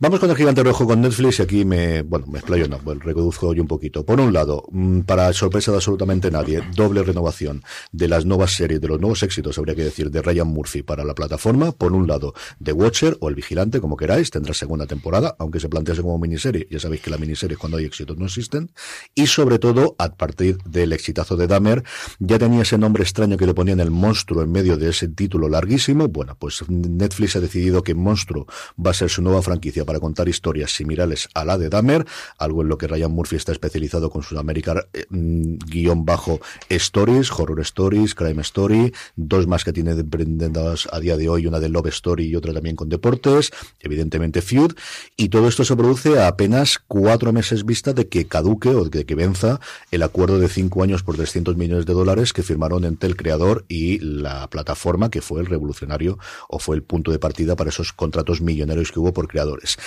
Vamos 0.00 0.18
con 0.18 0.30
el 0.30 0.36
gigante 0.36 0.64
rojo 0.64 0.84
con 0.84 1.00
Netflix 1.00 1.38
y 1.38 1.42
aquí 1.42 1.64
me, 1.64 1.75
bueno, 2.06 2.26
me 2.26 2.38
explayo, 2.38 2.68
no, 2.68 2.78
pues 2.78 2.98
recoduzco 3.00 3.54
yo 3.54 3.62
un 3.62 3.68
poquito. 3.68 4.04
Por 4.04 4.20
un 4.20 4.32
lado, 4.32 4.64
para 5.06 5.32
sorpresa 5.32 5.70
de 5.70 5.78
absolutamente 5.78 6.30
nadie, 6.30 6.62
doble 6.74 7.02
renovación 7.02 7.62
de 7.92 8.08
las 8.08 8.24
nuevas 8.24 8.52
series, 8.52 8.80
de 8.80 8.88
los 8.88 9.00
nuevos 9.00 9.22
éxitos, 9.22 9.58
habría 9.58 9.74
que 9.74 9.84
decir, 9.84 10.10
de 10.10 10.22
Ryan 10.22 10.48
Murphy 10.48 10.82
para 10.82 11.04
la 11.04 11.14
plataforma. 11.14 11.72
Por 11.72 11.92
un 11.92 12.06
lado, 12.06 12.34
The 12.62 12.72
Watcher 12.72 13.16
o 13.20 13.28
El 13.28 13.34
Vigilante, 13.34 13.80
como 13.80 13.96
queráis, 13.96 14.30
tendrá 14.30 14.54
segunda 14.54 14.86
temporada, 14.86 15.36
aunque 15.38 15.60
se 15.60 15.68
plantease 15.68 16.02
como 16.02 16.18
miniserie. 16.18 16.66
Ya 16.70 16.80
sabéis 16.80 17.02
que 17.02 17.10
las 17.10 17.20
miniseries 17.20 17.58
cuando 17.58 17.78
hay 17.78 17.84
éxitos 17.84 18.16
no 18.16 18.26
existen. 18.26 18.70
Y 19.14 19.26
sobre 19.26 19.58
todo, 19.58 19.96
a 19.98 20.14
partir 20.14 20.58
del 20.64 20.92
exitazo 20.92 21.36
de 21.36 21.46
Dahmer, 21.46 21.82
ya 22.18 22.38
tenía 22.38 22.62
ese 22.62 22.78
nombre 22.78 23.02
extraño 23.02 23.36
que 23.36 23.46
le 23.46 23.54
ponían 23.54 23.80
el 23.80 23.90
monstruo 23.90 24.42
en 24.42 24.50
medio 24.50 24.76
de 24.76 24.90
ese 24.90 25.08
título 25.08 25.48
larguísimo. 25.48 26.08
Bueno, 26.08 26.36
pues 26.38 26.68
Netflix 26.68 27.36
ha 27.36 27.40
decidido 27.40 27.82
que 27.82 27.94
Monstruo 27.94 28.46
va 28.84 28.90
a 28.90 28.94
ser 28.94 29.10
su 29.10 29.22
nueva 29.22 29.42
franquicia 29.42 29.84
para 29.84 30.00
contar 30.00 30.28
historias 30.28 30.72
similares 30.72 31.28
a 31.34 31.44
la 31.44 31.58
de 31.58 31.65
Dahmer, 31.68 32.06
algo 32.38 32.62
en 32.62 32.68
lo 32.68 32.78
que 32.78 32.86
Ryan 32.86 33.10
Murphy 33.10 33.36
está 33.36 33.52
especializado 33.52 34.10
con 34.10 34.22
su 34.22 34.38
América 34.38 34.86
eh, 34.92 35.06
mm, 35.08 35.56
guion 35.66 36.04
bajo 36.04 36.40
Stories, 36.68 37.30
Horror 37.30 37.60
Stories, 37.60 38.14
Crime 38.14 38.42
Story, 38.42 38.92
dos 39.16 39.46
más 39.46 39.64
que 39.64 39.72
tiene 39.72 39.92
emprendidas 39.92 40.88
a 40.92 41.00
día 41.00 41.16
de 41.16 41.28
hoy, 41.28 41.46
una 41.46 41.60
de 41.60 41.68
Love 41.68 41.88
Story 41.88 42.26
y 42.26 42.36
otra 42.36 42.52
también 42.52 42.76
con 42.76 42.88
deportes, 42.88 43.50
evidentemente 43.80 44.42
Feud, 44.42 44.72
y 45.16 45.28
todo 45.28 45.48
esto 45.48 45.64
se 45.64 45.76
produce 45.76 46.18
a 46.18 46.28
apenas 46.28 46.78
cuatro 46.86 47.32
meses 47.32 47.64
vista 47.64 47.92
de 47.92 48.08
que 48.08 48.26
caduque 48.26 48.70
o 48.70 48.84
de 48.84 49.04
que 49.04 49.14
venza 49.14 49.60
el 49.90 50.02
acuerdo 50.02 50.38
de 50.38 50.48
cinco 50.48 50.82
años 50.82 51.02
por 51.02 51.16
300 51.16 51.56
millones 51.56 51.86
de 51.86 51.92
dólares 51.92 52.32
que 52.32 52.42
firmaron 52.42 52.84
entre 52.84 53.08
el 53.08 53.16
creador 53.16 53.64
y 53.68 53.98
la 53.98 54.48
plataforma 54.48 55.10
que 55.10 55.20
fue 55.20 55.40
el 55.40 55.46
revolucionario 55.46 56.18
o 56.48 56.58
fue 56.58 56.76
el 56.76 56.82
punto 56.82 57.10
de 57.10 57.18
partida 57.18 57.56
para 57.56 57.70
esos 57.70 57.92
contratos 57.92 58.40
millonarios 58.40 58.92
que 58.92 59.00
hubo 59.00 59.12
por 59.12 59.28
creadores. 59.28 59.78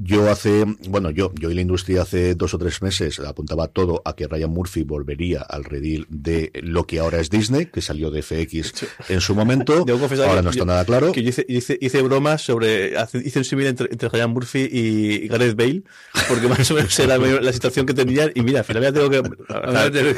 Yo 0.00 0.30
hace, 0.30 0.64
bueno, 0.88 1.10
yo, 1.10 1.32
yo 1.34 1.50
y 1.50 1.54
la 1.54 1.60
industria 1.60 2.02
hace 2.02 2.36
dos 2.36 2.54
o 2.54 2.58
tres 2.58 2.82
meses 2.82 3.18
apuntaba 3.18 3.66
todo 3.66 4.00
a 4.04 4.14
que 4.14 4.28
Ryan 4.28 4.50
Murphy 4.50 4.84
volvería 4.84 5.40
al 5.42 5.64
redil 5.64 6.06
de 6.08 6.52
lo 6.62 6.86
que 6.86 7.00
ahora 7.00 7.18
es 7.18 7.30
Disney, 7.30 7.66
que 7.66 7.82
salió 7.82 8.12
de 8.12 8.22
FX 8.22 8.86
en 9.08 9.20
su 9.20 9.34
momento. 9.34 9.84
ahora 10.24 10.40
no 10.40 10.50
está 10.50 10.64
nada 10.64 10.84
claro. 10.84 11.10
Que 11.10 11.18
hice, 11.20 11.44
hice, 11.48 12.02
bromas 12.02 12.42
sobre, 12.42 12.92
hice 13.24 13.40
un 13.40 13.44
símil 13.44 13.66
entre, 13.66 13.88
entre, 13.90 14.08
Ryan 14.08 14.30
Murphy 14.30 14.68
y 14.70 15.26
Gareth 15.26 15.56
Bale, 15.56 15.82
porque 16.28 16.46
más 16.46 16.70
o 16.70 16.74
menos 16.74 16.96
era 16.96 17.18
la 17.18 17.52
situación 17.52 17.84
que 17.84 17.94
tenían. 17.94 18.30
Y 18.36 18.42
mira, 18.42 18.60
al 18.60 18.64
final 18.64 18.84
ya 18.84 18.92
tengo 18.92 19.10
que, 19.10 19.18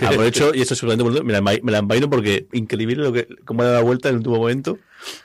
aprovecho, 0.05 0.55
y 0.55 0.61
esto 0.61 0.75
seguramente 0.75 1.23
me 1.23 1.33
la, 1.33 1.41
me 1.41 1.73
la 1.73 1.79
envaino 1.79 2.11
porque 2.11 2.49
increíble 2.53 2.97
lo 2.97 3.15
que, 3.15 3.29
cómo 3.47 3.65
da 3.65 3.73
la 3.73 3.81
vuelta 3.81 4.11
en 4.11 4.17
el 4.17 4.19
último 4.19 4.37
momento 4.37 4.79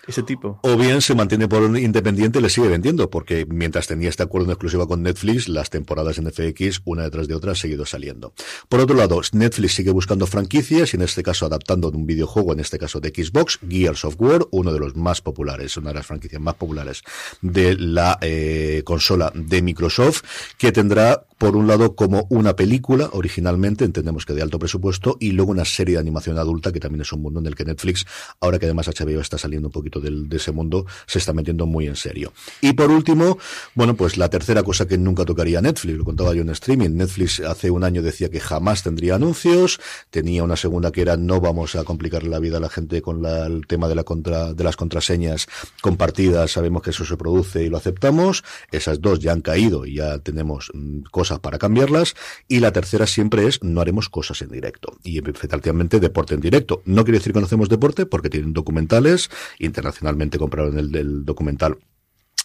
ese 0.08 0.24
tipo. 0.24 0.60
O 0.64 0.78
bien 0.78 1.02
se 1.02 1.16
mantiene 1.16 1.48
por 1.48 1.64
independiente 1.78 2.40
y 2.40 2.42
le 2.42 2.50
sigue 2.50 2.68
vendiendo, 2.68 3.10
porque 3.10 3.46
mientras 3.50 3.88
tenía 3.88 4.10
este 4.10 4.24
acuerdo 4.24 4.46
en 4.46 4.52
exclusiva 4.52 4.88
con 4.88 5.02
Netflix, 5.04 5.48
las 5.48 5.70
temporadas 5.70 6.18
en 6.18 6.32
FX, 6.32 6.82
una 6.86 7.04
detrás 7.04 7.28
de 7.28 7.36
otra, 7.36 7.52
han 7.52 7.56
seguido 7.56 7.86
saliendo. 7.86 8.34
Por 8.70 8.80
otro 8.80 8.96
lado, 8.96 9.20
Netflix 9.32 9.74
sigue 9.74 9.92
buscando 9.92 10.28
franquicias 10.28 10.94
y 10.94 10.98
en 10.98 11.04
este 11.04 11.24
caso 11.24 11.46
adaptando 11.46 11.90
un 11.90 12.06
videojuego, 12.06 12.54
en 12.54 12.60
este 12.60 12.78
caso 12.78 13.00
de 13.00 13.10
Xbox, 13.10 13.60
Gears 13.68 14.06
of 14.06 14.16
War, 14.20 14.46
uno 14.52 14.74
de 14.74 14.80
los 14.80 14.96
más 14.96 15.22
populares, 15.22 15.78
una 15.78 15.90
de 15.90 15.96
las 15.96 16.06
franquicias 16.06 16.42
más 16.42 16.56
populares 16.56 17.04
de 17.42 17.76
la 17.76 18.18
eh, 18.22 18.82
consola 18.86 19.32
de 19.34 19.62
Microsoft, 19.62 20.24
que 20.58 20.72
tendrá 20.72 21.26
por 21.38 21.56
un 21.56 21.68
lado 21.68 21.96
como 21.96 22.28
una 22.30 22.56
película 22.56 23.10
originalmente, 23.14 23.86
entendemos 23.86 24.26
que 24.26 24.34
de 24.34 24.42
alto 24.42 24.60
presupuesto, 24.60 25.18
y 25.20 25.32
luego 25.32 25.52
una 25.52 25.66
serie 25.66 25.96
de 25.96 26.02
animación 26.02 26.38
adulta 26.38 26.72
que 26.72 26.80
también 26.80 27.02
es 27.02 27.12
un 27.12 27.22
mundo 27.22 27.40
en 27.40 27.48
el 27.48 27.56
que 27.56 27.66
Netflix, 27.66 28.06
ahora 28.40 28.60
que 28.60 28.66
además 28.66 28.88
HBO 28.88 29.20
está 29.20 29.38
saliendo 29.38 29.68
un 29.68 29.72
poquito 29.72 30.00
del, 30.00 30.30
de 30.30 30.38
ese 30.38 30.52
mundo, 30.52 30.86
se 31.06 31.20
está 31.20 31.34
metiendo 31.34 31.66
muy 31.66 31.88
en 31.88 31.96
serio. 31.96 32.34
Y 32.62 32.74
por 32.74 32.90
último, 32.90 33.38
bueno, 33.74 33.96
pues 33.96 34.18
la 34.18 34.30
tercera 34.30 34.64
cosa 34.64 34.88
que 34.88 34.98
nunca 34.98 35.26
tocaría 35.26 35.62
Netflix, 35.62 35.98
lo 35.98 36.06
contaba 36.06 36.34
yo 36.34 36.42
en 36.42 36.50
streaming, 36.50 36.92
Netflix 36.92 37.40
hace 37.40 37.72
un 37.72 37.84
año 37.84 38.02
decía 38.02 38.30
que 38.30 38.40
jamás 38.40 38.84
tendría 38.84 39.16
anuncios, 39.16 39.80
tenía 40.10 40.44
una 40.44 40.56
segunda 40.56 40.92
que 40.92 41.02
era 41.02 41.18
no 41.18 41.42
vamos 41.42 41.76
a 41.76 41.84
complicarle 41.84 42.30
la 42.30 42.40
vida 42.40 42.58
a 42.58 42.60
la 42.60 42.70
gente 42.70 43.02
con 43.02 43.22
la, 43.22 43.46
el 43.46 43.68
tema 43.68 43.88
de, 43.88 43.96
la 43.96 44.04
contra, 44.04 44.54
de 44.54 44.64
las 44.64 44.76
contraseñas 44.76 45.48
compartidas, 45.82 46.52
sabemos 46.52 46.82
que 46.82 46.92
eso 46.92 47.06
se 47.06 47.18
produce 47.18 47.64
y 47.64 47.70
lo 47.70 47.78
aceptamos, 47.78 48.44
esas 48.72 49.02
dos 49.02 49.20
ya 49.20 49.32
han 49.32 49.42
caído 49.42 49.86
y 49.86 49.96
ya 49.96 50.20
tenemos 50.20 50.72
mm, 50.74 51.04
para 51.42 51.58
cambiarlas, 51.58 52.16
y 52.48 52.60
la 52.60 52.72
tercera 52.72 53.08
siempre 53.08 53.48
es 53.48 53.64
no 53.64 53.82
haremos 53.82 54.10
cosas 54.10 54.42
en 54.42 54.50
directo, 54.50 54.98
y 55.04 55.18
efectivamente 55.18 56.00
deporte 56.00 56.36
en 56.36 56.42
directo. 56.42 56.82
No 56.86 57.04
quiere 57.04 57.20
decir 57.20 57.34
que 57.34 57.40
no 57.40 57.46
hacemos 57.46 57.70
deporte, 57.70 58.06
porque 58.06 58.30
tienen 58.30 58.54
documentales, 58.54 59.30
internacionalmente 59.60 60.38
compraron 60.38 60.78
el, 60.78 60.92
del 60.92 61.26
documental 61.26 61.78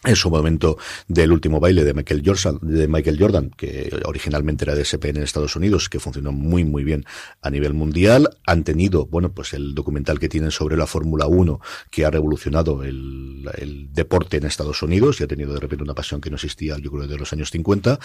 en 0.04 0.16
su 0.16 0.30
momento 0.30 0.78
del 1.08 1.30
último 1.30 1.60
baile 1.60 1.84
de 1.84 1.92
Michael 1.92 3.18
Jordan, 3.18 3.50
que 3.50 3.90
originalmente 4.06 4.64
era 4.64 4.74
de 4.74 4.82
SP 4.88 5.12
en 5.12 5.18
Estados 5.18 5.56
Unidos, 5.56 5.90
que 5.90 6.00
funcionó 6.00 6.32
muy 6.32 6.64
muy 6.64 6.84
bien 6.84 7.04
a 7.42 7.50
nivel 7.50 7.74
mundial, 7.74 8.30
han 8.46 8.64
tenido, 8.64 9.06
bueno, 9.06 9.32
pues 9.32 9.52
el 9.52 9.74
documental 9.74 10.18
que 10.18 10.28
tienen 10.28 10.50
sobre 10.50 10.76
la 10.76 10.86
Fórmula 10.86 11.26
1, 11.26 11.60
que 11.90 12.06
ha 12.06 12.10
revolucionado 12.10 12.82
el, 12.82 13.48
el, 13.58 13.92
deporte 13.92 14.38
en 14.38 14.46
Estados 14.46 14.82
Unidos 14.82 15.20
y 15.20 15.24
ha 15.24 15.26
tenido 15.26 15.52
de 15.52 15.60
repente 15.60 15.84
una 15.84 15.94
pasión 15.94 16.20
que 16.20 16.30
no 16.30 16.36
existía, 16.36 16.78
yo 16.78 16.90
creo, 16.90 17.06
de 17.06 17.18
los 17.18 17.32
años 17.32 17.50
50, 17.50 17.98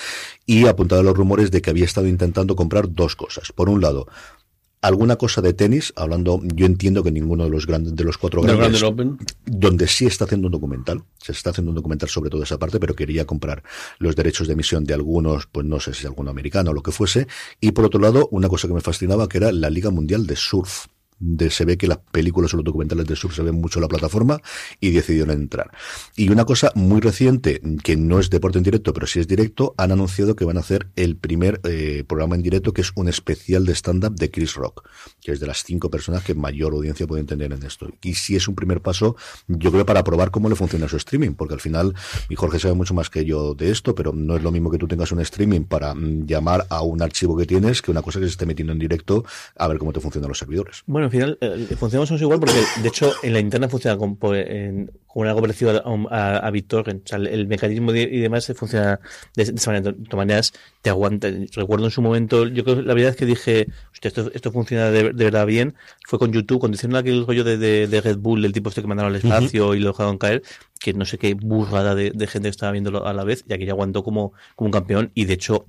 y 0.46 0.66
ha 0.66 0.72
apuntado 0.72 1.02
a 1.02 1.04
los 1.04 1.16
rumores 1.16 1.50
de 1.52 1.62
que 1.62 1.70
había 1.70 1.86
estado 1.86 2.08
intentando 2.08 2.56
comprar 2.56 2.94
dos 2.94 3.16
cosas. 3.16 3.52
Por 3.54 3.70
un 3.70 3.82
lado, 3.82 4.08
alguna 4.86 5.16
cosa 5.16 5.42
de 5.42 5.54
tenis, 5.54 5.92
hablando, 5.96 6.42
yo 6.44 6.68
entiendo 6.68 7.04
que 7.04 7.12
ninguno 7.12 7.46
de 7.46 7.50
los 7.50 7.66
grandes, 7.66 7.96
de 7.96 8.04
los 8.04 8.20
cuatro 8.20 8.44
grandes, 8.44 8.84
donde 9.46 9.88
sí 9.88 10.06
está 10.06 10.26
haciendo 10.26 10.48
un 10.48 10.52
documental, 10.52 11.04
se 11.18 11.32
está 11.32 11.50
haciendo 11.50 11.72
un 11.72 11.76
documental 11.76 12.08
sobre 12.08 12.30
toda 12.30 12.44
esa 12.44 12.60
parte, 12.60 12.80
pero 12.80 12.96
quería 12.96 13.26
comprar 13.26 13.64
los 13.98 14.16
derechos 14.16 14.48
de 14.48 14.54
emisión 14.54 14.84
de 14.86 14.94
algunos, 14.94 15.48
pues 15.48 15.66
no 15.66 15.80
sé 15.80 15.96
si 15.96 16.06
alguno 16.06 16.30
americano 16.30 16.70
o 16.70 16.74
lo 16.74 16.84
que 16.84 16.92
fuese, 16.92 17.28
y 17.60 17.72
por 17.72 17.86
otro 17.86 18.00
lado, 18.00 18.28
una 18.32 18.48
cosa 18.48 18.68
que 18.68 18.76
me 18.76 18.82
fascinaba 18.82 19.28
que 19.28 19.40
era 19.40 19.52
la 19.52 19.72
Liga 19.72 19.90
Mundial 19.90 20.28
de 20.28 20.36
Surf 20.36 20.86
se 21.50 21.66
ve 21.66 21.78
que 21.78 21.88
las 21.88 22.00
películas 22.12 22.54
o 22.54 22.58
los 22.58 22.66
documentales 22.66 23.06
de 23.06 23.16
surf 23.16 23.36
se 23.36 23.44
ven 23.44 23.56
mucho 23.56 23.80
en 23.80 23.84
la 23.84 23.88
plataforma 23.88 24.42
y 24.80 24.92
decidieron 24.92 25.32
entrar. 25.32 25.72
Y 26.16 26.30
una 26.30 26.46
cosa 26.46 26.72
muy 26.76 27.02
reciente, 27.02 27.62
que 27.84 27.96
no 27.96 28.20
es 28.20 28.30
deporte 28.30 28.58
en 28.58 28.64
directo, 28.64 28.94
pero 28.94 29.08
sí 29.08 29.20
es 29.20 29.28
directo, 29.28 29.74
han 29.78 29.92
anunciado 29.92 30.36
que 30.36 30.46
van 30.46 30.58
a 30.58 30.62
hacer 30.62 30.88
el 30.96 31.16
primer 31.16 31.62
eh, 31.64 32.04
programa 32.08 32.36
en 32.36 32.42
directo, 32.42 32.74
que 32.74 32.82
es 32.82 32.92
un 32.96 33.08
especial 33.08 33.66
de 33.66 33.74
stand-up 33.74 34.16
de 34.16 34.32
Chris 34.32 34.56
Rock, 34.56 34.88
que 35.22 35.32
es 35.32 35.40
de 35.40 35.48
las 35.48 35.64
cinco 35.64 35.90
personas 35.90 36.24
que 36.24 36.36
mayor 36.36 36.74
audiencia 36.74 37.08
pueden 37.08 37.26
tener 37.26 37.54
en 37.54 37.64
esto. 37.64 37.90
Y 38.02 38.16
si 38.16 38.36
es 38.36 38.48
un 38.48 38.56
primer 38.56 38.82
paso, 38.82 39.16
yo 39.48 39.72
creo, 39.72 39.86
para 39.86 40.04
probar 40.04 40.32
cómo 40.32 40.50
le 40.50 40.56
funciona 40.56 40.88
su 40.88 40.98
streaming, 40.98 41.34
porque 41.34 41.54
al 41.54 41.60
final, 41.60 41.94
y 42.30 42.36
Jorge 42.36 42.60
sabe 42.60 42.74
mucho 42.74 42.94
más 42.94 43.10
que 43.10 43.26
yo 43.26 43.54
de 43.54 43.72
esto, 43.72 43.96
pero 43.96 44.14
no 44.14 44.36
es 44.36 44.44
lo 44.44 44.52
mismo 44.52 44.70
que 44.70 44.78
tú 44.78 44.88
tengas 44.88 45.12
un 45.12 45.22
streaming 45.22 45.64
para 45.64 45.94
mm, 45.94 46.26
llamar 46.26 46.66
a 46.70 46.82
un 46.82 47.02
archivo 47.02 47.38
que 47.38 47.46
tienes 47.46 47.82
que 47.82 47.92
una 47.92 48.02
cosa 48.02 48.20
que 48.20 48.26
se 48.26 48.32
esté 48.32 48.46
metiendo 48.46 48.74
en 48.74 48.80
directo 48.80 49.26
a 49.58 49.68
ver 49.68 49.78
cómo 49.78 49.94
te 49.94 50.00
funcionan 50.00 50.30
los 50.30 50.38
servidores. 50.38 50.84
Al 51.06 51.12
final 51.12 51.38
eh, 51.42 51.68
funcionamos 51.78 52.22
igual 52.22 52.40
porque, 52.40 52.60
de 52.82 52.88
hecho, 52.88 53.14
en 53.24 53.34
la 53.34 53.40
interna 53.40 53.70
funciona 53.70 53.98
con, 53.98 54.18
en, 54.36 54.92
con 55.08 55.28
algo 55.28 55.42
parecido 55.42 55.82
a, 56.12 56.38
a, 56.38 56.52
BitTorrent. 56.52 57.06
O 57.06 57.08
sea, 57.08 57.18
el, 57.18 57.48
mecanismo 57.48 57.94
y 57.94 58.20
demás 58.20 58.52
funciona 58.56 59.00
de, 59.36 59.44
esa 59.44 59.72
manera. 59.72 59.92
De 59.92 60.04
todas 60.04 60.18
maneras, 60.18 60.54
te 60.82 60.90
aguanta. 60.90 61.30
Recuerdo 61.54 61.86
en 61.86 61.92
su 61.92 62.02
momento, 62.02 62.48
yo 62.48 62.64
creo 62.64 62.82
la 62.82 62.94
verdad 62.94 63.12
es 63.12 63.16
que 63.16 63.26
dije, 63.26 63.68
esto, 64.02 64.32
esto 64.34 64.52
funciona 64.52 64.92
de, 64.92 65.12
verdad 65.12 65.46
bien. 65.46 65.76
Fue 66.08 66.20
con 66.20 66.32
YouTube, 66.32 66.60
cuando 66.60 66.76
hicieron 66.76 66.96
aquel 66.96 67.26
rollo 67.26 67.44
de, 67.44 67.58
de, 67.58 68.02
Red 68.02 68.18
Bull, 68.18 68.46
el 68.46 68.54
tipo 68.54 68.70
este 68.70 68.82
que 68.82 68.88
mandaron 68.88 69.14
al 69.14 69.18
espacio 69.18 69.74
y 69.74 69.80
lo 69.80 69.90
dejaron 69.90 70.18
caer, 70.18 70.44
que 70.80 70.94
no 70.94 71.06
sé 71.06 71.18
qué 71.18 71.34
burrada 71.34 71.96
de, 71.96 72.28
gente 72.28 72.50
estaba 72.50 72.72
viéndolo 72.72 73.06
a 73.06 73.14
la 73.14 73.24
vez, 73.24 73.44
y 73.48 73.54
aquí 73.54 73.66
ya 73.66 73.72
aguantó 73.72 74.04
como, 74.04 74.34
como 74.56 74.68
un 74.68 74.72
campeón. 74.72 75.12
Y 75.14 75.26
de 75.26 75.34
hecho, 75.34 75.66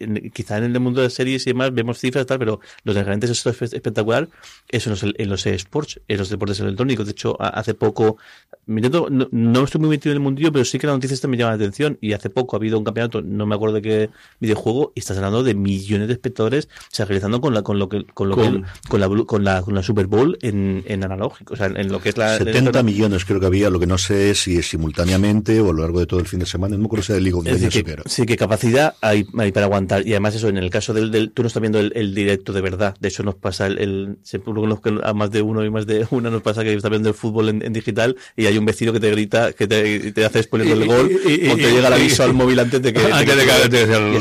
el 0.00 0.32
quizá 0.32 0.58
en 0.58 0.64
el 0.64 0.80
mundo 0.80 1.00
de 1.00 1.10
series 1.10 1.46
y 1.46 1.50
demás 1.50 1.72
vemos 1.74 1.98
cifras 1.98 2.26
tal, 2.26 2.38
pero 2.38 2.60
los 2.84 2.96
ingredientes 2.96 3.30
es 3.30 3.46
espectacular. 3.72 4.28
Eso 4.68 4.90
en 4.90 4.92
los, 4.92 5.14
en 5.16 5.28
los 5.28 5.46
esports, 5.46 6.00
en 6.08 6.18
los 6.18 6.28
deportes 6.28 6.60
electrónicos. 6.60 7.06
De 7.06 7.12
hecho, 7.12 7.36
hace 7.40 7.74
poco, 7.74 8.16
no, 8.66 9.08
no, 9.30 9.64
estoy 9.64 9.80
muy 9.80 9.90
metido 9.90 10.12
en 10.12 10.16
el 10.16 10.20
mundillo, 10.20 10.52
pero 10.52 10.64
sí 10.64 10.78
que 10.78 10.86
la 10.86 10.92
noticia 10.94 11.14
esta 11.14 11.28
me 11.28 11.36
llama 11.36 11.50
la 11.50 11.56
atención. 11.56 11.98
Y 12.00 12.12
hace 12.12 12.30
poco 12.30 12.56
ha 12.56 12.58
habido 12.58 12.78
un 12.78 12.84
campeonato, 12.84 13.22
no 13.22 13.46
me 13.46 13.54
acuerdo 13.54 13.76
de 13.76 13.82
qué 13.82 14.10
videojuego, 14.40 14.92
y 14.94 15.00
estás 15.00 15.16
hablando 15.16 15.42
de 15.42 15.54
millones 15.54 16.08
de 16.08 16.14
espectadores, 16.14 16.68
o 16.80 16.94
sea, 16.94 17.06
realizando 17.06 17.40
con 17.40 17.54
la, 17.54 17.62
con 17.62 17.78
lo 17.78 17.88
que, 17.88 18.04
con 18.04 18.28
lo 18.28 18.36
con, 18.36 18.62
que, 18.62 18.88
con 18.88 19.00
la, 19.00 19.08
con 19.08 19.44
la, 19.44 19.62
con 19.62 19.74
la 19.74 19.82
Super 19.82 20.06
Bowl 20.06 20.38
en, 20.42 20.82
en 20.86 21.04
analógico, 21.04 21.54
o 21.54 21.56
sea, 21.56 21.66
en, 21.66 21.90
lo 21.90 22.00
que 22.00 22.10
es 22.10 22.16
la. 22.16 22.38
70 22.38 22.82
millones 22.82 23.24
creo 23.24 23.40
que 23.40 23.46
había, 23.46 23.70
lo 23.70 23.80
que 23.80 23.86
no 23.86 23.98
sé 23.98 24.30
es 24.30 24.40
si 24.40 24.56
es 24.56 24.68
simultáneamente 24.68 25.60
o 25.60 25.70
a 25.70 25.72
lo 25.72 25.82
largo 25.82 26.00
de 26.00 26.06
todo 26.06 26.20
el 26.20 26.26
fin 26.26 26.40
de 26.40 26.46
semana, 26.46 26.76
no 26.76 26.80
me 26.80 26.86
acuerdo 26.86 27.04
si 27.04 27.12
era 27.12 27.18
el 27.18 27.24
League 27.24 27.38
of 27.38 27.44
Legends 27.44 27.74
Sí, 28.06 28.26
que 28.26 28.36
capacidad 28.36 28.94
hay, 29.00 29.26
hay 29.38 29.52
para 29.52 29.66
aguantar. 29.74 30.06
Y 30.06 30.12
además 30.12 30.34
eso, 30.34 30.48
en 30.48 30.56
el 30.56 30.70
caso 30.70 30.94
del, 30.94 31.10
del 31.10 31.32
tú 31.32 31.42
no 31.42 31.48
estás 31.48 31.60
viendo 31.60 31.80
el, 31.80 32.14
directo 32.14 32.52
de 32.52 32.60
verdad. 32.60 32.96
De 33.00 33.08
hecho 33.08 33.22
nos 33.22 33.34
pasa 33.34 33.66
el, 33.66 33.78
el 33.78 34.18
a 35.02 35.14
más 35.14 35.30
de 35.30 35.42
uno 35.42 35.64
y 35.64 35.70
más 35.70 35.86
de 35.86 36.06
una 36.10 36.30
nos 36.30 36.42
pasa 36.42 36.62
que 36.62 36.72
estás 36.72 36.90
viendo 36.90 37.08
el 37.08 37.14
fútbol 37.14 37.48
en, 37.48 37.72
digital 37.72 38.16
y 38.36 38.46
hay 38.46 38.56
un 38.56 38.64
vecino 38.64 38.92
que 38.92 39.00
te 39.00 39.10
grita, 39.10 39.52
que 39.52 39.66
te, 39.66 40.12
te 40.12 40.24
hace 40.24 40.42
spoiler 40.42 40.72
el 40.72 40.86
gol 40.86 41.10
o 41.14 41.56
te 41.56 41.72
llega 41.72 41.88
el 41.88 41.92
aviso 41.92 42.22
al 42.22 42.34
móvil 42.34 42.58
antes 42.58 42.80
de 42.82 42.92
que... 42.92 43.00
Antes 43.00 43.36
de 43.36 43.44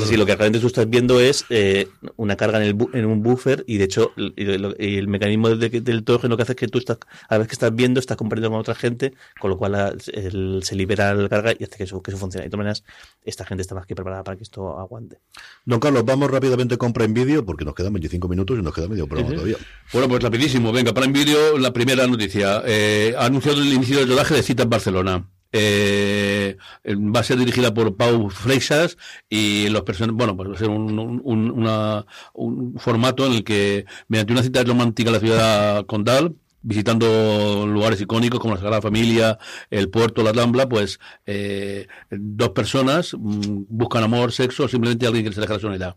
que, 0.10 0.18
lo 0.18 0.26
que 0.26 0.36
realmente 0.36 0.60
tú 0.60 0.68
estás 0.68 0.89
viendo 0.89 1.20
es 1.20 1.46
eh, 1.50 1.88
una 2.18 2.36
carga 2.36 2.63
en, 2.63 2.63
el 2.63 2.88
en 2.94 3.06
un 3.06 3.22
buffer 3.24 3.63
y 3.68 3.78
de 3.78 3.86
hecho 3.86 4.12
el, 4.16 5.08
mecanismo 5.08 5.50
del 5.50 6.04
torre 6.04 6.30
lo 6.30 6.38
que 6.38 6.44
hace 6.44 6.54
es 6.54 6.58
que 6.58 6.68
tú 6.68 6.78
estás, 6.78 6.98
a 7.30 7.38
vez 7.38 7.48
que 7.48 7.54
estás 7.54 7.74
viendo, 7.76 8.00
estás 8.00 8.18
compartiendo 8.18 8.52
con 8.52 8.60
otra 8.60 8.76
gente, 8.76 9.13
con 9.39 9.50
lo 9.50 9.58
cual 9.58 9.98
se 10.02 10.76
libera 10.76 11.13
la 11.13 11.30
carga 11.30 11.54
y 11.58 11.63
hace 11.63 11.78
que 11.78 11.84
eso, 11.84 12.02
que 12.02 12.12
eso 12.12 12.18
funcione. 12.18 12.46
De 12.46 12.50
todas 12.50 12.60
maneras, 12.60 12.84
esta 13.24 13.46
gente 13.46 13.62
está 13.62 13.76
más 13.76 13.86
que 13.86 13.96
preparada 13.96 14.24
para 14.24 14.38
que 14.38 14.44
esto 14.44 14.80
aguante. 14.80 15.20
Don 15.66 15.80
Carlos, 15.80 16.04
vamos 16.06 16.30
rápidamente 16.30 16.78
con 16.78 16.94
Prime 16.94 17.14
Video 17.14 17.46
porque 17.46 17.66
nos 17.66 17.74
quedan 17.74 17.94
25 17.94 18.28
minutos 18.28 18.58
y 18.60 18.62
nos 18.62 18.74
queda 18.74 18.88
medio 18.88 19.08
programa 19.08 19.34
todavía. 19.34 19.58
Bueno, 19.92 20.10
pues 20.10 20.22
rapidísimo. 20.22 20.72
Venga, 20.72 20.94
Prime 20.94 21.14
Video, 21.14 21.58
la 21.58 21.72
primera 21.72 22.06
noticia. 22.08 22.62
Eh, 22.66 23.16
ha 23.18 23.26
anunciado 23.26 23.62
el 23.62 23.74
inicio 23.74 24.00
del 24.00 24.10
rodaje 24.10 24.36
de 24.36 24.44
Cita 24.44 24.64
en 24.64 24.70
Barcelona. 24.70 25.30
Eh, 25.56 26.58
va 26.84 27.20
a 27.20 27.24
ser 27.24 27.38
dirigida 27.38 27.72
por 27.76 27.96
Pau 27.96 28.32
Freixas 28.32 28.98
y 29.30 29.70
los 29.70 29.84
personajes, 29.84 30.18
bueno, 30.18 30.36
pues 30.36 30.50
va 30.50 30.56
a 30.56 30.58
ser 30.58 30.70
un, 30.70 31.22
un, 31.24 32.80
formato 32.80 33.28
en 33.28 33.34
el 33.34 33.44
que, 33.44 33.86
mediante 34.08 34.34
una 34.34 34.42
cita 34.42 34.64
romántica 34.64 35.10
en 35.10 35.14
la 35.14 35.20
ciudad 35.20 35.86
condal, 35.86 36.36
visitando 36.63 37.67
lugares 37.67 38.02
icónicos 38.02 38.39
como 38.39 38.56
la 38.56 38.62
Sagrada 38.62 38.82
Familia, 38.82 39.38
el 39.69 39.89
puerto, 39.89 40.23
la 40.23 40.32
Rambla, 40.32 40.67
pues 40.67 40.99
eh, 41.26 41.88
dos 42.10 42.49
personas 42.49 43.13
mm, 43.13 43.65
buscan 43.67 44.04
amor, 44.04 44.32
sexo, 44.32 44.63
o 44.63 44.67
simplemente 44.67 45.06
alguien 45.06 45.26
que 45.26 45.34
se 45.34 45.41
deja 45.41 45.54
la 45.54 45.60
soledad. 45.60 45.95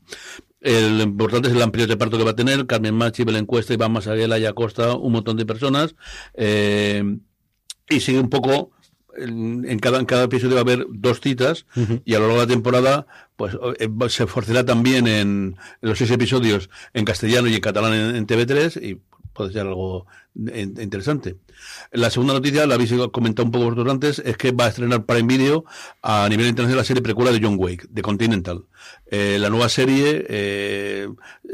El 0.61 1.01
importante 1.01 1.49
es 1.49 1.55
el 1.55 1.63
amplio 1.63 1.87
reparto 1.87 2.19
que 2.19 2.25
va 2.25 2.33
a 2.33 2.37
tener, 2.37 2.67
Carmen 2.67 2.95
Machi, 2.95 3.25
Belén 3.25 3.47
Cuesta, 3.47 3.73
Iván 3.73 3.93
Masarela, 3.93 4.39
y 4.39 4.47
Acosta, 4.47 4.95
un 4.95 5.13
montón 5.13 5.37
de 5.37 5.47
personas, 5.47 5.95
eh, 6.35 7.19
y 7.89 8.01
sigue 8.01 8.19
un 8.19 8.29
poco 8.29 8.73
en 9.19 9.79
cada, 9.79 9.99
en 9.99 10.07
cada 10.07 10.25
episodio 10.25 10.57
va 10.57 10.61
a 10.61 10.65
haber 10.65 10.87
dos 10.91 11.21
citas 11.21 11.65
y 12.05 12.15
a 12.15 12.19
lo 12.19 12.27
largo 12.27 12.41
de 12.41 12.47
la 12.47 12.53
temporada 12.53 13.07
pues 13.37 13.57
eh, 13.79 13.89
se 14.09 14.25
esforzará 14.25 14.65
también 14.65 15.07
en, 15.07 15.57
los 15.81 15.99
seis 15.99 16.11
episodios 16.11 16.69
en 16.93 17.05
castellano 17.05 17.49
y 17.49 17.55
en 17.55 17.61
catalán 17.61 17.95
en, 17.95 18.17
en 18.17 18.27
TV3 18.27 18.83
y 18.83 19.01
puede 19.33 19.53
ser 19.53 19.63
algo 19.63 20.07
interesante. 20.37 21.37
La 21.93 22.11
segunda 22.11 22.35
noticia, 22.35 22.67
la 22.67 22.75
habéis 22.75 22.93
comentado 23.13 23.47
un 23.47 23.53
poco 23.53 23.65
vosotros 23.65 23.91
antes, 23.91 24.19
es 24.21 24.37
que 24.37 24.53
va 24.53 24.67
a 24.67 24.69
estrenar 24.69 25.07
Prime 25.07 25.27
Video 25.27 25.65
a 26.03 26.29
nivel 26.29 26.47
internacional 26.47 26.79
la 26.79 26.85
serie 26.85 27.03
precuela 27.03 27.33
de 27.33 27.41
John 27.43 27.57
Wake, 27.59 27.87
de 27.89 28.03
Continental. 28.03 28.65
Eh, 29.09 29.39
la 29.39 29.51
nueva 29.51 29.69
serie 29.69 30.27
eh, 30.29 31.09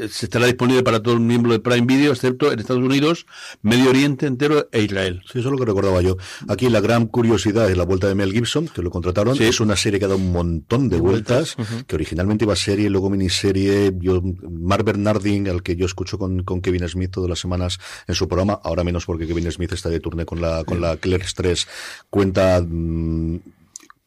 se 0.09 0.25
estará 0.25 0.47
disponible 0.47 0.81
para 0.81 1.03
todo 1.03 1.13
el 1.13 1.19
miembro 1.19 1.51
de 1.51 1.59
Prime 1.59 1.85
Video, 1.85 2.11
excepto 2.11 2.51
en 2.51 2.59
Estados 2.59 2.81
Unidos, 2.81 3.27
Medio 3.61 3.91
Oriente 3.91 4.25
entero 4.25 4.67
e 4.71 4.81
Israel. 4.81 5.21
Sí, 5.31 5.39
eso 5.39 5.49
es 5.49 5.51
lo 5.51 5.59
que 5.59 5.65
recordaba 5.65 6.01
yo. 6.01 6.17
Aquí 6.47 6.67
la 6.69 6.81
gran 6.81 7.05
curiosidad 7.05 7.69
es 7.69 7.77
la 7.77 7.85
vuelta 7.85 8.07
de 8.07 8.15
Mel 8.15 8.33
Gibson, 8.33 8.67
que 8.67 8.81
lo 8.81 8.89
contrataron. 8.89 9.39
Es 9.39 9.59
una 9.59 9.75
serie 9.75 9.99
que 9.99 10.05
ha 10.05 10.07
dado 10.07 10.19
un 10.19 10.31
montón 10.31 10.89
de 10.89 10.99
vueltas, 10.99 11.55
que 11.85 11.95
originalmente 11.95 12.45
iba 12.45 12.53
a 12.53 12.57
serie, 12.57 12.89
luego 12.89 13.09
miniserie. 13.11 13.93
Yo, 13.99 14.21
Mark 14.21 14.83
Bernardin, 14.83 15.47
al 15.47 15.61
que 15.61 15.75
yo 15.75 15.85
escucho 15.85 16.17
con, 16.17 16.43
Kevin 16.43 16.87
Smith 16.87 17.11
todas 17.11 17.29
las 17.29 17.39
semanas 17.39 17.79
en 18.07 18.15
su 18.15 18.27
programa, 18.27 18.59
ahora 18.63 18.83
menos 18.83 19.05
porque 19.05 19.27
Kevin 19.27 19.51
Smith 19.51 19.73
está 19.73 19.89
de 19.89 19.99
turné 19.99 20.25
con 20.25 20.41
la, 20.41 20.63
con 20.63 20.81
la 20.81 20.97
Clerks 20.97 21.35
3, 21.35 21.67
cuenta... 22.09 22.61
Mm, 22.61 23.39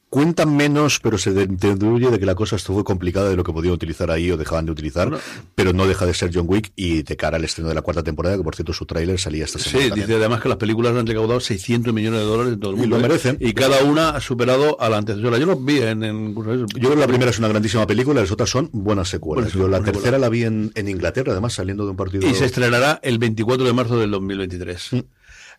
cuentan 0.09 0.57
menos, 0.57 1.01
pero 1.01 1.19
se 1.19 1.33
deduce 1.33 2.11
de 2.11 2.19
que 2.19 2.27
la 2.27 2.35
cosa 2.35 2.57
estuvo 2.57 2.85
complicada 2.85 3.29
de 3.29 3.37
lo 3.37 3.45
que 3.45 3.53
podían 3.53 3.75
utilizar 3.75 4.11
ahí 4.11 4.31
o 4.31 4.37
dejaban 4.37 4.67
de 4.67 4.73
utilizar, 4.73 5.11
pero 5.55 5.73
no 5.73 5.87
deja 5.87 6.07
de 6.07 6.15
ser 6.15 6.31
John 6.33 6.47
Wick 6.49 6.73
y 6.77 7.03
de 7.03 7.17
cara 7.17 7.37
al 7.37 7.45
estreno 7.45 7.69
de 7.69 7.75
la 7.75 7.83
cuarta 7.83 8.03
temporada, 8.03 8.37
que 8.37 8.43
por 8.43 8.55
cierto 8.55 8.73
su 8.73 8.87
tráiler 8.87 9.19
salía 9.19 9.45
esta 9.45 9.59
semana. 9.59 9.95
Sí, 9.95 10.01
dice 10.01 10.15
además 10.15 10.41
que 10.41 10.49
las 10.49 10.59
películas 10.59 10.97
han 10.97 11.07
recaudado 11.07 11.41
600 11.41 11.93
millones 11.93 12.21
de 12.21 12.27
dólares 12.27 12.53
en 12.55 12.61
todo 12.61 12.71
el 12.71 12.77
mundo. 12.77 12.97
Y 12.97 12.99
lo 12.99 13.05
¿eh? 13.05 13.09
merecen. 13.09 13.37
Y 13.41 13.53
cada 13.53 13.83
una 13.85 14.11
ha 14.11 14.21
superado 14.21 14.81
a 14.81 14.89
la 14.89 14.99
antecesora. 14.99 15.39
Yo 15.39 15.47
los 15.47 15.65
vi 15.65 15.81
en, 15.81 16.35
Yo 16.35 16.43
creo 16.43 16.91
que 16.91 16.97
la 16.97 17.07
primera 17.07 17.31
es 17.31 17.39
una 17.39 17.49
grandísima 17.49 17.87
película, 17.87 18.21
las 18.21 18.31
otras 18.31 18.49
son 18.49 18.71
buenas 18.73 19.09
secuelas. 19.09 19.53
Yo 19.53 19.69
la 19.69 19.83
tercera 19.83 20.19
la 20.19 20.29
vi 20.29 20.45
en, 20.45 20.73
Inglaterra, 20.77 21.33
además 21.33 21.55
saliendo 21.55 21.85
de 21.85 21.91
un 21.91 21.97
partido. 21.97 22.27
Y 22.27 22.35
se 22.35 22.45
estrenará 22.45 23.01
el 23.03 23.19
24 23.19 23.67
de 23.67 23.73
marzo 23.73 23.99
del 23.99 24.11
2023. 24.13 24.91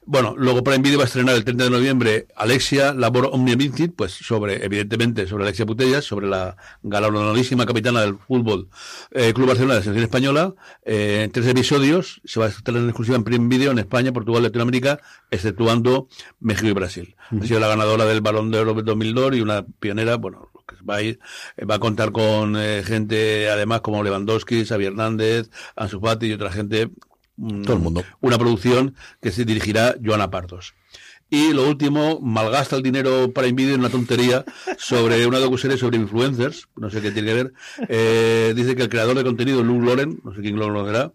Bueno, 0.10 0.36
luego 0.38 0.64
Prime 0.64 0.82
Video 0.82 1.00
va 1.00 1.04
a 1.04 1.08
estrenar 1.08 1.36
el 1.36 1.44
30 1.44 1.66
de 1.66 1.70
noviembre 1.70 2.28
Alexia 2.38 2.94
Labor 2.94 3.30
Omnia 3.34 3.58
pues 3.94 4.14
sobre, 4.14 4.64
evidentemente, 4.64 5.28
sobre 5.28 5.44
Alexia 5.44 5.66
Putellas, 5.66 6.06
sobre 6.06 6.28
la 6.28 6.56
galardonadísima 6.82 7.66
capitana 7.66 8.00
del 8.00 8.18
fútbol 8.18 8.70
eh, 9.12 9.34
Club 9.34 9.48
Barcelona 9.48 9.74
de 9.74 9.80
la 9.82 9.84
selección 9.84 10.06
española. 10.06 10.56
Eh, 10.86 11.24
en 11.26 11.32
tres 11.32 11.46
episodios 11.48 12.22
se 12.24 12.40
va 12.40 12.46
a 12.46 12.50
estrenar 12.50 12.84
en 12.84 12.88
exclusiva 12.88 13.18
en 13.18 13.26
Prime 13.26 13.50
Video 13.50 13.72
en 13.72 13.80
España, 13.80 14.14
Portugal, 14.14 14.44
Latinoamérica, 14.44 15.02
exceptuando 15.30 16.08
México 16.40 16.68
y 16.68 16.72
Brasil. 16.72 17.16
Ha 17.30 17.46
sido 17.46 17.60
la 17.60 17.68
ganadora 17.68 18.06
del 18.06 18.22
Balón 18.22 18.50
de 18.50 18.60
Oro 18.60 18.76
2002 18.76 19.36
y 19.36 19.42
una 19.42 19.66
pionera, 19.66 20.16
bueno, 20.16 20.52
que 20.66 20.78
va 20.90 20.96
a 20.96 21.02
ir, 21.02 21.20
eh, 21.58 21.66
va 21.66 21.76
a 21.76 21.80
contar 21.80 22.14
con 22.14 22.56
gente 22.56 23.50
además 23.50 23.82
como 23.82 24.02
Lewandowski, 24.02 24.64
Xavi 24.64 24.86
Hernández, 24.86 25.50
Ansu 25.76 26.00
Fati 26.00 26.28
y 26.28 26.32
otra 26.32 26.50
gente 26.50 26.92
todo 27.64 27.74
el 27.74 27.80
mundo. 27.80 28.04
Una 28.22 28.38
producción 28.38 28.96
que 29.22 29.32
se 29.32 29.46
dirigirá 29.46 29.96
Joana 30.04 30.30
Pardos. 30.30 30.74
Y 31.30 31.52
lo 31.52 31.68
último, 31.68 32.22
malgasta 32.22 32.78
el 32.78 32.84
dinero 32.84 33.34
para 33.34 33.48
Invidio 33.48 33.74
en 33.74 33.82
una 33.82 33.90
tontería 33.90 34.46
sobre 34.78 35.28
una 35.28 35.40
docuserie 35.40 35.78
sobre 35.78 35.98
influencers, 35.98 36.70
no 36.78 36.90
sé 36.90 37.02
qué 37.02 37.12
tiene 37.12 37.28
que 37.28 37.34
ver. 37.34 37.54
Eh, 37.90 38.54
dice 38.56 38.78
que 38.78 38.84
el 38.84 38.90
creador 38.90 39.18
de 39.18 39.26
contenido, 39.26 39.62
Luke 39.62 39.86
Loren, 39.86 40.22
no 40.24 40.34
sé 40.34 40.40
quién 40.40 40.56
lo 40.56 40.86
será, 40.86 41.12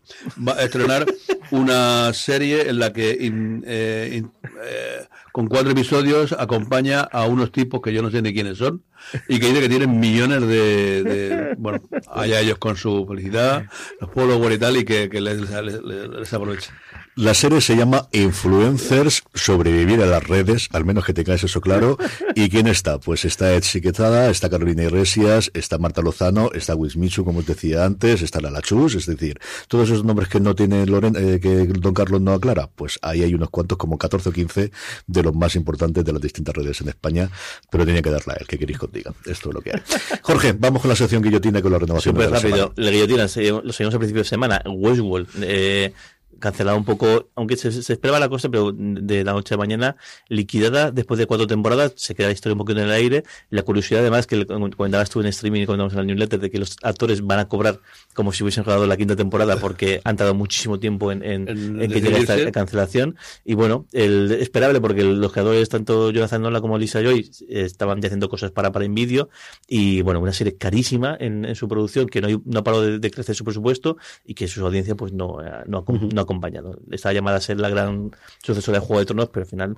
va 0.47 0.53
a 0.53 0.65
estrenar 0.65 1.07
una 1.51 2.13
serie 2.13 2.69
en 2.69 2.79
la 2.79 2.93
que 2.93 3.17
eh, 3.65 4.23
eh, 4.65 5.07
con 5.33 5.47
cuatro 5.47 5.71
episodios 5.71 6.33
acompaña 6.33 7.01
a 7.01 7.27
unos 7.27 7.53
tipos 7.53 7.81
que 7.81 7.93
yo 7.93 8.03
no 8.03 8.11
sé 8.11 8.23
ni 8.23 8.33
quiénes 8.33 8.59
son 8.59 8.83
y 9.29 9.41
que 9.41 9.49
dice 9.49 9.61
que 9.61 9.69
tienen 9.69 9.99
millones 9.99 10.47
de, 10.47 11.55
bueno, 11.59 11.81
allá 12.11 12.41
ellos 12.41 12.59
con 12.59 12.77
su 12.77 13.07
felicidad, 13.07 13.67
los 14.01 14.11
pueblos 14.11 14.41
y 14.53 14.59
tal 14.59 14.77
y 14.77 14.85
que, 14.85 15.09
les, 15.21 15.51
les, 15.51 15.83
les 15.83 16.33
aprovecha. 16.33 16.73
La 17.15 17.35
serie 17.35 17.61
se 17.61 17.77
llama 17.77 18.09
Influencers, 18.13 19.23
sobrevivir 19.35 20.01
a 20.01 20.07
las 20.07 20.27
redes, 20.27 20.71
al 20.73 20.87
menos 20.87 21.05
que 21.05 21.13
tengáis 21.13 21.45
eso 21.45 21.61
claro. 21.61 21.99
¿Y 22.35 22.49
quién 22.49 22.67
está? 22.67 22.99
Pues 23.01 23.27
está 23.27 23.53
Ed 23.53 23.65
Siquetada, 23.65 24.31
está 24.31 24.49
Carolina 24.49 24.85
Iglesias, 24.85 25.51
está 25.53 25.77
Marta 25.77 26.01
Lozano, 26.01 26.51
está 26.55 26.75
Wismichu, 26.75 27.23
como 27.23 27.41
os 27.41 27.47
decía 27.47 27.85
antes, 27.85 28.23
está 28.23 28.41
Lala 28.41 28.63
Chus, 28.63 28.95
es 28.95 29.05
decir, 29.05 29.39
todos 29.69 29.91
esos 29.91 30.05
nombres 30.05 30.31
que 30.31 30.41
no 30.41 30.55
tiene 30.55 30.87
Loren, 30.87 31.15
eh, 31.19 31.39
que 31.39 31.67
Don 31.67 31.93
Carlos 31.93 32.23
no 32.23 32.33
aclara, 32.33 32.71
pues 32.75 32.99
ahí 33.03 33.23
hay 33.23 33.35
unos 33.35 33.51
cuantos, 33.51 33.77
como 33.77 33.99
14 33.99 34.31
o 34.31 34.33
15 34.33 34.73
de 35.07 35.23
los 35.23 35.35
más 35.35 35.55
importantes 35.55 36.07
de 36.07 36.13
las 36.15 36.23
distintas 36.23 36.55
redes 36.55 36.81
en 36.81 36.89
España, 36.89 37.31
pero 37.71 37.85
tiene 37.85 38.01
que 38.01 38.11
darla 38.11 38.33
a 38.33 38.37
él, 38.37 38.47
que 38.47 38.57
queréis 38.57 38.79
que 38.79 38.87
os 38.87 38.93
diga. 38.93 39.13
Esto 39.27 39.51
es 39.51 39.55
lo 39.55 39.61
que 39.61 39.73
hay. 39.73 39.83
Jorge, 40.23 40.55
vamos 40.59 40.81
con 40.81 40.89
la 40.89 40.97
sección 40.97 41.23
guillotina 41.23 41.61
con 41.61 41.73
la 41.73 41.79
renovación. 41.79 42.15
Súper 42.15 42.31
rápido. 42.31 42.73
La, 42.77 42.91
guillotina, 42.91 43.25
lo 43.25 43.29
seguimos 43.29 43.95
al 43.95 43.99
principio 43.99 44.23
de 44.23 44.29
semana. 44.29 44.63
Westworld. 44.65 45.29
Eh, 45.43 45.93
cancelada 46.43 46.77
un 46.77 46.85
poco, 46.85 47.31
aunque 47.37 47.57
se, 47.57 47.69
esperaba 47.69 48.19
la 48.19 48.29
cosa, 48.29 48.51
pero 48.51 48.73
de 48.75 49.25
la 49.25 49.33
noche 49.33 49.55
a 49.55 49.57
mañana, 49.57 49.97
liquidada 50.29 50.91
después 50.91 51.19
de 51.19 51.27
cuatro 51.27 51.47
temporadas, 51.47 51.95
se 51.97 52.15
queda 52.15 52.27
la 52.27 52.33
historia 52.35 52.53
un 52.53 52.59
poquito 52.59 52.81
en 52.81 52.87
el 52.87 52.93
aire. 52.93 53.23
La 53.49 53.63
curiosidad, 53.63 54.01
además, 54.01 54.27
que 54.27 54.45
comentabas 54.47 55.09
tú 55.09 55.21
en 55.21 55.27
streaming 55.27 55.63
y 55.63 55.67
comentamos 55.67 55.95
en 55.95 56.01
el 56.01 56.07
newsletter, 56.09 56.41
de 56.41 56.51
que 56.51 56.59
los 56.59 56.77
actores 56.83 57.25
van 57.25 57.39
a 57.39 57.49
cobrar 57.49 57.81
como 58.13 58.33
si 58.33 58.43
hubiesen 58.43 58.65
jugado 58.65 58.87
la 58.87 58.97
quinta 58.97 59.17
temporada, 59.17 59.57
porque 59.57 60.01
han 60.05 60.17
tardado 60.17 60.35
muchísimo 60.35 60.79
tiempo 60.79 61.13
en, 61.13 61.23
en, 61.23 61.47
que 61.47 62.01
llegue 62.01 62.19
esta 62.19 62.51
cancelación. 62.51 63.17
Y 63.45 63.55
bueno, 63.55 63.87
el, 63.93 64.33
esperable, 64.33 64.81
porque 64.81 65.05
los 65.05 65.33
creadores, 65.33 65.69
tanto 65.69 66.11
Jonathan 66.11 66.43
Nola 66.43 66.61
como 66.61 66.77
Lisa 66.77 67.01
Joy, 67.01 67.31
estaban 67.49 68.01
ya 68.01 68.09
haciendo 68.09 68.29
cosas 68.29 68.51
para, 68.51 68.73
para 68.73 68.87
Nvidio, 68.87 69.31
y 69.69 70.03
bueno, 70.03 70.21
una 70.21 70.33
serie 70.33 70.57
carísima 70.57 71.17
en, 71.19 71.55
su 71.55 71.69
producción, 71.69 72.09
que 72.09 72.21
no, 72.21 72.43
no 72.45 72.61
ha 72.61 72.65
parado 72.65 72.99
de, 72.99 73.11
crecer 73.11 73.37
su 73.37 73.45
presupuesto, 73.45 73.97
y 74.25 74.35
que 74.35 74.49
su 74.49 74.67
audiencia 74.67 74.97
pues 74.97 75.13
no, 75.13 75.39
no, 75.67 75.85
no 75.87 76.27
acompañado. 76.33 76.79
Estaba 76.91 77.13
llamada 77.13 77.37
a 77.39 77.41
ser 77.41 77.61
la 77.61 77.69
gran 77.69 78.11
sucesora 78.43 78.81
de 78.81 78.87
Juego 78.87 79.01
de 79.01 79.07
Tronos, 79.07 79.29
pero 79.29 79.45
al 79.45 79.51
final, 79.51 79.77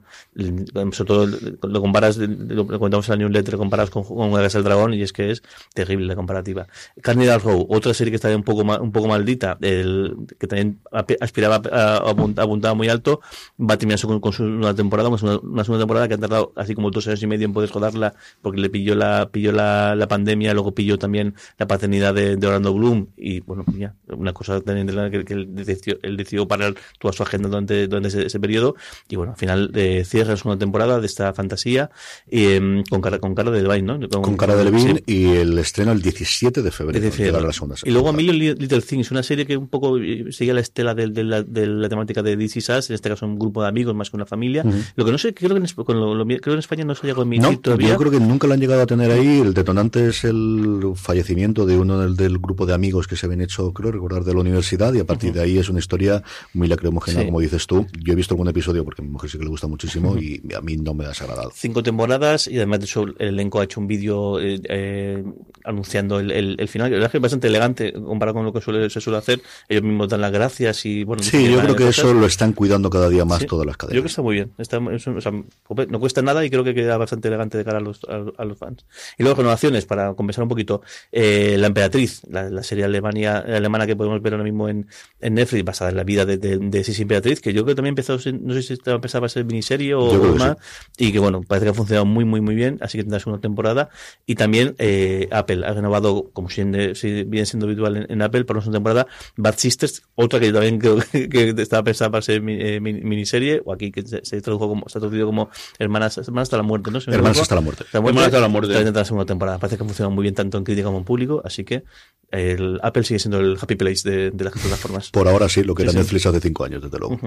sobre 0.92 1.08
todo 1.08 1.26
lo 1.62 1.80
comparas, 1.80 2.16
lo 2.16 2.66
comentamos 2.66 3.08
en 3.08 3.12
la 3.12 3.16
newsletter, 3.16 3.56
comparas 3.56 3.90
con, 3.90 4.04
con 4.04 4.32
del 4.32 4.64
Dragón 4.64 4.94
y 4.94 5.02
es 5.02 5.12
que 5.12 5.30
es 5.30 5.42
terrible 5.74 6.06
la 6.06 6.16
comparativa. 6.16 6.66
Cardinal 7.00 7.40
Row, 7.40 7.66
otra 7.68 7.94
serie 7.94 8.10
que 8.10 8.16
está 8.16 8.34
un 8.34 8.42
poco 8.42 8.62
un 8.62 8.92
poco 8.92 9.08
maldita, 9.08 9.58
el, 9.60 10.16
que 10.38 10.46
también 10.46 10.78
aspiraba 11.20 11.60
a, 11.70 11.96
apuntaba 11.96 12.74
muy 12.74 12.88
alto, 12.88 13.20
va 13.60 13.74
a 13.74 13.78
terminar 13.78 14.00
con, 14.20 14.32
su 14.32 14.44
nueva 14.44 14.74
temporada, 14.74 15.08
una, 15.08 15.64
segunda 15.64 15.78
temporada 15.78 16.08
que 16.08 16.14
ha 16.14 16.18
tardado 16.18 16.52
así 16.56 16.74
como 16.74 16.90
dos 16.90 17.06
años 17.06 17.22
y 17.22 17.26
medio 17.26 17.46
en 17.46 17.52
poder 17.52 17.70
rodarla 17.70 18.14
porque 18.42 18.60
le 18.60 18.70
pilló 18.70 18.94
la 18.94 19.28
pilló 19.30 19.52
la, 19.52 19.94
la 19.94 20.08
pandemia, 20.08 20.54
luego 20.54 20.74
pilló 20.74 20.98
también 20.98 21.34
la 21.58 21.66
paternidad 21.66 22.14
de, 22.14 22.34
Orlando 22.44 22.74
Bloom 22.74 23.08
y 23.16 23.40
bueno, 23.40 23.64
ya, 23.76 23.94
una 24.08 24.32
cosa 24.32 24.60
también 24.60 24.86
que, 25.10 25.24
que 25.24 25.34
él 25.34 25.54
decidió, 25.54 25.98
él 26.02 26.16
decidió 26.16 26.43
parar 26.48 26.74
toda 26.98 27.12
su 27.12 27.22
agenda 27.22 27.48
durante, 27.48 27.86
durante 27.86 28.26
ese, 28.26 28.40
periodo. 28.40 28.76
Y 29.08 29.16
bueno, 29.16 29.32
al 29.32 29.38
final 29.38 29.70
eh, 29.74 30.04
cierras 30.04 30.44
una 30.44 30.58
temporada 30.58 31.00
de 31.00 31.06
esta 31.06 31.32
fantasía 31.32 31.90
em, 32.30 32.84
con, 32.84 33.00
cara, 33.00 33.18
con 33.18 33.34
cara 33.34 33.50
de 33.50 33.62
Levine, 33.62 33.98
¿no? 33.98 34.08
Con, 34.08 34.36
cara 34.36 34.56
de 34.56 34.64
Levine 34.64 35.02
y 35.06 35.26
el 35.26 35.58
estreno 35.58 35.92
el 35.92 36.02
17 36.02 36.62
de 36.62 36.70
febrero. 36.70 37.40
la 37.40 37.52
segunda 37.52 37.74
y 37.82 37.90
luego 37.90 38.12
Million 38.12 38.36
Little 38.38 38.82
Things, 38.82 39.10
una 39.10 39.22
serie 39.22 39.46
que 39.46 39.56
un 39.56 39.68
poco 39.68 39.98
eh, 39.98 40.26
sigue 40.30 40.52
la 40.52 40.60
estela 40.60 40.94
de, 40.94 41.08
la, 41.24 41.42
de 41.42 41.66
la 41.66 41.88
temática 41.88 42.22
de 42.22 42.36
DC 42.36 42.60
Sass, 42.60 42.90
en 42.90 42.94
este 42.94 43.08
caso 43.08 43.26
un 43.26 43.38
grupo 43.38 43.62
de 43.62 43.68
amigos 43.68 43.94
más 43.94 44.10
que 44.10 44.16
una 44.16 44.26
familia. 44.26 44.64
Lo 44.96 45.04
que 45.04 45.12
no 45.12 45.18
sé, 45.18 45.34
creo 45.34 45.50
que 45.50 45.56
en, 45.56 45.66
creo 45.66 46.38
que 46.40 46.50
en 46.50 46.58
España 46.58 46.84
no 46.84 46.94
se 46.94 47.00
ha 47.02 47.08
llegado 47.08 47.22
a 47.22 47.24
emitir 47.24 47.58
todavía. 47.58 47.88
Yo 47.88 47.96
creo 47.96 48.10
que 48.10 48.20
nunca 48.20 48.46
lo 48.46 48.54
han 48.54 48.60
llegado 48.60 48.82
a 48.82 48.86
tener 48.86 49.10
ahí. 49.10 49.40
El 49.40 49.54
detonante 49.54 50.08
es 50.08 50.24
el 50.24 50.92
fallecimiento 50.94 51.66
de 51.66 51.78
uno 51.78 51.98
del, 51.98 52.16
del 52.16 52.38
grupo 52.38 52.66
de 52.66 52.74
amigos 52.74 53.06
que 53.06 53.16
se 53.16 53.26
habían 53.26 53.40
hecho, 53.40 53.72
creo 53.72 53.92
recordar, 53.92 54.24
de 54.24 54.34
la 54.34 54.40
universidad 54.40 54.92
y 54.94 55.00
a 55.00 55.06
partir 55.06 55.32
de 55.32 55.42
ahí 55.42 55.58
es 55.58 55.68
una 55.68 55.78
historia 55.78 56.22
muy 56.52 56.68
lacrimógena, 56.68 57.24
como 57.24 57.40
dices 57.40 57.66
tú. 57.66 57.86
Yo 58.00 58.12
he 58.12 58.16
visto 58.16 58.34
algún 58.34 58.48
episodio 58.48 58.84
porque 58.84 59.02
a 59.02 59.04
mi 59.04 59.10
mujer 59.10 59.30
sí 59.30 59.38
que 59.38 59.44
le 59.44 59.50
gusta 59.50 59.66
muchísimo 59.66 60.16
y 60.18 60.42
a 60.56 60.60
mí 60.60 60.76
no 60.76 60.94
me 60.94 61.04
ha 61.04 61.08
desagradado. 61.08 61.52
Cinco 61.54 61.82
temporadas 61.82 62.48
y 62.48 62.56
además 62.56 62.80
de 62.80 62.84
eso 62.86 63.02
el 63.02 63.28
elenco 63.28 63.60
ha 63.60 63.64
hecho 63.64 63.80
un 63.80 63.86
vídeo 63.86 64.40
eh, 64.40 64.60
eh, 64.68 65.24
anunciando 65.64 66.20
el, 66.20 66.30
el, 66.30 66.68
final. 66.68 66.90
La 66.90 66.96
verdad 66.96 67.06
es 67.06 67.12
que 67.12 67.18
es 67.18 67.22
bastante 67.22 67.48
elegante 67.48 67.92
comparado 67.92 68.34
con 68.34 68.44
lo 68.44 68.52
que 68.52 68.60
suele, 68.60 68.90
se 68.90 69.00
suele 69.00 69.18
hacer. 69.18 69.42
Ellos 69.68 69.82
mismos 69.82 70.08
dan 70.08 70.20
las 70.20 70.32
gracias 70.32 70.84
y 70.86 71.04
bueno. 71.04 71.22
Sí, 71.22 71.50
yo 71.50 71.60
creo 71.60 71.76
que 71.76 71.88
eso 71.88 72.12
lo 72.12 72.26
están 72.26 72.52
cuidando 72.52 72.90
cada 72.90 73.08
día 73.08 73.24
más 73.24 73.46
todas 73.46 73.66
las 73.66 73.76
cadenas. 73.76 73.94
Yo 73.94 74.00
creo 74.00 74.02
que 74.02 74.08
está 74.08 74.22
muy 74.22 74.34
bien. 74.34 74.52
Está, 74.58 74.80
no 74.80 76.00
cuesta 76.00 76.22
nada 76.22 76.44
y 76.44 76.50
creo 76.50 76.64
que 76.64 76.74
queda 76.74 76.96
bastante 76.96 77.28
elegante 77.28 77.58
de 77.58 77.64
cara 77.64 77.78
a 77.78 77.80
los, 77.80 78.00
a, 78.04 78.44
los 78.44 78.58
fans. 78.58 78.84
Y 79.18 79.22
luego 79.22 79.38
renovaciones, 79.38 79.86
para 79.86 80.14
compensar 80.14 80.42
un 80.42 80.48
poquito. 80.48 80.82
Eh, 81.12 81.56
la 81.58 81.66
Emperatriz, 81.66 82.22
la, 82.28 82.62
serie 82.62 82.84
Alemania, 82.84 83.38
alemana 83.38 83.86
que 83.86 83.96
podemos 83.96 84.20
ver 84.22 84.34
ahora 84.34 84.44
mismo 84.44 84.68
en, 84.68 84.86
en 85.20 85.34
Netflix, 85.34 85.64
basada 85.64 85.90
en 85.90 85.96
la 85.96 86.04
vida 86.04 86.13
de, 86.16 86.38
de, 86.38 86.58
de 86.58 86.84
Sisi 86.84 87.04
Beatriz, 87.04 87.40
que 87.40 87.52
yo 87.52 87.64
creo 87.64 87.74
que 87.74 87.76
también 87.76 87.92
empezó, 87.92 88.14
no 88.14 88.54
sé 88.54 88.62
si 88.62 88.76
empezaba 88.86 89.26
a 89.26 89.28
ser 89.28 89.44
miniserie 89.44 89.94
o 89.94 90.34
más, 90.34 90.56
y 90.96 91.12
que 91.12 91.18
bueno, 91.18 91.42
parece 91.42 91.66
que 91.66 91.70
ha 91.70 91.74
funcionado 91.74 92.06
muy, 92.06 92.24
muy, 92.24 92.40
muy 92.40 92.54
bien, 92.54 92.78
así 92.80 92.98
que 92.98 93.04
tendrás 93.04 93.26
una 93.26 93.40
temporada. 93.40 93.90
Y 94.26 94.36
también 94.36 94.74
eh, 94.78 95.28
Apple 95.30 95.66
ha 95.66 95.72
renovado, 95.72 96.30
como 96.32 96.48
si, 96.50 96.62
viene 96.62 97.46
siendo 97.46 97.66
habitual 97.66 98.06
en, 98.08 98.22
Apple, 98.22 98.44
para 98.44 98.60
una 98.60 98.70
temporada, 98.70 99.06
Bad 99.36 99.58
Sisters, 99.58 100.02
otra 100.14 100.38
que 100.38 100.46
yo 100.46 100.52
también 100.52 100.78
creo 100.78 100.98
que, 101.12 101.54
estaba 101.58 101.82
pensada 101.82 102.10
para 102.10 102.22
ser 102.22 102.42
eh, 102.46 102.80
miniserie, 102.80 103.62
o 103.64 103.72
aquí 103.72 103.90
que 103.90 104.02
se, 104.06 104.40
tradujo 104.40 104.68
como, 104.68 104.88
se 104.88 104.98
ha 104.98 105.00
traducido 105.00 105.26
como 105.26 105.50
Hermanas, 105.78 106.18
Hermanas 106.18 106.46
hasta 106.46 106.56
la 106.56 106.62
muerte, 106.62 106.90
¿no? 106.90 106.98
hermanas 107.06 107.40
hasta 107.40 107.54
la 107.54 107.60
muerte. 107.60 107.84
Hermanas 107.92 108.24
hasta 108.26 108.40
la 108.40 108.48
muerte. 108.48 108.68
También 108.68 108.86
tendrá 108.86 109.04
segunda 109.04 109.26
temporada. 109.26 109.58
Parece 109.58 109.76
que 109.76 109.82
ha 109.82 109.86
funcionado 109.86 110.14
muy 110.14 110.22
bien 110.22 110.34
tanto 110.34 110.58
en 110.58 110.64
crítica 110.64 110.86
como 110.86 110.98
en 110.98 111.04
público, 111.04 111.42
así 111.44 111.64
que 111.64 111.84
el 112.30 112.80
Apple 112.82 113.04
sigue 113.04 113.18
siendo 113.18 113.38
el 113.38 113.56
happy 113.60 113.76
place 113.76 114.08
de, 114.08 114.44
las 114.44 114.52
plataformas. 114.52 115.10
Por 115.10 115.28
ahora 115.28 115.48
sí, 115.48 115.62
lo 115.62 115.74
que 115.74 115.84
era 115.84 115.92
Netflix 116.04 116.26
hace 116.26 116.40
cinco 116.40 116.64
años, 116.64 116.82
desde 116.82 116.98
luego. 116.98 117.18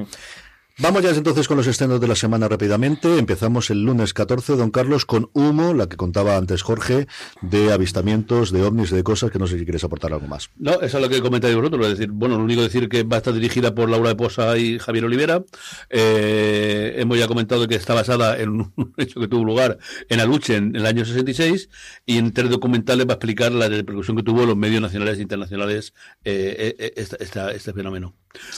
Vamos 0.80 1.02
ya 1.02 1.10
entonces 1.10 1.48
con 1.48 1.58
los 1.58 1.66
estrenos 1.66 2.00
de 2.00 2.08
la 2.08 2.14
semana 2.14 2.48
rápidamente. 2.48 3.18
Empezamos 3.18 3.72
el 3.72 3.82
lunes 3.82 4.14
14, 4.14 4.56
don 4.58 4.70
Carlos, 4.70 5.06
con 5.06 5.28
Humo, 5.34 5.74
la 5.74 5.90
que 5.90 5.98
contaba 5.98 6.38
antes 6.38 6.62
Jorge, 6.62 7.08
de 7.42 7.74
avistamientos, 7.74 8.52
de 8.52 8.62
ovnis, 8.62 8.92
de 8.92 9.02
cosas 9.02 9.32
que 9.32 9.40
no 9.40 9.48
sé 9.48 9.58
si 9.58 9.64
quieres 9.64 9.84
aportar 9.84 10.14
algo 10.14 10.28
más. 10.28 10.52
No, 10.56 10.74
eso 10.74 10.98
es 10.98 11.04
lo 11.04 11.10
que 11.10 11.20
comentáis 11.20 11.56
vosotros. 11.56 11.84
Es 11.88 11.98
decir, 11.98 12.12
bueno, 12.12 12.38
lo 12.38 12.44
único 12.44 12.62
decir 12.62 12.90
que 12.90 13.02
va 13.02 13.16
a 13.16 13.18
estar 13.18 13.34
dirigida 13.34 13.74
por 13.74 13.90
Laura 13.90 14.10
de 14.10 14.16
Posa 14.18 14.56
y 14.60 14.78
Javier 14.78 15.06
Olivera. 15.06 15.44
Eh, 15.90 16.94
hemos 16.98 17.18
ya 17.18 17.28
comentado 17.28 17.68
que 17.68 17.74
está 17.74 17.96
basada 17.96 18.38
en 18.38 18.50
un 18.50 18.94
hecho 18.98 19.20
que 19.20 19.28
tuvo 19.28 19.44
lugar 19.44 19.80
en 20.10 20.20
Aluche 20.20 20.58
en, 20.58 20.76
el 20.76 20.86
año 20.86 21.06
66 21.06 21.70
y 22.06 22.20
en 22.20 22.34
tres 22.34 22.52
documentales 22.52 23.08
va 23.08 23.14
a 23.14 23.16
explicar 23.16 23.52
la 23.52 23.68
repercusión 23.68 24.16
que 24.16 24.22
tuvo 24.22 24.44
en 24.44 24.50
los 24.50 24.58
medios 24.58 24.84
nacionales 24.84 25.18
e 25.18 25.24
internacionales 25.24 25.96
eh, 26.24 26.76
eh, 26.78 26.94
este 26.96 27.74
fenómeno. 27.74 28.14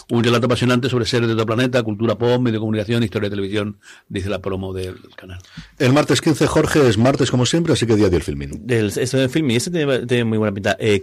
Un 0.09 0.23
relato 0.23 0.47
apasionante 0.47 0.89
sobre 0.89 1.05
seres 1.05 1.27
de 1.27 1.33
otro 1.33 1.45
planeta, 1.45 1.81
cultura 1.83 2.08
pop, 2.17 2.41
medio 2.41 2.53
de 2.53 2.59
comunicación, 2.59 3.03
historia 3.03 3.29
de 3.29 3.35
televisión, 3.35 3.77
dice 4.07 4.29
la 4.29 4.39
promo 4.39 4.73
del 4.73 4.97
canal. 5.15 5.39
El 5.77 5.93
martes 5.93 6.21
15, 6.21 6.47
Jorge, 6.47 6.87
es 6.87 6.97
martes 6.97 7.31
como 7.31 7.45
siempre, 7.45 7.73
así 7.73 7.85
que 7.85 7.95
día 7.95 8.09
del 8.09 8.23
filming. 8.23 8.65
Del, 8.65 8.87
este 8.87 9.17
del 9.17 9.29
filming, 9.29 9.57
este 9.57 9.71
tiene, 10.05 10.23
muy 10.23 10.37
buena 10.37 10.53
pinta. 10.53 10.77
Eh, 10.79 11.01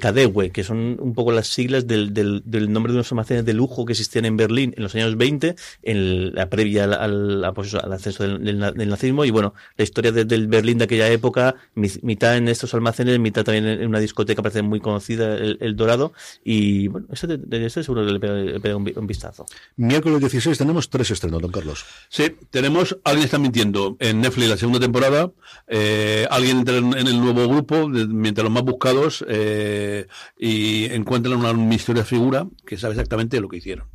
que 0.52 0.64
son 0.64 0.96
un 1.00 1.14
poco 1.14 1.32
las 1.32 1.48
siglas 1.48 1.86
del, 1.86 2.12
del, 2.12 2.42
del, 2.44 2.72
nombre 2.72 2.92
de 2.92 2.98
unos 2.98 3.10
almacenes 3.12 3.44
de 3.44 3.52
lujo 3.52 3.84
que 3.84 3.92
existían 3.92 4.24
en 4.24 4.36
Berlín 4.36 4.74
en 4.76 4.82
los 4.82 4.94
años 4.94 5.16
20, 5.16 5.56
en 5.82 6.34
la 6.34 6.48
previa 6.48 6.84
al, 6.84 7.52
pues 7.54 7.74
al, 7.74 7.92
acceso 7.92 8.24
del, 8.24 8.58
nazismo. 8.58 9.24
Y 9.24 9.30
bueno, 9.30 9.54
la 9.76 9.84
historia 9.84 10.12
del 10.12 10.46
Berlín 10.48 10.78
de 10.78 10.84
aquella 10.84 11.08
época, 11.08 11.54
mitad 11.74 12.36
en 12.36 12.48
estos 12.48 12.74
almacenes, 12.74 13.18
mitad 13.18 13.44
también 13.44 13.66
en 13.66 13.86
una 13.86 13.98
discoteca, 13.98 14.42
parece 14.42 14.62
muy 14.62 14.80
conocida, 14.80 15.36
el, 15.36 15.76
Dorado. 15.76 16.12
Y 16.44 16.88
bueno, 16.88 17.06
este, 17.12 17.38
este 17.50 17.82
seguro 17.82 18.06
que 18.06 18.12
le 18.12 18.74
un, 18.74 19.06
vistazo. 19.06 19.46
Miércoles 19.76 20.20
16 20.20 20.56
tenemos 20.58 20.88
tres 20.96 21.10
estrenos, 21.10 21.42
don 21.42 21.52
Carlos. 21.52 21.84
Sí, 22.08 22.34
tenemos 22.50 22.96
Alguien 23.04 23.24
está 23.26 23.38
mintiendo 23.38 23.96
en 24.00 24.22
Netflix 24.22 24.48
la 24.48 24.56
segunda 24.56 24.80
temporada. 24.80 25.30
Eh, 25.66 26.26
alguien 26.30 26.58
entra 26.58 26.78
en, 26.78 26.94
el 26.94 27.20
nuevo 27.20 27.46
grupo, 27.46 27.86
mientras 27.88 28.44
los 28.44 28.52
más 28.52 28.62
buscados, 28.62 29.24
eh, 29.28 30.06
y 30.38 30.86
encuentran 30.86 31.36
una 31.36 31.52
misteriosa 31.52 32.08
figura 32.08 32.46
que 32.66 32.78
sabe 32.78 32.94
exactamente 32.94 33.40
lo 33.40 33.48
que 33.48 33.58
hicieron. 33.58 33.88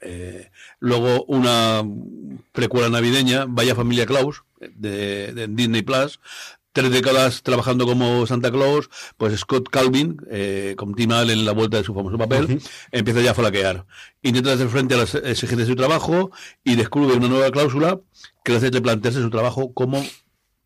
Eh, 0.00 0.50
luego 0.80 1.24
una 1.24 1.82
precuela 2.52 2.88
navideña, 2.88 3.44
Vaya 3.48 3.76
Familia 3.76 4.06
Klaus, 4.06 4.42
de, 4.60 5.32
de 5.32 5.46
Disney 5.48 5.82
Plus, 5.82 6.18
tres 6.76 6.90
décadas 6.90 7.42
trabajando 7.42 7.86
como 7.86 8.26
Santa 8.26 8.50
Claus, 8.50 8.90
pues 9.16 9.40
Scott 9.40 9.70
Calvin, 9.70 10.18
eh, 10.30 10.74
con 10.76 10.94
Tim 10.94 11.10
Allen 11.10 11.38
en 11.38 11.46
la 11.46 11.52
vuelta 11.52 11.78
de 11.78 11.84
su 11.84 11.94
famoso 11.94 12.18
papel, 12.18 12.60
empieza 12.92 13.22
ya 13.22 13.30
a 13.30 13.34
flaquear. 13.34 13.86
Intenta 14.20 14.52
hacer 14.52 14.68
frente 14.68 14.92
a 14.92 14.98
las 14.98 15.14
exigencias 15.14 15.60
de 15.60 15.72
su 15.72 15.74
trabajo 15.74 16.30
y 16.62 16.76
descubre 16.76 17.16
una 17.16 17.28
nueva 17.28 17.50
cláusula 17.50 17.98
que 18.44 18.52
le 18.52 18.58
hace 18.58 18.70
plantearse 18.82 19.22
su 19.22 19.30
trabajo 19.30 19.72
como 19.72 20.04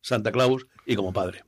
Santa 0.01 0.33
Claus 0.33 0.67
y 0.85 0.97
como 0.97 1.13
padre. 1.13 1.45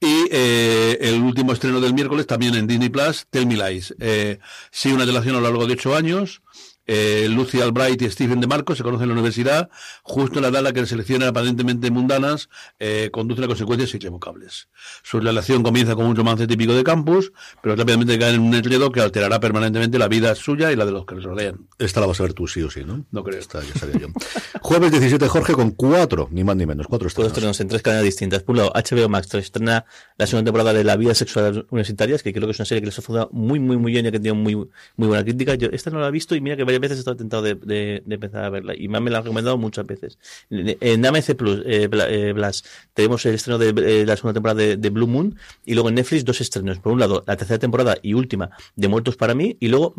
Y 0.00 0.26
eh, 0.32 0.98
el 1.00 1.22
último 1.22 1.52
estreno 1.52 1.80
del 1.80 1.94
miércoles, 1.94 2.26
también 2.26 2.56
en 2.56 2.66
Disney 2.66 2.88
Plus, 2.88 3.26
Tell 3.30 3.46
Me 3.46 3.54
Lies. 3.54 3.94
Eh, 4.00 4.40
sigue 4.72 4.96
una 4.96 5.04
relación 5.04 5.36
a 5.36 5.38
lo 5.38 5.44
largo 5.44 5.68
de 5.68 5.74
ocho 5.74 5.94
años 5.94 6.42
eh, 6.86 7.28
Lucy 7.30 7.60
Albright 7.60 8.00
y 8.02 8.10
Stephen 8.10 8.40
DeMarco 8.40 8.74
se 8.74 8.82
conocen 8.82 9.04
en 9.04 9.08
la 9.10 9.14
universidad, 9.14 9.70
justo 10.02 10.38
en 10.38 10.42
la 10.42 10.48
edad 10.48 10.72
que 10.72 10.84
seleccionan 10.86 11.28
aparentemente 11.28 11.90
mundanas 11.90 12.48
eh, 12.78 13.10
conducen 13.12 13.44
a 13.44 13.46
consecuencias 13.46 13.94
irrevocables. 13.94 14.68
Su 15.02 15.20
relación 15.20 15.62
comienza 15.62 15.94
con 15.94 16.06
un 16.06 16.16
romance 16.16 16.46
típico 16.46 16.74
de 16.74 16.84
campus, 16.84 17.32
pero 17.62 17.76
rápidamente 17.76 18.18
cae 18.18 18.34
en 18.34 18.40
un 18.40 18.54
enredo 18.54 18.90
que 18.90 19.00
alterará 19.00 19.40
permanentemente 19.40 19.98
la 19.98 20.08
vida 20.08 20.34
suya 20.34 20.72
y 20.72 20.76
la 20.76 20.84
de 20.84 20.92
los 20.92 21.06
que 21.06 21.14
les 21.14 21.24
rodean. 21.24 21.68
Esta 21.78 22.00
la 22.00 22.06
vas 22.06 22.20
a 22.20 22.24
ver 22.24 22.34
tú 22.34 22.48
sí 22.48 22.62
o 22.62 22.70
sí, 22.70 22.82
¿no? 22.84 23.04
No 23.10 23.22
creo. 23.22 23.38
Esta 23.38 23.62
ya 23.62 23.74
sabía 23.74 23.98
yo. 24.00 24.08
Jueves 24.60 24.90
17, 24.92 25.26
Jorge, 25.28 25.52
con 25.54 25.72
cuatro, 25.72 26.28
ni 26.30 26.44
más 26.44 26.56
ni 26.56 26.66
menos, 26.66 26.86
cuatro 26.86 27.08
estrenos. 27.08 27.32
estrenos 27.32 27.60
en 27.60 27.68
tres 27.68 27.82
cadenas 27.82 28.04
distintas. 28.04 28.42
Por 28.42 28.54
un 28.54 28.58
lado, 28.58 28.72
HBO 28.74 29.08
Max 29.08 29.32
estrena 29.34 29.84
la 30.16 30.26
segunda 30.26 30.48
temporada 30.48 30.72
de 30.72 30.84
La 30.84 30.96
vida 30.96 31.14
sexual 31.14 31.66
universitarias, 31.70 32.22
que 32.22 32.32
creo 32.32 32.46
que 32.46 32.52
es 32.52 32.58
una 32.58 32.66
serie 32.66 32.80
que 32.80 32.86
les 32.86 32.98
ha 32.98 33.02
funcionado 33.02 33.30
muy, 33.32 33.58
muy, 33.58 33.76
muy 33.76 33.92
bien 33.92 34.06
y 34.06 34.10
que 34.10 34.20
tiene 34.20 34.38
muy, 34.38 34.54
muy 34.54 35.08
buena 35.08 35.24
crítica. 35.24 35.54
Yo 35.54 35.68
esta 35.72 35.90
no 35.90 36.00
la 36.00 36.08
he 36.08 36.10
visto 36.10 36.34
y 36.34 36.40
mira 36.40 36.56
que 36.56 36.64
varias 36.78 36.80
veces 36.80 36.98
he 36.98 37.00
estado 37.00 37.16
tentado 37.16 37.42
de, 37.42 38.02
empezar 38.08 38.44
a 38.44 38.50
verla 38.50 38.74
y 38.76 38.88
me 38.88 39.10
la 39.10 39.18
han 39.18 39.24
recomendado 39.24 39.58
muchas 39.58 39.86
veces. 39.86 40.18
En 40.50 41.04
AMC 41.04 41.34
Plus, 41.34 41.62
eh, 41.66 41.88
eh, 41.92 42.32
Blas, 42.32 42.64
tenemos 42.94 43.24
el 43.26 43.34
estreno 43.34 43.58
de 43.58 43.68
eh, 43.68 44.06
la 44.06 44.16
segunda 44.16 44.34
temporada 44.34 44.76
de, 44.76 44.90
Blue 44.90 45.06
Moon 45.06 45.36
y 45.64 45.74
luego 45.74 45.88
en 45.88 45.94
Netflix 45.94 46.24
dos 46.24 46.40
estrenos. 46.40 46.78
Por 46.78 46.92
un 46.92 47.00
lado, 47.00 47.24
la 47.26 47.36
tercera 47.36 47.58
temporada 47.58 47.96
y 48.02 48.14
última 48.14 48.50
de 48.76 48.88
Muertos 48.88 49.16
para 49.16 49.34
mí 49.34 49.56
y 49.60 49.68
luego, 49.68 49.94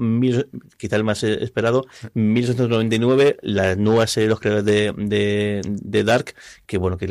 quizá 0.78 0.95
el 0.95 1.03
más 1.03 1.24
esperado, 1.24 1.86
1999, 2.13 3.38
la 3.41 3.76
nueva 3.76 4.07
serie 4.07 4.28
de 4.28 4.30
los 4.30 4.39
creadores 4.39 4.65
de, 4.65 5.61
de, 5.65 6.03
Dark, 6.03 6.36
que 6.65 6.78
bueno, 6.78 6.97
que, 6.97 7.07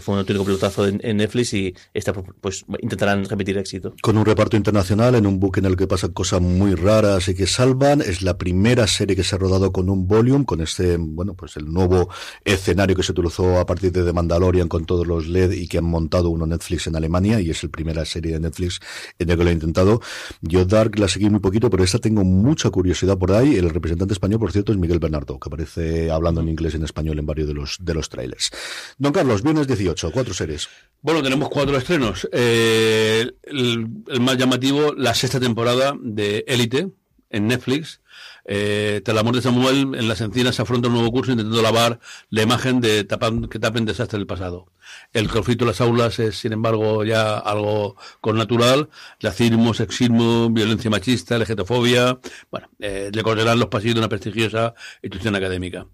fue 0.00 0.12
un 0.14 0.18
auténtico 0.20 0.44
pelotazo 0.44 0.86
en, 0.86 1.16
Netflix 1.16 1.54
y 1.54 1.74
esta 1.92 2.12
pues 2.12 2.64
intentarán 2.80 3.24
repetir 3.24 3.58
éxito. 3.58 3.94
Con 4.02 4.16
un 4.16 4.24
reparto 4.24 4.56
internacional 4.56 5.14
en 5.14 5.26
un 5.26 5.40
buque 5.40 5.60
en 5.60 5.66
el 5.66 5.76
que 5.76 5.86
pasan 5.86 6.12
cosas 6.12 6.40
muy 6.40 6.74
raras 6.74 7.28
y 7.28 7.34
que 7.34 7.46
salvan, 7.46 8.00
es 8.00 8.22
la 8.22 8.38
primera 8.38 8.71
serie 8.86 9.14
que 9.14 9.24
se 9.24 9.34
ha 9.34 9.38
rodado 9.38 9.72
con 9.72 9.88
un 9.88 10.06
volume, 10.06 10.44
con 10.44 10.60
este, 10.60 10.96
bueno, 10.96 11.34
pues 11.34 11.56
el 11.56 11.72
nuevo 11.72 12.08
escenario 12.44 12.96
que 12.96 13.02
se 13.02 13.12
utilizó 13.12 13.58
a 13.58 13.66
partir 13.66 13.92
de 13.92 14.04
The 14.04 14.12
Mandalorian 14.12 14.68
con 14.68 14.84
todos 14.84 15.06
los 15.06 15.28
LED 15.28 15.52
y 15.52 15.68
que 15.68 15.78
han 15.78 15.84
montado 15.84 16.30
uno 16.30 16.46
Netflix 16.46 16.86
en 16.86 16.96
Alemania 16.96 17.40
y 17.40 17.50
es 17.50 17.62
la 17.62 17.68
primera 17.68 18.04
serie 18.04 18.32
de 18.32 18.40
Netflix 18.40 18.80
en 19.18 19.28
la 19.28 19.36
que 19.36 19.44
lo 19.44 19.50
he 19.50 19.52
intentado. 19.52 20.00
Yo 20.40 20.64
Dark 20.64 20.98
la 20.98 21.08
seguí 21.08 21.28
muy 21.30 21.40
poquito, 21.40 21.70
pero 21.70 21.84
esta 21.84 21.98
tengo 21.98 22.24
mucha 22.24 22.70
curiosidad 22.70 23.18
por 23.18 23.32
ahí. 23.32 23.56
El 23.56 23.70
representante 23.70 24.14
español, 24.14 24.40
por 24.40 24.52
cierto, 24.52 24.72
es 24.72 24.78
Miguel 24.78 24.98
Bernardo, 24.98 25.38
que 25.38 25.48
aparece 25.48 26.10
hablando 26.10 26.40
en 26.40 26.48
inglés 26.48 26.74
y 26.74 26.76
en 26.76 26.84
español 26.84 27.18
en 27.18 27.26
varios 27.26 27.48
de 27.48 27.54
los, 27.54 27.76
de 27.80 27.94
los 27.94 28.08
trailers. 28.08 28.50
Don 28.98 29.12
Carlos, 29.12 29.42
viernes 29.42 29.66
18, 29.66 30.10
cuatro 30.12 30.34
series. 30.34 30.68
Bueno, 31.00 31.22
tenemos 31.22 31.48
cuatro 31.48 31.76
estrenos. 31.76 32.28
Eh, 32.32 33.30
el, 33.42 33.88
el, 34.08 34.20
más 34.20 34.36
llamativo, 34.36 34.94
la 34.94 35.14
sexta 35.14 35.40
temporada 35.40 35.94
de 36.00 36.44
Élite 36.46 36.90
en 37.30 37.46
Netflix, 37.46 38.01
eh, 38.44 39.00
tras 39.04 39.14
la 39.14 39.22
muerte 39.22 39.38
de 39.38 39.42
Samuel, 39.42 39.94
en 39.94 40.08
las 40.08 40.20
encinas 40.20 40.54
se 40.54 40.62
afronta 40.62 40.88
un 40.88 40.94
nuevo 40.94 41.12
curso 41.12 41.32
intentando 41.32 41.62
lavar 41.62 42.00
la 42.30 42.42
imagen 42.42 42.80
de 42.80 43.04
tapan, 43.04 43.48
que 43.48 43.58
tapen 43.58 43.84
desastres 43.84 44.18
del 44.18 44.26
pasado. 44.26 44.66
El 45.12 45.28
conflicto 45.28 45.64
en 45.64 45.68
las 45.68 45.80
aulas 45.80 46.18
es, 46.18 46.36
sin 46.38 46.52
embargo, 46.52 47.04
ya 47.04 47.38
algo 47.38 47.96
con 48.20 48.36
natural. 48.36 48.88
Racismo, 49.20 49.74
sexismo, 49.74 50.50
violencia 50.50 50.90
machista, 50.90 51.38
legetofobia. 51.38 52.18
Bueno, 52.50 52.68
eh, 52.80 53.10
le 53.12 53.22
correrán 53.22 53.60
los 53.60 53.68
pasillos 53.68 53.94
de 53.94 54.00
una 54.00 54.08
prestigiosa 54.08 54.74
institución 55.02 55.36
académica. 55.36 55.86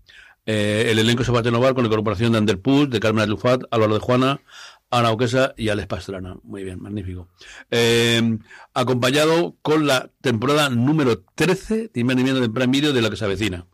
Eh, 0.46 0.90
el 0.90 0.99
elenco 0.99 1.24
se 1.24 1.32
va 1.32 1.40
a 1.40 1.42
renovar 1.42 1.74
con 1.74 1.84
la 1.84 1.88
incorporación 1.88 2.32
de 2.32 2.38
Ander 2.38 2.59
Puig, 2.59 2.88
de 2.88 3.01
Carmen 3.01 3.22
Alufat, 3.22 3.64
Álvaro 3.70 3.92
de 3.92 4.01
Juana, 4.01 4.40
Ana 4.91 5.11
Oquesa 5.11 5.55
y 5.57 5.68
Alex 5.68 5.86
Pastrana. 5.86 6.36
Muy 6.43 6.64
bien, 6.64 6.80
magnífico. 6.80 7.28
Eh, 7.70 8.39
acompañado 8.74 9.57
con 9.62 9.86
la 9.86 10.11
temporada 10.20 10.70
número 10.70 11.24
13 11.34 11.91
de 11.93 12.01
Invenimiento 12.01 12.41
de 12.41 12.49
Prime 12.49 12.80
de 12.93 13.03
la 13.03 13.11
que 13.11 13.16
se 13.16 13.24
avecina. 13.24 13.66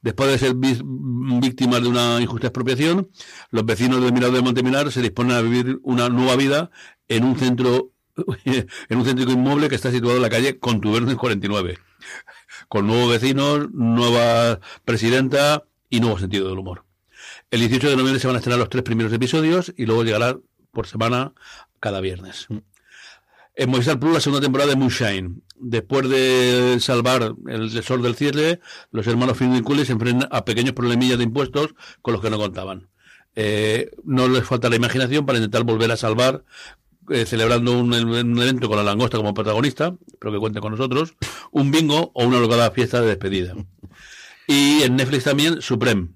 Después 0.00 0.30
de 0.30 0.38
ser 0.38 0.54
víctimas 0.56 1.80
de 1.80 1.88
una 1.88 2.20
injusta 2.20 2.48
expropiación, 2.48 3.08
los 3.50 3.64
vecinos 3.64 4.02
del 4.02 4.12
Mirador 4.12 4.36
de 4.36 4.42
Monteminar 4.42 4.90
se 4.90 5.00
disponen 5.00 5.36
a 5.36 5.40
vivir 5.40 5.78
una 5.84 6.08
nueva 6.08 6.34
vida 6.34 6.70
en 7.06 7.24
un 7.24 7.38
centro 7.38 7.92
en 8.44 8.98
un 8.98 9.04
centro 9.04 9.30
inmueble 9.30 9.68
que 9.68 9.74
está 9.74 9.90
situado 9.90 10.16
en 10.16 10.22
la 10.22 10.28
calle 10.28 10.58
Contubernes 10.58 11.16
49, 11.16 11.78
con 12.68 12.86
nuevos 12.86 13.10
vecinos, 13.10 13.70
nueva 13.72 14.60
presidenta 14.84 15.64
y 15.88 16.00
nuevo 16.00 16.18
sentido 16.18 16.48
del 16.48 16.58
humor. 16.58 16.84
El 17.50 17.60
18 17.60 17.90
de 17.90 17.96
noviembre 17.96 18.20
se 18.20 18.26
van 18.26 18.36
a 18.36 18.38
estrenar 18.38 18.58
los 18.58 18.70
tres 18.70 18.82
primeros 18.82 19.12
episodios 19.12 19.72
y 19.76 19.86
luego 19.86 20.04
llegará 20.04 20.36
por 20.72 20.86
semana 20.86 21.32
cada 21.80 22.00
viernes. 22.00 22.48
En 23.54 23.70
Movistar 23.70 24.00
Plus, 24.00 24.14
la 24.14 24.20
segunda 24.20 24.40
temporada 24.40 24.70
de 24.70 24.76
Moonshine. 24.76 25.42
Después 25.56 26.08
de 26.08 26.78
salvar 26.80 27.34
el 27.46 27.82
sol 27.82 28.02
del 28.02 28.16
cierre, 28.16 28.60
los 28.90 29.06
hermanos 29.06 29.36
Finn 29.36 29.54
y 29.54 29.84
se 29.84 29.92
enfrentan 29.92 30.28
a 30.32 30.44
pequeños 30.44 30.72
problemillas 30.72 31.18
de 31.18 31.24
impuestos 31.24 31.74
con 32.00 32.14
los 32.14 32.22
que 32.22 32.30
no 32.30 32.38
contaban. 32.38 32.88
Eh, 33.36 33.90
no 34.04 34.26
les 34.28 34.44
falta 34.44 34.68
la 34.68 34.76
imaginación 34.76 35.24
para 35.26 35.38
intentar 35.38 35.64
volver 35.64 35.90
a 35.92 35.96
salvar, 35.96 36.44
eh, 37.10 37.26
celebrando 37.26 37.78
un, 37.78 37.92
evento 37.94 38.68
con 38.68 38.78
la 38.78 38.82
langosta 38.82 39.18
como 39.18 39.34
protagonista, 39.34 39.94
espero 40.06 40.32
que 40.32 40.38
cuente 40.38 40.60
con 40.60 40.72
nosotros, 40.72 41.14
un 41.50 41.70
bingo 41.70 42.10
o 42.14 42.24
una 42.24 42.40
locada 42.40 42.70
fiesta 42.70 43.00
de 43.00 43.08
despedida. 43.08 43.54
Y 44.46 44.82
en 44.82 44.96
Netflix 44.96 45.24
también, 45.24 45.62
Supreme 45.62 46.08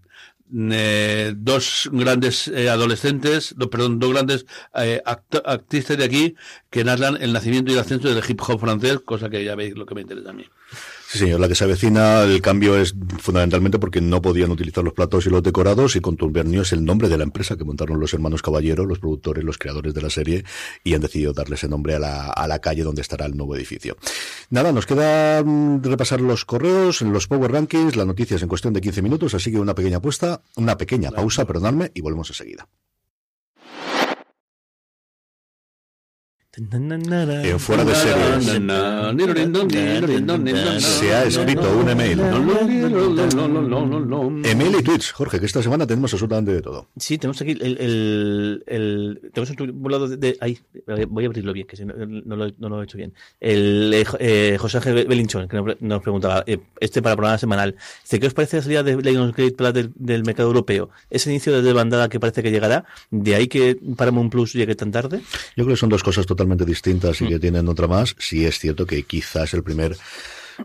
eh, 0.52 1.34
dos 1.36 1.88
grandes 1.92 2.48
eh, 2.48 2.68
adolescentes, 2.68 3.54
perdón, 3.70 3.98
dos 3.98 4.12
grandes 4.12 4.46
eh, 4.74 5.02
actrices 5.04 5.98
de 5.98 6.04
aquí 6.04 6.34
que 6.70 6.84
narran 6.84 7.20
el 7.20 7.32
nacimiento 7.32 7.70
y 7.70 7.74
el 7.74 7.80
ascenso 7.80 8.12
del 8.12 8.22
hip 8.26 8.40
hop 8.46 8.60
francés, 8.60 9.00
cosa 9.04 9.28
que 9.28 9.44
ya 9.44 9.54
veis 9.54 9.76
lo 9.76 9.86
que 9.86 9.94
me 9.94 10.02
interesa 10.02 10.30
a 10.30 10.32
mí. 10.32 10.44
Sí, 11.16 11.22
señor, 11.22 11.40
la 11.40 11.48
que 11.48 11.54
se 11.54 11.64
avecina, 11.64 12.24
el 12.24 12.42
cambio 12.42 12.76
es 12.76 12.94
fundamentalmente 13.20 13.78
porque 13.78 14.02
no 14.02 14.20
podían 14.20 14.50
utilizar 14.50 14.84
los 14.84 14.92
platos 14.92 15.24
y 15.24 15.30
los 15.30 15.42
decorados 15.42 15.96
y 15.96 16.00
Contubernio 16.02 16.60
es 16.60 16.74
el 16.74 16.84
nombre 16.84 17.08
de 17.08 17.16
la 17.16 17.24
empresa 17.24 17.56
que 17.56 17.64
montaron 17.64 17.98
los 17.98 18.12
hermanos 18.12 18.42
Caballero, 18.42 18.84
los 18.84 18.98
productores, 18.98 19.42
los 19.42 19.56
creadores 19.56 19.94
de 19.94 20.02
la 20.02 20.10
serie 20.10 20.44
y 20.84 20.92
han 20.92 21.00
decidido 21.00 21.32
darle 21.32 21.54
ese 21.54 21.68
nombre 21.68 21.94
a 21.94 21.98
la, 21.98 22.26
a 22.26 22.46
la 22.46 22.58
calle 22.58 22.82
donde 22.82 23.00
estará 23.00 23.24
el 23.24 23.34
nuevo 23.34 23.56
edificio. 23.56 23.96
Nada, 24.50 24.72
nos 24.72 24.84
queda 24.84 25.42
mm, 25.42 25.84
repasar 25.84 26.20
los 26.20 26.44
correos, 26.44 27.00
los 27.00 27.28
Power 27.28 27.50
Rankings, 27.50 27.96
las 27.96 28.06
noticias 28.06 28.42
en 28.42 28.48
cuestión 28.48 28.74
de 28.74 28.82
15 28.82 29.00
minutos, 29.00 29.32
así 29.32 29.50
que 29.50 29.58
una 29.58 29.74
pequeña 29.74 29.96
apuesta, 29.96 30.42
una 30.56 30.76
pequeña 30.76 31.12
pausa, 31.12 31.46
perdonadme, 31.46 31.92
y 31.94 32.02
volvemos 32.02 32.28
enseguida. 32.28 32.68
En 36.58 37.60
fuera 37.60 37.84
de 37.84 37.94
series 37.94 38.46
se 40.82 41.14
ha 41.14 41.24
escrito 41.24 41.78
un 41.78 41.90
email. 41.90 42.18
Email 44.42 44.76
y 44.78 44.82
tweets, 44.82 45.12
Jorge, 45.12 45.38
que 45.38 45.44
esta 45.44 45.62
semana 45.62 45.86
tenemos 45.86 46.14
absolutamente 46.14 46.54
de 46.54 46.62
todo. 46.62 46.88
Sí, 46.96 47.18
tenemos 47.18 47.42
aquí 47.42 47.50
el, 47.50 47.76
el, 47.78 48.64
el 48.66 49.30
tenemos 49.34 49.54
un 49.60 49.92
lado 49.92 50.08
de, 50.08 50.38
ahí, 50.40 50.58
voy 51.08 51.24
a 51.24 51.26
abrirlo 51.26 51.52
bien, 51.52 51.66
que 51.66 51.84
no, 51.84 51.92
no, 51.94 52.36
lo, 52.36 52.50
no, 52.56 52.68
lo, 52.70 52.80
he 52.80 52.84
hecho 52.84 52.96
bien. 52.96 53.12
El 53.38 53.92
eh, 54.18 54.56
José 54.58 54.78
Ángel 54.78 55.06
Belinchón, 55.06 55.48
que 55.48 55.76
nos 55.80 56.02
preguntaba, 56.02 56.42
eh, 56.46 56.58
este 56.80 57.02
para 57.02 57.16
programa 57.16 57.36
semanal, 57.36 57.76
dice, 58.02 58.18
¿qué 58.18 58.28
os 58.28 58.34
parece 58.34 58.56
la 58.56 58.62
salida 58.62 58.82
de 58.82 58.96
Lionsgate 58.96 59.52
Plus 59.52 59.74
del, 59.74 59.92
del 59.94 60.24
mercado 60.24 60.48
europeo? 60.48 60.88
¿Ese 61.10 61.28
inicio 61.28 61.52
de 61.52 61.60
desbandada 61.60 62.08
que 62.08 62.18
parece 62.18 62.42
que 62.42 62.50
llegará? 62.50 62.86
¿De 63.10 63.34
ahí 63.34 63.46
que 63.46 63.78
Paramount 63.94 64.32
Plus 64.32 64.54
llegue 64.54 64.74
tan 64.74 64.90
tarde? 64.90 65.20
Yo 65.54 65.64
creo 65.64 65.74
que 65.74 65.76
son 65.76 65.90
dos 65.90 66.02
cosas 66.02 66.24
totalmente 66.24 66.45
distintas 66.54 67.20
y 67.20 67.28
que 67.28 67.36
mm. 67.36 67.40
tienen 67.40 67.68
otra 67.68 67.86
más, 67.86 68.14
sí 68.18 68.44
es 68.44 68.58
cierto 68.58 68.86
que 68.86 69.02
quizás 69.02 69.54
el 69.54 69.62
primer 69.62 69.96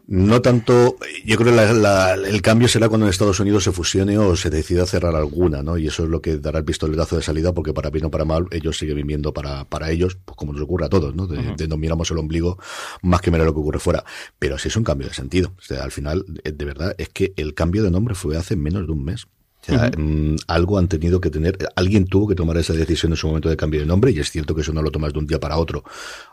no 0.07 0.41
tanto, 0.41 0.97
yo 1.25 1.37
creo 1.37 1.55
que 1.55 2.29
el 2.29 2.41
cambio 2.41 2.67
será 2.67 2.87
cuando 2.87 3.05
en 3.05 3.09
Estados 3.09 3.39
Unidos 3.39 3.63
se 3.63 3.71
fusione 3.71 4.17
o 4.17 4.35
se 4.35 4.49
decida 4.49 4.85
cerrar 4.85 5.15
alguna, 5.15 5.63
¿no? 5.63 5.77
Y 5.77 5.87
eso 5.87 6.03
es 6.03 6.09
lo 6.09 6.21
que 6.21 6.37
dará 6.37 6.59
el 6.59 6.65
pistoletazo 6.65 7.17
de 7.17 7.21
salida, 7.21 7.53
porque 7.53 7.73
para 7.73 7.89
bien 7.89 8.05
o 8.05 8.11
para 8.11 8.25
mal, 8.25 8.47
ellos 8.51 8.77
siguen 8.77 8.95
viviendo 8.95 9.33
para, 9.33 9.65
para 9.65 9.91
ellos, 9.91 10.17
pues 10.23 10.35
como 10.35 10.53
nos 10.53 10.61
ocurre 10.61 10.85
a 10.85 10.89
todos, 10.89 11.15
¿no? 11.15 11.27
De, 11.27 11.67
no 11.67 11.77
miramos 11.77 12.09
el 12.11 12.17
ombligo 12.17 12.57
más 13.01 13.21
que 13.21 13.31
mirar 13.31 13.45
lo 13.45 13.53
que 13.53 13.59
ocurre 13.59 13.79
fuera. 13.79 14.03
Pero 14.39 14.57
sí 14.57 14.69
es 14.69 14.75
un 14.75 14.83
cambio 14.83 15.07
de 15.07 15.13
sentido. 15.13 15.53
O 15.57 15.61
sea, 15.61 15.83
al 15.83 15.91
final, 15.91 16.25
de 16.43 16.65
verdad, 16.65 16.95
es 16.97 17.09
que 17.09 17.33
el 17.35 17.53
cambio 17.53 17.83
de 17.83 17.91
nombre 17.91 18.15
fue 18.15 18.37
hace 18.37 18.55
menos 18.55 18.85
de 18.85 18.91
un 18.91 19.03
mes. 19.03 19.27
Mm, 19.67 20.37
algo 20.47 20.79
han 20.79 20.87
tenido 20.87 21.21
que 21.21 21.29
tener, 21.29 21.57
alguien 21.75 22.05
tuvo 22.05 22.27
que 22.27 22.35
tomar 22.35 22.57
esa 22.57 22.73
decisión 22.73 23.11
en 23.11 23.15
su 23.15 23.27
momento 23.27 23.49
de 23.49 23.57
cambio 23.57 23.79
de 23.79 23.85
nombre 23.85 24.11
y 24.11 24.19
es 24.19 24.31
cierto 24.31 24.55
que 24.55 24.61
eso 24.61 24.73
no 24.73 24.81
lo 24.81 24.91
tomas 24.91 25.13
de 25.13 25.19
un 25.19 25.27
día 25.27 25.39
para 25.39 25.57
otro, 25.57 25.83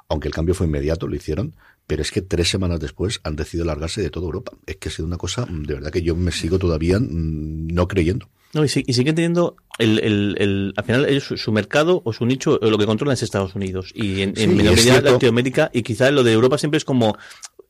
aunque 0.08 0.28
el 0.28 0.34
cambio 0.34 0.54
fue 0.54 0.66
inmediato, 0.66 1.06
lo 1.06 1.14
hicieron, 1.14 1.54
pero 1.86 2.02
es 2.02 2.10
que 2.10 2.22
tres 2.22 2.48
semanas 2.48 2.80
después 2.80 3.20
han 3.24 3.36
decidido 3.36 3.66
largarse 3.66 4.00
de 4.00 4.10
toda 4.10 4.26
Europa. 4.26 4.52
Es 4.66 4.76
que 4.76 4.88
ha 4.88 4.92
sido 4.92 5.06
una 5.06 5.18
cosa, 5.18 5.46
mm, 5.46 5.62
de 5.64 5.74
verdad 5.74 5.90
que 5.90 6.02
yo 6.02 6.16
me 6.16 6.32
sigo 6.32 6.58
todavía 6.58 6.98
mm, 6.98 7.68
no 7.68 7.86
creyendo. 7.86 8.28
No, 8.54 8.64
y, 8.64 8.68
siguen 8.68 9.14
teniendo 9.14 9.56
el, 9.78 9.98
el, 9.98 10.34
el, 10.38 10.72
al 10.74 10.84
final 10.84 11.06
ellos, 11.06 11.34
su, 11.36 11.52
mercado 11.52 12.00
o 12.04 12.14
su 12.14 12.24
nicho 12.24 12.58
lo 12.62 12.78
que 12.78 12.86
controlan 12.86 13.12
es 13.12 13.22
Estados 13.22 13.54
Unidos 13.54 13.92
y 13.94 14.22
en, 14.22 14.32
en 14.36 15.04
Latinoamérica 15.04 15.70
y 15.70 15.82
quizás 15.82 16.12
lo 16.12 16.22
de 16.22 16.32
Europa 16.32 16.56
siempre 16.56 16.78
es 16.78 16.86
como 16.86 17.18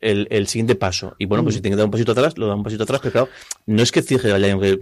el, 0.00 0.28
el 0.30 0.46
siguiente 0.46 0.74
paso. 0.74 1.14
Y 1.18 1.26
bueno, 1.26 1.42
pues 1.42 1.54
si 1.54 1.60
mm. 1.60 1.62
tiene 1.62 1.74
que 1.74 1.78
dar 1.78 1.86
un 1.86 1.90
pasito 1.90 2.12
atrás, 2.12 2.38
lo 2.38 2.46
da 2.46 2.54
un 2.54 2.62
pasito 2.62 2.84
atrás, 2.84 3.00
pero 3.02 3.12
claro, 3.12 3.28
no 3.66 3.82
es 3.82 3.92
que 3.92 4.02
cierre 4.02 4.30
la 4.30 4.38
Lion 4.38 4.60
Gate 4.60 4.78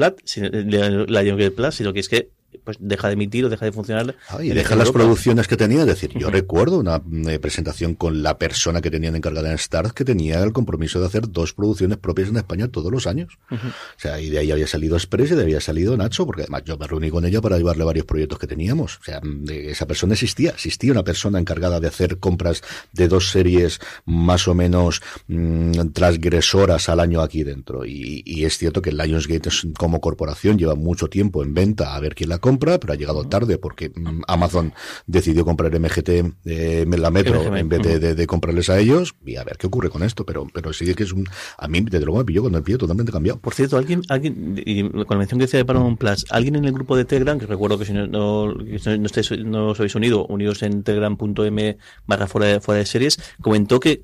la 1.08 1.22
Lion 1.22 1.52
Plus, 1.54 1.74
sino 1.74 1.92
que 1.92 2.00
es 2.00 2.08
que 2.08 2.30
pues 2.64 2.76
deja 2.80 3.08
de 3.08 3.14
emitir 3.14 3.44
o 3.44 3.48
deja 3.48 3.64
de 3.64 3.72
funcionar. 3.72 4.14
Ah, 4.28 4.42
y 4.42 4.50
deja 4.50 4.76
las 4.76 4.90
producciones 4.90 5.48
que 5.48 5.56
tenía. 5.56 5.80
Es 5.80 5.86
decir, 5.86 6.12
yo 6.14 6.30
recuerdo 6.30 6.78
una 6.78 7.02
eh, 7.28 7.38
presentación 7.38 7.94
con 7.94 8.22
la 8.22 8.38
persona 8.38 8.80
que 8.80 8.90
tenían 8.90 9.16
encargada 9.16 9.48
en 9.48 9.54
Stars 9.54 9.92
que 9.92 10.04
tenía 10.04 10.42
el 10.42 10.52
compromiso 10.52 11.00
de 11.00 11.06
hacer 11.06 11.30
dos 11.30 11.52
producciones 11.52 11.98
propias 11.98 12.28
en 12.28 12.36
España 12.36 12.68
todos 12.68 12.90
los 12.90 13.06
años. 13.06 13.38
O 13.50 13.56
sea, 13.96 14.20
y 14.20 14.30
de 14.30 14.38
ahí 14.38 14.50
había 14.50 14.66
salido 14.66 14.96
Express 14.96 15.30
y 15.30 15.34
de 15.34 15.40
ahí 15.40 15.44
había 15.44 15.60
salido 15.60 15.96
Nacho, 15.96 16.26
porque 16.26 16.42
además 16.42 16.62
yo 16.64 16.76
me 16.76 16.86
reuní 16.86 17.10
con 17.10 17.24
ella 17.24 17.40
para 17.40 17.56
llevarle 17.58 17.84
varios 17.84 18.06
proyectos 18.06 18.38
que 18.38 18.46
teníamos. 18.46 18.98
O 18.98 19.04
sea, 19.04 19.20
esa 19.48 19.86
persona 19.86 20.14
existía. 20.14 20.50
Existía 20.50 20.92
una 20.92 21.04
persona 21.04 21.38
encargada 21.38 21.80
de 21.80 21.88
hacer 21.88 22.18
compras 22.18 22.62
de 22.92 23.08
dos 23.08 23.30
series 23.30 23.80
más 24.04 24.48
o 24.48 24.54
menos 24.54 25.02
mm, 25.28 25.88
transgresoras 25.92 26.88
al 26.88 27.00
año 27.00 27.20
aquí 27.20 27.42
dentro. 27.42 27.84
Y, 27.84 28.22
y 28.24 28.44
es 28.44 28.58
cierto 28.58 28.82
que 28.82 28.92
Lionsgate 28.92 29.50
como 29.76 30.00
corporación 30.00 30.58
lleva 30.58 30.74
mucho 30.74 31.08
tiempo 31.08 31.42
en 31.42 31.54
venta 31.54 31.94
a 31.94 32.00
ver 32.00 32.14
quién 32.14 32.30
la 32.30 32.38
compra, 32.46 32.78
pero 32.78 32.92
ha 32.92 32.96
llegado 32.96 33.24
tarde 33.24 33.58
porque 33.58 33.90
mm, 33.90 34.22
Amazon 34.28 34.72
decidió 35.06 35.44
comprar 35.44 35.76
MGT, 35.78 36.08
eh, 36.44 36.86
la 36.96 37.10
Metro, 37.10 37.56
en 37.56 37.68
vez 37.68 38.16
de, 38.16 38.26
comprarles 38.26 38.70
a 38.70 38.78
ellos. 38.78 39.14
Y 39.24 39.36
a 39.36 39.44
ver 39.44 39.56
qué 39.58 39.66
ocurre 39.66 39.90
con 39.90 40.02
esto, 40.04 40.24
pero 40.24 40.46
pero 40.52 40.72
sí 40.72 40.94
que 40.94 41.02
es 41.02 41.12
un. 41.12 41.26
A 41.58 41.66
mí, 41.66 41.80
desde 41.80 42.04
luego, 42.04 42.18
me 42.18 42.24
pilló 42.24 42.42
con 42.42 42.54
el 42.54 42.62
pie 42.62 42.78
totalmente 42.78 43.10
cambiado. 43.10 43.40
Por 43.40 43.54
cierto, 43.54 43.76
alguien, 43.76 44.02
alguien 44.08 44.62
y 44.64 44.82
con 44.82 45.16
la 45.16 45.18
mención 45.18 45.38
que 45.38 45.46
decía 45.46 45.58
de 45.58 45.64
Paramount 45.64 45.98
Plus, 45.98 46.24
alguien 46.30 46.56
en 46.56 46.64
el 46.64 46.72
grupo 46.72 46.96
de 46.96 47.04
Telegram, 47.04 47.38
que 47.38 47.46
recuerdo 47.46 47.78
que 47.78 47.84
si 47.84 47.92
no, 47.92 48.06
no, 48.06 48.54
no, 48.54 49.06
estáis, 49.06 49.30
no 49.44 49.68
os 49.68 49.80
habéis 49.80 49.96
unido, 49.96 50.24
unidos 50.26 50.62
en 50.62 50.84
telegram.m 50.84 51.76
barra 52.06 52.26
fuera 52.26 52.60
fuera 52.60 52.78
de 52.78 52.86
series, 52.86 53.18
comentó 53.40 53.80
que 53.80 54.02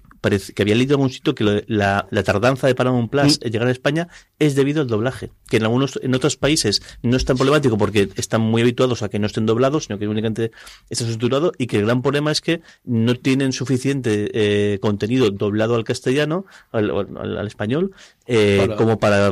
que 0.54 0.62
había 0.62 0.76
leído 0.76 0.94
en 0.94 1.00
algún 1.00 1.10
sitio 1.10 1.34
que 1.34 1.64
la, 1.66 2.06
tardanza 2.24 2.66
de 2.66 2.74
Paramount 2.74 3.10
Plus 3.10 3.40
en 3.42 3.50
llegar 3.50 3.66
a 3.66 3.72
España 3.72 4.08
es 4.38 4.54
debido 4.54 4.80
al 4.80 4.86
doblaje, 4.86 5.32
que 5.48 5.56
en 5.56 5.64
algunos 5.64 5.98
en 6.00 6.14
otros 6.14 6.36
países 6.36 6.80
no 7.02 7.16
es 7.16 7.24
tan 7.24 7.36
problemático 7.36 7.76
porque 7.76 8.08
están 8.32 8.40
muy 8.40 8.62
habituados 8.62 9.02
a 9.02 9.10
que 9.10 9.18
no 9.18 9.26
estén 9.26 9.44
doblados, 9.44 9.84
sino 9.84 9.98
que 9.98 10.08
únicamente 10.08 10.52
está 10.88 11.04
sustituido 11.04 11.52
y 11.58 11.66
que 11.66 11.78
el 11.78 11.84
gran 11.84 12.00
problema 12.00 12.32
es 12.32 12.40
que 12.40 12.62
no 12.84 13.14
tienen 13.14 13.52
suficiente 13.52 14.30
eh, 14.32 14.78
contenido 14.80 15.30
doblado 15.30 15.74
al 15.74 15.84
castellano, 15.84 16.46
al, 16.70 17.46
español, 17.46 17.92
eh, 18.26 18.68
como 18.78 18.98
para 18.98 19.30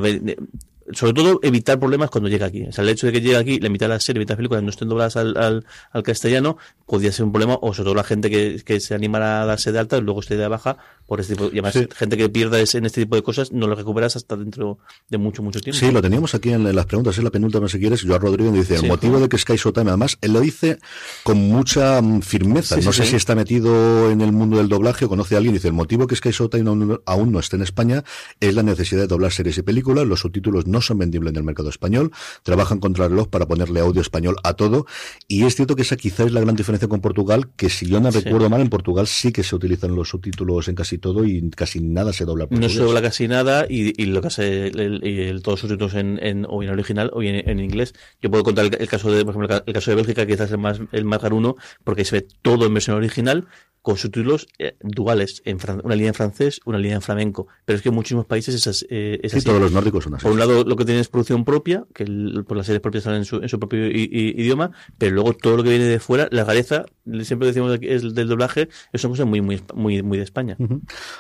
sobre 0.92 1.12
todo 1.12 1.40
evitar 1.42 1.78
problemas 1.78 2.10
cuando 2.10 2.28
llega 2.28 2.46
aquí. 2.46 2.64
O 2.64 2.72
sea, 2.72 2.82
el 2.82 2.90
hecho 2.90 3.06
de 3.06 3.12
que 3.12 3.20
llegue 3.20 3.36
aquí, 3.36 3.60
la 3.60 3.68
mitad 3.68 3.86
de 3.86 3.94
la 3.94 4.00
serie, 4.00 4.18
la 4.18 4.24
mitad 4.24 4.34
de 4.34 4.34
las 4.34 4.38
películas 4.38 4.62
no 4.62 4.70
estén 4.70 4.88
dobladas 4.88 5.16
al, 5.16 5.36
al, 5.36 5.64
al, 5.92 6.02
castellano, 6.02 6.58
podría 6.84 7.12
ser 7.12 7.24
un 7.24 7.32
problema, 7.32 7.58
o 7.60 7.72
sobre 7.72 7.84
todo 7.86 7.94
la 7.94 8.04
gente 8.04 8.28
que, 8.28 8.60
que 8.64 8.80
se 8.80 8.94
animara 8.94 9.42
a 9.42 9.46
darse 9.46 9.72
de 9.72 9.78
alta 9.78 9.96
y 9.96 10.00
luego 10.02 10.20
esté 10.20 10.36
de 10.36 10.48
baja 10.48 10.76
por 11.10 11.20
este 11.20 11.34
tipo, 11.34 11.46
y 11.46 11.58
además 11.58 11.74
gente 11.96 12.16
que 12.16 12.28
pierda 12.28 12.60
en 12.60 12.86
este 12.86 13.00
tipo 13.00 13.16
de 13.16 13.22
cosas 13.24 13.50
no 13.50 13.66
lo 13.66 13.74
recuperas 13.74 14.14
hasta 14.14 14.36
dentro 14.36 14.78
de 15.08 15.18
mucho, 15.18 15.42
mucho 15.42 15.60
tiempo. 15.60 15.76
Sí, 15.76 15.90
lo 15.90 16.00
teníamos 16.00 16.36
aquí 16.36 16.50
en 16.50 16.72
las 16.72 16.86
preguntas, 16.86 17.18
es 17.18 17.24
la 17.24 17.30
penúltima 17.30 17.68
si 17.68 17.80
quieres, 17.80 18.02
yo 18.02 18.14
a 18.14 18.18
Rodrigo 18.20 18.52
me 18.52 18.58
dice, 18.58 18.76
el 18.76 18.86
motivo 18.86 19.18
de 19.18 19.28
que 19.28 19.36
Sky 19.36 19.56
Showtime, 19.56 19.88
además, 19.90 20.18
él 20.20 20.34
lo 20.34 20.38
dice 20.38 20.78
con 21.24 21.38
mucha 21.38 22.00
mm, 22.00 22.22
firmeza, 22.22 22.76
no 22.76 22.92
sé 22.92 23.06
si 23.06 23.16
está 23.16 23.34
metido 23.34 24.08
en 24.08 24.20
el 24.20 24.30
mundo 24.30 24.58
del 24.58 24.68
doblaje 24.68 25.06
o 25.06 25.08
conoce 25.08 25.34
a 25.34 25.38
alguien, 25.38 25.52
dice, 25.52 25.66
el 25.66 25.74
motivo 25.74 26.06
que 26.06 26.14
Sky 26.14 26.30
Showtime 26.30 27.00
aún 27.04 27.32
no 27.32 27.40
esté 27.40 27.56
en 27.56 27.62
España 27.62 28.04
es 28.38 28.54
la 28.54 28.62
necesidad 28.62 29.00
de 29.00 29.06
doblar 29.08 29.32
series 29.32 29.58
y 29.58 29.62
películas, 29.62 30.06
los 30.06 30.20
subtítulos 30.20 30.68
no 30.68 30.80
son 30.80 30.98
vendibles 30.98 31.32
en 31.32 31.38
el 31.38 31.42
mercado 31.42 31.70
español, 31.70 32.12
trabajan 32.44 32.78
contra 32.78 33.06
el 33.06 33.10
reloj 33.10 33.26
para 33.26 33.48
ponerle 33.48 33.80
audio 33.80 34.00
español 34.00 34.36
a 34.44 34.54
todo, 34.54 34.86
y 35.26 35.42
es 35.42 35.56
cierto 35.56 35.74
que 35.74 35.82
esa 35.82 35.96
quizás 35.96 36.26
es 36.26 36.32
la 36.32 36.40
gran 36.40 36.54
diferencia 36.54 36.86
con 36.86 37.00
Portugal, 37.00 37.48
que 37.56 37.68
si 37.68 37.86
yo 37.86 37.98
no 37.98 38.12
recuerdo 38.12 38.48
mal, 38.48 38.60
en 38.60 38.70
Portugal 38.70 39.08
sí 39.08 39.32
que 39.32 39.42
se 39.42 39.56
utilizan 39.56 39.96
los 39.96 40.10
subtítulos 40.10 40.68
en 40.68 40.76
casi 40.76 40.99
todo 41.00 41.24
y 41.24 41.50
casi 41.50 41.80
nada 41.80 42.12
se 42.12 42.24
dobla. 42.24 42.46
No 42.50 42.68
se 42.68 42.78
dobla 42.78 43.02
casi 43.02 43.28
nada 43.28 43.66
y, 43.68 44.04
lo 44.06 44.20
que 44.20 44.26
hace 44.28 44.66
el, 44.68 45.40
todos 45.42 45.60
sus 45.60 45.70
subtítulos 45.70 45.94
en, 45.94 46.18
en, 46.22 46.46
o 46.48 46.62
en 46.62 46.70
original 46.70 47.10
o 47.12 47.22
en, 47.22 47.48
en 47.48 47.60
inglés. 47.60 47.94
Yo 48.20 48.30
puedo 48.30 48.44
contar 48.44 48.66
el, 48.66 48.88
caso 48.88 49.10
de, 49.10 49.24
por 49.24 49.34
ejemplo, 49.34 49.62
el 49.66 49.72
caso 49.72 49.90
de 49.90 49.94
Bélgica, 49.96 50.26
que 50.26 50.32
quizás 50.32 50.46
es 50.46 50.52
el 50.52 50.58
más, 50.58 50.80
el 50.92 51.04
más 51.04 51.20
uno, 51.30 51.56
porque 51.84 52.04
se 52.04 52.20
ve 52.20 52.28
todo 52.42 52.66
en 52.66 52.74
versión 52.74 52.96
original 52.96 53.46
con 53.82 53.96
subtítulos 53.96 54.46
eh, 54.58 54.76
duales, 54.80 55.42
en 55.44 55.58
una 55.82 55.94
línea 55.94 56.08
en 56.08 56.14
francés, 56.14 56.60
una 56.64 56.78
línea 56.78 56.96
en 56.96 57.02
flamenco. 57.02 57.48
Pero 57.64 57.76
es 57.76 57.82
que 57.82 57.88
en 57.88 57.94
muchísimos 57.94 58.26
países 58.26 58.54
esas, 58.54 58.84
eh, 58.90 59.20
sí, 59.28 59.40
todos 59.40 59.60
los 59.60 59.72
nórdicos 59.72 60.04
son 60.04 60.14
así. 60.14 60.22
Por 60.22 60.32
un 60.32 60.38
lado, 60.38 60.64
lo 60.64 60.76
que 60.76 60.84
tienen 60.84 61.00
es 61.00 61.08
producción 61.08 61.44
propia, 61.44 61.86
que 61.94 62.04
por 62.04 62.44
pues 62.44 62.56
las 62.58 62.66
series 62.66 62.82
propias 62.82 63.02
están 63.02 63.16
en 63.16 63.24
su, 63.24 63.36
en 63.36 63.48
su 63.48 63.58
propio 63.58 63.86
idioma, 63.86 64.72
pero 64.98 65.14
luego 65.14 65.32
todo 65.32 65.56
lo 65.56 65.62
que 65.62 65.70
viene 65.70 65.86
de 65.86 65.98
fuera, 65.98 66.28
la 66.30 66.44
rareza, 66.44 66.84
siempre 67.22 67.48
decimos 67.48 67.78
que 67.78 67.94
es 67.94 68.14
del 68.14 68.28
doblaje, 68.28 68.68
son 68.94 69.12
cosas 69.12 69.26
muy, 69.26 69.40
muy, 69.40 69.60
muy, 69.74 70.02
muy 70.02 70.18
de 70.18 70.24
España. 70.24 70.56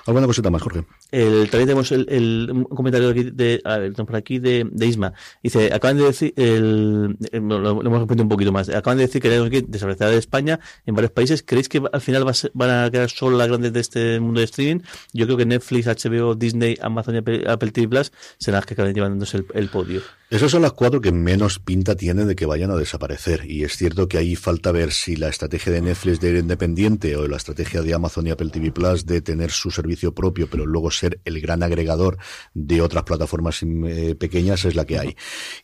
¿Alguna 0.06 0.26
cosita 0.26 0.50
más, 0.50 0.62
Jorge? 0.62 0.84
El, 1.10 1.48
también 1.50 1.68
tenemos 1.68 1.92
el, 1.92 2.48
un 2.52 2.64
comentario 2.64 3.10
aquí 3.10 3.24
de, 3.24 3.60
a 3.64 3.78
ver, 3.78 3.92
por 3.92 4.16
aquí 4.16 4.38
de, 4.38 4.66
de 4.70 4.86
Isma. 4.86 5.12
Dice, 5.42 5.72
acaban 5.72 5.98
de 5.98 6.04
decir, 6.04 6.32
el, 6.36 7.16
lo, 7.32 7.80
hemos 7.80 8.00
repetido 8.00 8.22
un 8.22 8.28
poquito 8.28 8.52
más, 8.52 8.68
acaban 8.68 8.98
de 8.98 9.06
decir 9.06 9.20
que 9.20 9.28
desaparecerá 9.68 10.10
de 10.10 10.18
España 10.18 10.60
en 10.86 10.94
varios 10.94 11.12
países. 11.12 11.42
¿Creéis 11.42 11.68
que 11.68 11.82
al 11.92 12.00
final 12.00 12.26
va 12.26 12.30
a 12.30 12.34
ser, 12.34 12.50
van 12.54 12.70
a 12.70 12.90
quedar 12.90 13.10
solo 13.10 13.36
las 13.36 13.48
grandes 13.48 13.72
de 13.72 13.80
este 13.80 14.20
mundo 14.20 14.40
de 14.40 14.44
streaming. 14.44 14.82
Yo 15.12 15.26
creo 15.26 15.36
que 15.36 15.46
Netflix, 15.46 15.86
HBO, 15.86 16.34
Disney, 16.34 16.76
Amazon 16.80 17.14
y 17.14 17.18
Apple, 17.18 17.70
TV 17.70 17.88
Plus 17.88 18.12
serán 18.38 18.58
las 18.58 18.66
que 18.66 18.74
acaben 18.74 18.94
llevándose 18.94 19.44
el 19.54 19.68
podio. 19.68 20.02
Esas 20.30 20.52
son 20.52 20.62
las 20.62 20.74
cuatro 20.74 21.00
que 21.00 21.10
menos 21.10 21.58
pinta 21.58 21.96
tienen 21.96 22.28
de 22.28 22.36
que 22.36 22.46
vayan 22.46 22.70
a 22.70 22.76
desaparecer. 22.76 23.50
Y 23.50 23.64
es 23.64 23.76
cierto 23.76 24.06
que 24.06 24.16
ahí 24.16 24.36
falta 24.36 24.70
ver 24.70 24.92
si 24.92 25.16
la 25.16 25.28
estrategia 25.28 25.72
de 25.72 25.82
Netflix 25.82 26.20
de 26.20 26.30
ir 26.30 26.36
independiente 26.36 27.16
o 27.16 27.26
la 27.26 27.36
estrategia 27.36 27.82
de 27.82 27.92
Amazon 27.94 28.28
y 28.28 28.30
Apple 28.30 28.50
TV 28.50 28.70
Plus 28.70 29.04
de 29.06 29.22
tener 29.22 29.50
su 29.60 29.70
servicio 29.70 30.14
propio, 30.14 30.48
pero 30.50 30.66
luego 30.66 30.90
ser 30.90 31.20
el 31.24 31.40
gran 31.40 31.62
agregador 31.62 32.18
de 32.54 32.80
otras 32.80 33.04
plataformas 33.04 33.62
eh, 33.62 34.14
pequeñas 34.18 34.64
es 34.64 34.74
la 34.74 34.84
que 34.84 34.98
hay. 34.98 35.16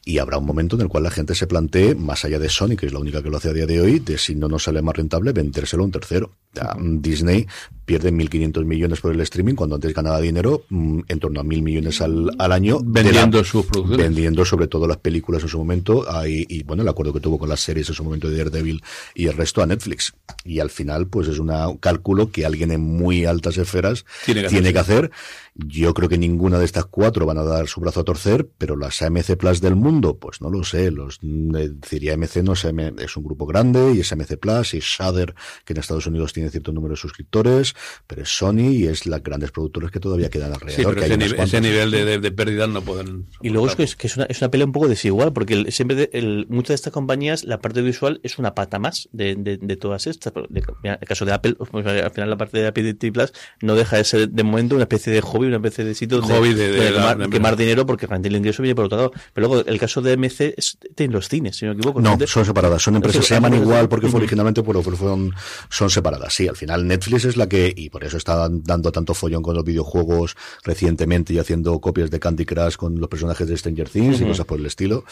Y 0.05 0.19
habrá 0.19 0.39
un 0.39 0.47
momento 0.47 0.77
en 0.77 0.83
el 0.83 0.89
cual 0.89 1.05
la 1.05 1.11
gente 1.11 1.35
se 1.35 1.47
plantee, 1.47 1.95
más 1.95 2.25
allá 2.25 2.39
de 2.39 2.49
Sony, 2.49 2.77
que 2.77 2.87
es 2.87 2.93
la 2.93 2.99
única 2.99 3.23
que 3.23 3.31
lo 3.31 3.37
hace 3.37 3.51
a 3.51 3.53
día 3.53 3.67
de 3.67 3.81
hoy, 3.81 3.99
de 3.99 4.19
si 4.19 4.35
no 4.35 4.49
nos 4.49 4.65
sale 4.65 4.83
más 4.83 4.97
rentable 4.97 5.33
vendérselo 5.33 5.83
a 5.83 5.87
un 5.87 5.93
tercero. 5.93 6.33
Disney 6.79 7.47
pierde 7.85 8.13
1.500 8.13 8.65
millones 8.65 9.01
por 9.01 9.13
el 9.13 9.21
streaming 9.21 9.55
cuando 9.55 9.77
antes 9.77 9.95
ganaba 9.95 10.21
dinero 10.21 10.65
mm, 10.71 11.01
en 11.07 11.21
torno 11.21 11.41
a 11.41 11.45
1.000 11.45 11.63
millones 11.63 12.01
al, 12.01 12.31
año. 12.39 12.81
Vendiendo 12.83 13.45
sus 13.45 13.67
producciones. 13.67 14.07
Vendiendo 14.07 14.45
sobre 14.45 14.67
todo 14.67 14.87
las 14.87 14.97
películas 14.97 15.43
en 15.43 15.49
su 15.49 15.59
momento 15.59 16.05
y 16.27 16.63
bueno, 16.65 16.83
el 16.83 16.89
acuerdo 16.89 17.13
que 17.13 17.21
tuvo 17.21 17.39
con 17.39 17.49
las 17.49 17.61
series 17.61 17.89
en 17.89 17.95
su 17.95 18.05
momento 18.05 18.29
de 18.29 18.39
Daredevil 18.39 18.83
y 19.15 19.27
el 19.27 19.35
resto 19.35 19.63
a 19.63 19.67
Netflix. 19.67 20.15
Y 20.45 20.61
al 20.61 20.71
final, 20.71 21.07
pues 21.07 21.29
es 21.29 21.39
un 21.39 21.77
cálculo 21.79 22.31
que 22.31 22.47
alguien 22.47 22.73
en 22.73 22.81
muy 22.81 23.25
altas 23.25 23.59
esferas 23.59 23.86
tiene 24.25 24.73
que 24.73 24.79
hacer 24.79 25.11
yo 25.59 25.95
creo 25.95 26.09
que 26.09 26.19
ninguna 26.19 26.59
de 26.59 26.65
estas 26.65 26.87
cuatro 26.87 27.25
van 27.25 27.39
a 27.39 27.43
dar 27.43 27.67
su 27.67 27.81
brazo 27.81 28.01
a 28.01 28.05
torcer, 28.05 28.49
pero 28.59 28.77
las 28.77 29.01
AMC 29.01 29.37
Plus 29.37 29.61
del 29.61 29.75
mundo, 29.75 30.19
pues 30.19 30.41
no 30.41 30.51
lo 30.51 30.65
sé. 30.65 30.91
Los, 30.91 31.19
eh, 31.23 31.71
diría 31.91 32.15
AMC 32.15 32.37
no 32.43 32.53
es, 32.53 32.65
es 32.65 33.17
un 33.17 33.25
grupo 33.25 33.47
grande 33.47 33.95
y 33.95 34.01
es 34.01 34.13
AMC 34.13 34.37
Plus 34.37 34.75
y 34.75 34.81
Shudder, 34.81 35.35
que 35.65 35.73
en 35.73 35.79
Estados 35.79 36.07
Unidos 36.07 36.33
tiene 36.33 36.51
cierto 36.51 36.73
número 36.73 36.93
de 36.93 37.01
suscriptores, 37.01 37.75
pero 38.07 38.23
es 38.23 38.29
Sony 38.29 38.71
y 38.71 38.87
es 38.87 39.07
las 39.07 39.23
grandes 39.23 39.51
productores 39.51 39.91
que 39.91 40.01
todavía 40.01 40.29
quedan 40.29 40.53
alrededor. 40.53 40.77
Sí, 40.77 41.01
pero 41.01 41.43
ese, 41.43 41.61
nivel, 41.61 41.91
de, 41.91 42.33
pérdida 42.33 42.67
no 42.67 42.83
pueden. 42.83 43.27
Y 43.41 43.49
luego 43.49 43.69
es 43.69 43.97
que, 43.97 44.07
es, 44.07 44.17
una, 44.17 44.27
es 44.27 44.41
una 44.43 44.51
pelea 44.51 44.67
un 44.67 44.73
poco 44.73 44.89
desigual, 44.89 45.33
porque 45.33 45.71
siempre 45.71 46.11
el, 46.13 46.47
muchas 46.51 46.69
de 46.69 46.75
estas 46.75 46.93
compañías, 46.93 47.45
la 47.45 47.61
parte 47.61 47.81
visual 47.81 48.21
es 48.23 48.39
una 48.39 48.55
pata 48.55 48.79
más 48.79 49.09
de, 49.13 49.35
de, 49.37 49.77
todas 49.77 50.07
estas. 50.07 50.33
En 50.37 50.93
el 50.93 50.99
caso 51.09 51.25
de 51.25 51.33
Apple, 51.33 51.57
pues, 51.71 51.87
al 51.87 52.11
final 52.11 52.31
la 52.31 52.37
parte 52.37 52.59
de 52.59 52.67
Apple 52.67 52.95
TV 52.95 53.13
Plus 53.13 53.33
no 53.63 53.75
deja 53.75 53.97
de 53.97 54.05
ser 54.05 54.29
de 54.29 54.43
momento 54.43 54.75
una 54.75 54.85
especie 54.85 55.13
de 55.13 55.21
hobby 55.21 55.46
una 55.49 55.57
especie 55.57 55.85
de 55.85 55.95
sitio 55.95 56.23
hobby 56.23 56.55
de, 56.55 57.29
quemar, 57.31 57.57
dinero 57.57 57.87
porque 57.87 58.07
realmente 58.07 58.29
el 58.29 58.37
ingreso 58.37 58.63
viene 58.63 58.75
por 58.75 58.87
otro 58.87 58.99
lado. 58.99 59.13
Pero 59.33 59.49
luego, 59.49 59.67
el 59.67 59.79
caso 59.79 60.03
de 60.03 60.17
MC 60.17 60.55
es 60.57 60.79
en 60.97 61.13
los 61.13 61.29
cines, 61.29 61.57
si 61.57 61.65
no 61.65 61.73
me 61.73 61.79
equivoco. 61.79 62.01
No, 62.01 62.19
son 62.27 62.45
separadas. 62.45 62.83
Son 62.83 62.97
empresas 62.97 63.21
que 63.21 63.27
se 63.27 63.35
llaman 63.35 63.55
igual 63.55 63.89
porque 63.89 64.09
fue 64.09 64.19
originalmente, 64.21 64.63
pero 64.63 64.83
fueron, 64.83 65.35
son 65.69 65.91
separadas. 65.91 66.35
Sí, 66.35 66.49
al 66.49 66.57
final 66.57 66.87
Netflix 66.87 67.25
es 67.25 67.37
la 67.37 67.49
que, 67.49 67.73
y 67.75 67.91
por 67.91 68.05
eso 68.05 68.17
está 68.17 68.49
dando 68.51 68.93
tanto 68.93 69.15
follón 69.15 69.43
con 69.43 69.55
los 69.55 69.65
videojuegos 69.65 70.37
recientemente 70.65 71.33
y 71.33 71.39
haciendo 71.39 71.81
copias 71.81 72.11
de 72.11 72.21
Candy 72.21 72.45
Crush 72.45 72.77
con 72.77 72.99
los 72.99 73.09
personajes 73.09 73.47
de 73.49 73.57
Stranger 73.57 73.89
Things 73.89 74.21
y 74.21 74.25
cosas 74.25 74.47
por 74.47 74.59
el 74.59 74.67
estilo. 74.67 75.05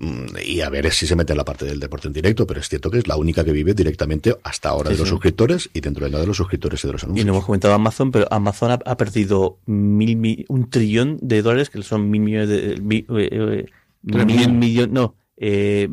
Mm, 0.00 0.36
y 0.42 0.62
a 0.62 0.70
ver 0.70 0.90
si 0.92 1.06
se 1.06 1.14
mete 1.14 1.34
en 1.34 1.36
la 1.36 1.44
parte 1.44 1.66
del 1.66 1.78
deporte 1.78 2.08
en 2.08 2.14
directo, 2.14 2.46
pero 2.46 2.58
es 2.58 2.68
cierto 2.70 2.90
que 2.90 2.98
es 2.98 3.06
la 3.06 3.18
única 3.18 3.44
que 3.44 3.52
vive 3.52 3.74
directamente 3.74 4.34
hasta 4.42 4.70
ahora 4.70 4.88
de 4.88 4.96
los 4.96 5.06
suscriptores 5.06 5.68
y 5.74 5.80
dentro 5.80 6.06
de 6.06 6.10
nada 6.10 6.22
de 6.22 6.26
los 6.26 6.38
suscriptores 6.38 6.82
y 6.82 6.86
de 6.86 6.92
los 6.94 7.04
anuncios. 7.04 7.22
Y 7.22 7.26
no 7.26 7.34
hemos 7.34 7.44
comentado 7.44 7.74
Amazon, 7.74 8.10
pero 8.10 8.26
Amazon 8.30 8.78
ha, 8.82 8.96
perdido 8.96 9.58
mil, 9.66 10.46
un 10.48 10.70
trillón 10.70 11.18
de 11.20 11.42
dólares, 11.42 11.68
que 11.68 11.82
son 11.82 12.08
mil 12.08 12.22
millones 12.22 12.48
de... 12.48 12.80
Mil, 12.80 13.04
eh, 13.10 13.66
eh, 14.06 14.48
millones, 14.48 14.90
no, 14.90 15.16
eh, 15.36 15.86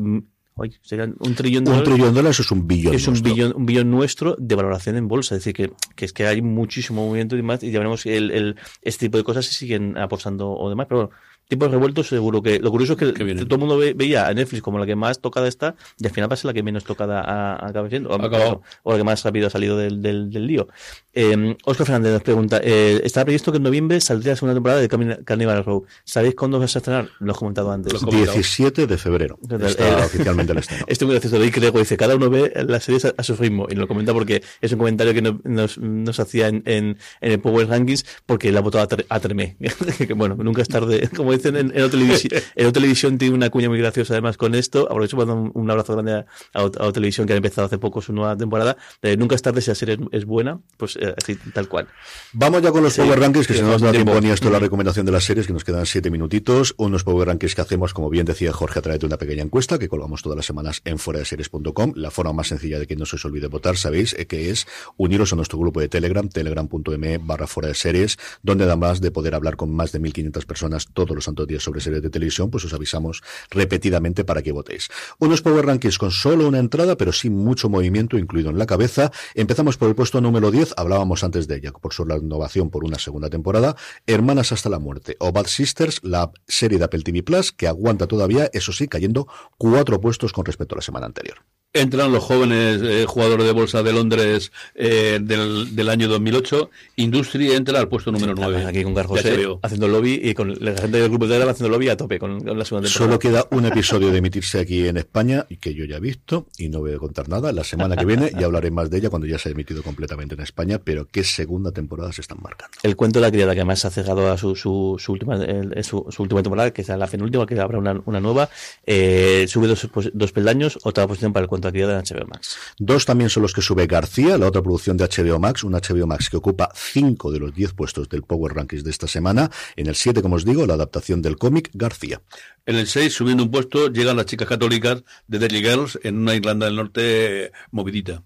serían 0.81 1.15
un 1.19 1.35
trillón 1.35 1.65
de 1.65 1.71
un 1.71 1.77
dólares. 1.77 1.93
trillón 1.93 2.13
de 2.13 2.19
dólares 2.19 2.39
es 2.39 2.51
un 2.51 2.65
billón. 2.65 2.95
Es 2.95 3.07
un 3.09 3.21
billón, 3.21 3.53
un 3.57 3.65
billón 3.65 3.91
nuestro 3.91 4.37
de 4.39 4.55
valoración 4.55 4.95
en 4.95 5.09
bolsa. 5.09 5.35
Es 5.35 5.41
decir, 5.41 5.53
que, 5.53 5.73
que 5.97 6.05
es 6.05 6.13
que 6.13 6.25
hay 6.25 6.41
muchísimo 6.41 7.05
movimiento 7.05 7.35
y 7.35 7.39
demás, 7.39 7.61
y 7.61 7.71
ya 7.71 7.79
veremos 7.79 8.05
el, 8.05 8.31
el, 8.31 8.55
este 8.81 9.07
tipo 9.07 9.17
de 9.17 9.25
cosas 9.25 9.45
se 9.45 9.53
siguen 9.53 9.97
apostando 9.97 10.49
o 10.49 10.69
demás. 10.69 10.87
Pero 10.87 11.01
bueno, 11.01 11.15
tipos 11.47 11.71
revueltos 11.71 12.07
seguro 12.07 12.41
que 12.41 12.59
lo 12.59 12.71
curioso 12.71 12.93
es 12.93 12.99
que, 12.99 13.13
todo 13.13 13.55
el 13.55 13.59
mundo 13.59 13.77
veía 13.77 14.27
a 14.27 14.33
Netflix 14.33 14.61
como 14.61 14.79
la 14.79 14.85
que 14.85 14.95
más 14.95 15.19
tocada 15.19 15.47
está 15.47 15.75
y 15.97 16.05
al 16.05 16.13
final 16.13 16.29
pasa 16.29 16.47
la 16.47 16.53
que 16.53 16.63
menos 16.63 16.83
tocada 16.83 17.55
acaba 17.65 17.89
siendo 17.89 18.09
o, 18.09 18.91
la 18.91 18.97
que 18.97 19.03
más 19.03 19.23
rápido 19.23 19.47
ha 19.47 19.49
salido 19.49 19.77
del, 19.77 20.01
del, 20.01 20.47
lío. 20.47 20.67
Eh, 21.13 21.55
Oscar 21.65 21.87
Fernández 21.87 22.13
nos 22.13 22.21
pregunta 22.21 22.59
eh, 22.63 23.01
estaba 23.03 23.25
previsto 23.25 23.51
que 23.51 23.57
en 23.57 23.63
noviembre 23.63 24.01
saldría 24.01 24.33
la 24.33 24.35
segunda 24.37 24.53
temporada 24.53 24.81
de 24.81 25.23
Carnival 25.23 25.63
Row 25.63 25.85
¿sabéis 26.03 26.35
cuándo 26.35 26.59
vas 26.59 26.75
a 26.75 26.79
estrenar? 26.79 27.09
lo 27.19 27.31
has 27.31 27.37
comentado 27.37 27.71
antes. 27.71 27.93
17 28.05 28.87
de 28.87 28.97
febrero 28.97 29.39
está 29.61 30.05
oficialmente 30.05 30.51
el 30.51 30.57
estreno. 30.59 30.85
estoy 30.87 31.07
muy 31.07 31.15
gracioso 31.15 31.43
y 31.43 31.51
creo 31.51 31.71
dice 31.71 31.97
cada 31.97 32.15
uno 32.15 32.29
ve 32.29 32.51
las 32.67 32.83
series 32.83 33.05
a, 33.05 33.23
su 33.23 33.35
ritmo 33.35 33.67
y 33.69 33.75
lo 33.75 33.87
comenta 33.87 34.13
porque 34.13 34.43
es 34.61 34.71
un 34.71 34.79
comentario 34.79 35.13
que 35.13 35.21
nos, 35.21 35.77
nos 35.77 36.19
hacía 36.19 36.47
en, 36.47 36.61
en, 36.65 36.97
el 37.21 37.39
Power 37.39 37.67
Rankings 37.67 38.05
porque 38.25 38.51
la 38.51 38.61
votó 38.61 38.79
a, 38.79 38.87
a 39.09 39.19
Tremé. 39.19 39.57
Que 39.97 40.13
bueno 40.13 40.35
nunca 40.35 40.61
es 40.61 40.67
tarde 40.67 41.09
como 41.15 41.33
en, 41.45 41.57
en, 41.57 41.91
televisión, 42.71 43.13
en 43.13 43.17
tiene 43.17 43.35
una 43.35 43.49
cuña 43.49 43.69
muy 43.69 43.79
graciosa 43.79 44.13
además 44.13 44.37
con 44.37 44.55
esto. 44.55 44.83
Aprovecho 44.83 45.17
para 45.17 45.33
un, 45.33 45.51
un 45.53 45.71
abrazo 45.71 45.93
grande 45.93 46.13
a, 46.13 46.25
a, 46.53 46.91
Televisión 46.91 47.27
que 47.27 47.33
ha 47.33 47.35
empezado 47.37 47.67
hace 47.67 47.77
poco 47.77 48.01
su 48.01 48.13
nueva 48.13 48.35
temporada. 48.35 48.77
nunca 49.17 49.35
es 49.35 49.41
tarde 49.41 49.61
si 49.61 49.71
la 49.71 49.75
serie 49.75 49.97
es, 50.11 50.25
buena, 50.25 50.59
pues 50.77 50.97
eh, 50.97 51.13
así 51.15 51.35
tal 51.53 51.67
cual. 51.67 51.87
Vamos 52.33 52.61
ya 52.61 52.71
con 52.71 52.83
los 52.83 52.95
Power 52.95 53.19
Rankings, 53.19 53.47
que 53.47 53.53
si 53.53 53.61
no 53.61 53.69
nos 53.69 53.81
da 53.81 53.91
tiempo 53.91 54.19
ni 54.19 54.29
esto 54.29 54.49
la 54.49 54.59
recomendación 54.59 55.05
de 55.05 55.11
las 55.11 55.23
series, 55.23 55.47
que 55.47 55.53
nos 55.53 55.63
quedan 55.63 55.85
siete 55.85 56.09
minutitos. 56.09 56.73
Unos 56.77 57.03
Power 57.03 57.27
Rankings 57.27 57.55
que 57.55 57.61
hacemos, 57.61 57.93
como 57.93 58.09
bien 58.09 58.25
decía 58.25 58.51
Jorge, 58.53 58.79
a 58.79 58.81
través 58.81 58.99
de 58.99 59.05
una 59.05 59.17
pequeña 59.17 59.43
encuesta 59.43 59.79
que 59.79 59.87
colgamos 59.87 60.21
todas 60.21 60.35
las 60.35 60.45
semanas 60.45 60.81
en 60.85 60.97
series.com 60.97 61.93
La 61.95 62.11
forma 62.11 62.33
más 62.33 62.47
sencilla 62.47 62.79
de 62.79 62.87
que 62.87 62.95
no 62.95 63.05
se 63.05 63.15
os 63.15 63.25
olvide 63.25 63.47
votar, 63.47 63.77
sabéis, 63.77 64.13
eh, 64.17 64.27
que 64.27 64.49
es 64.49 64.67
uniros 64.97 65.33
a 65.33 65.35
nuestro 65.35 65.57
grupo 65.57 65.79
de 65.79 65.89
Telegram, 65.89 66.27
telegram.me 66.27 67.17
barra 67.17 67.47
fuera 67.47 67.69
de 67.69 67.75
series, 67.75 68.17
donde 68.43 68.65
además 68.65 69.01
de 69.01 69.11
poder 69.11 69.35
hablar 69.35 69.55
con 69.55 69.71
más 69.71 69.91
de 69.91 70.01
1.500 70.01 70.45
personas 70.45 70.87
todos 70.93 71.15
los 71.15 71.26
santos 71.27 71.47
días 71.47 71.63
sobre 71.63 71.81
series 71.81 72.01
de 72.01 72.09
televisión, 72.09 72.49
pues 72.49 72.65
os 72.65 72.73
avisamos 72.73 73.21
repetidamente 73.51 74.23
para 74.23 74.41
que 74.41 74.51
votéis. 74.51 74.89
Unos 75.19 75.41
Power 75.41 75.65
Rankings 75.65 75.97
con 75.97 76.11
solo 76.11 76.47
una 76.47 76.59
entrada, 76.59 76.97
pero 76.97 77.11
sin 77.11 77.35
mucho 77.35 77.69
movimiento 77.69 78.17
incluido 78.17 78.49
en 78.49 78.57
la 78.57 78.65
cabeza. 78.65 79.11
Empezamos 79.35 79.77
por 79.77 79.89
el 79.89 79.95
puesto 79.95 80.21
número 80.21 80.51
10, 80.51 80.73
hablábamos 80.77 81.23
antes 81.23 81.47
de 81.47 81.57
ella, 81.57 81.71
por 81.71 81.93
su 81.93 82.05
renovación 82.05 82.69
por 82.69 82.83
una 82.83 82.97
segunda 82.97 83.29
temporada. 83.29 83.75
Hermanas 84.05 84.51
hasta 84.51 84.69
la 84.69 84.79
muerte, 84.79 85.17
o 85.19 85.31
Bad 85.31 85.47
Sisters, 85.47 85.99
la 86.03 86.31
serie 86.47 86.79
de 86.79 86.85
Apple 86.85 87.03
TV 87.03 87.23
Plus, 87.23 87.51
que 87.51 87.67
aguanta 87.67 88.07
todavía, 88.07 88.49
eso 88.53 88.71
sí, 88.71 88.87
cayendo 88.87 89.27
cuatro 89.57 89.99
puestos 90.01 90.33
con 90.33 90.45
respecto 90.45 90.75
a 90.75 90.77
la 90.77 90.81
semana 90.81 91.05
anterior 91.05 91.37
entran 91.73 92.11
los 92.11 92.23
jóvenes 92.23 92.81
eh, 92.81 93.05
jugadores 93.07 93.45
de 93.45 93.51
bolsa 93.51 93.83
de 93.83 93.93
Londres 93.93 94.51
eh, 94.75 95.19
del, 95.21 95.75
del, 95.75 95.89
año 95.89 96.07
2008. 96.07 96.69
Industria 96.97 97.55
entra 97.55 97.79
al 97.79 97.87
puesto 97.87 98.11
número 98.11 98.33
9. 98.35 98.65
Aquí 98.65 98.83
con 98.83 98.95
Carlos 98.95 99.19
haciendo 99.61 99.87
lobby 99.87 100.19
y 100.23 100.33
con 100.33 100.55
la 100.59 100.75
gente 100.75 100.99
del 100.99 101.09
grupo 101.09 101.25
de 101.25 101.33
Telegram 101.33 101.51
haciendo 101.51 101.69
lobby 101.69 101.89
a 101.89 101.97
tope 101.97 102.19
con, 102.19 102.37
la 102.37 102.65
segunda 102.65 102.65
temporada. 102.65 102.89
Solo 102.89 103.19
queda 103.19 103.47
un 103.51 103.65
episodio 103.65 104.11
de 104.11 104.17
emitirse 104.17 104.59
aquí 104.59 104.87
en 104.87 104.97
España 104.97 105.45
y 105.49 105.57
que 105.57 105.73
yo 105.73 105.85
ya 105.85 105.97
he 105.97 105.99
visto 105.99 106.47
y 106.57 106.69
no 106.69 106.79
voy 106.79 106.93
a 106.93 106.97
contar 106.97 107.29
nada. 107.29 107.51
La 107.51 107.63
semana 107.63 107.95
que 107.95 108.05
viene 108.05 108.31
ya 108.37 108.45
hablaré 108.45 108.71
más 108.71 108.89
de 108.89 108.97
ella 108.97 109.09
cuando 109.09 109.27
ya 109.27 109.37
se 109.37 109.49
ha 109.49 109.51
emitido 109.51 109.83
completamente 109.83 110.35
en 110.35 110.41
España, 110.41 110.79
pero 110.83 111.07
qué 111.09 111.23
segunda 111.23 111.71
temporada 111.71 112.11
se 112.11 112.21
están 112.21 112.39
marcando. 112.41 112.75
El 112.83 112.95
cuento 112.95 113.19
de 113.19 113.27
la 113.27 113.31
criada 113.31 113.53
que 113.53 113.61
además 113.61 113.85
ha 113.85 113.91
cerrado 113.91 114.31
a 114.31 114.37
su, 114.37 114.55
su, 114.55 114.95
su 114.97 115.11
última 115.11 115.37
su, 115.83 116.05
última 116.17 116.41
temporada, 116.41 116.71
que 116.71 116.81
es 116.81 116.87
la 116.87 117.07
penúltima, 117.07 117.45
que 117.45 117.59
habrá 117.59 117.77
una, 117.77 118.01
una 118.05 118.19
nueva, 118.19 118.49
eh, 118.85 119.45
sube 119.47 119.67
dos, 119.67 119.87
pues, 119.91 120.09
dos 120.13 120.31
peldaños, 120.31 120.79
otra 120.83 121.07
posición 121.07 121.33
para 121.33 121.43
el 121.43 121.49
cuento 121.49 121.56
de 121.61 121.71
HBO 121.71 122.27
Max. 122.27 122.57
Dos 122.77 123.05
también 123.05 123.29
son 123.29 123.43
los 123.43 123.53
que 123.53 123.61
sube 123.61 123.87
García, 123.87 124.37
la 124.37 124.47
otra 124.47 124.61
producción 124.61 124.97
de 124.97 125.05
HBO 125.05 125.39
Max, 125.39 125.63
un 125.63 125.73
HBO 125.73 126.07
Max 126.07 126.29
que 126.29 126.37
ocupa 126.37 126.69
cinco 126.73 127.31
de 127.31 127.39
los 127.39 127.53
diez 127.53 127.73
puestos 127.73 128.09
del 128.09 128.23
Power 128.23 128.53
Rankings 128.53 128.83
de 128.83 128.91
esta 128.91 129.07
semana. 129.07 129.49
En 129.75 129.87
el 129.87 129.95
siete, 129.95 130.21
como 130.21 130.35
os 130.35 130.45
digo, 130.45 130.65
la 130.65 130.75
adaptación 130.75 131.21
del 131.21 131.37
cómic 131.37 131.69
García. 131.73 132.21
En 132.65 132.75
el 132.75 132.87
seis, 132.87 133.13
subiendo 133.13 133.43
un 133.43 133.51
puesto, 133.51 133.87
llegan 133.87 134.17
las 134.17 134.25
chicas 134.25 134.47
católicas 134.47 135.03
de 135.27 135.39
Deadly 135.39 135.61
Girls 135.61 135.99
en 136.03 136.17
una 136.17 136.35
Irlanda 136.35 136.65
del 136.65 136.75
Norte 136.75 137.51
movidita. 137.71 138.23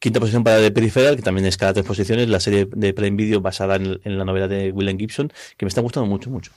Quinta 0.00 0.18
posición 0.18 0.42
para 0.42 0.58
The 0.58 0.72
Peripheral, 0.72 1.14
que 1.14 1.22
también 1.22 1.46
es 1.46 1.56
cada 1.56 1.74
tres 1.74 1.86
posiciones, 1.86 2.28
la 2.28 2.40
serie 2.40 2.66
de 2.70 2.92
Prime 2.94 3.16
Video 3.16 3.40
basada 3.40 3.76
en, 3.76 4.00
en 4.02 4.18
la 4.18 4.24
novela 4.24 4.48
de 4.48 4.72
William 4.72 4.98
Gibson, 4.98 5.32
que 5.56 5.64
me 5.64 5.68
está 5.68 5.80
gustando 5.80 6.08
mucho, 6.08 6.30
mucho 6.30 6.52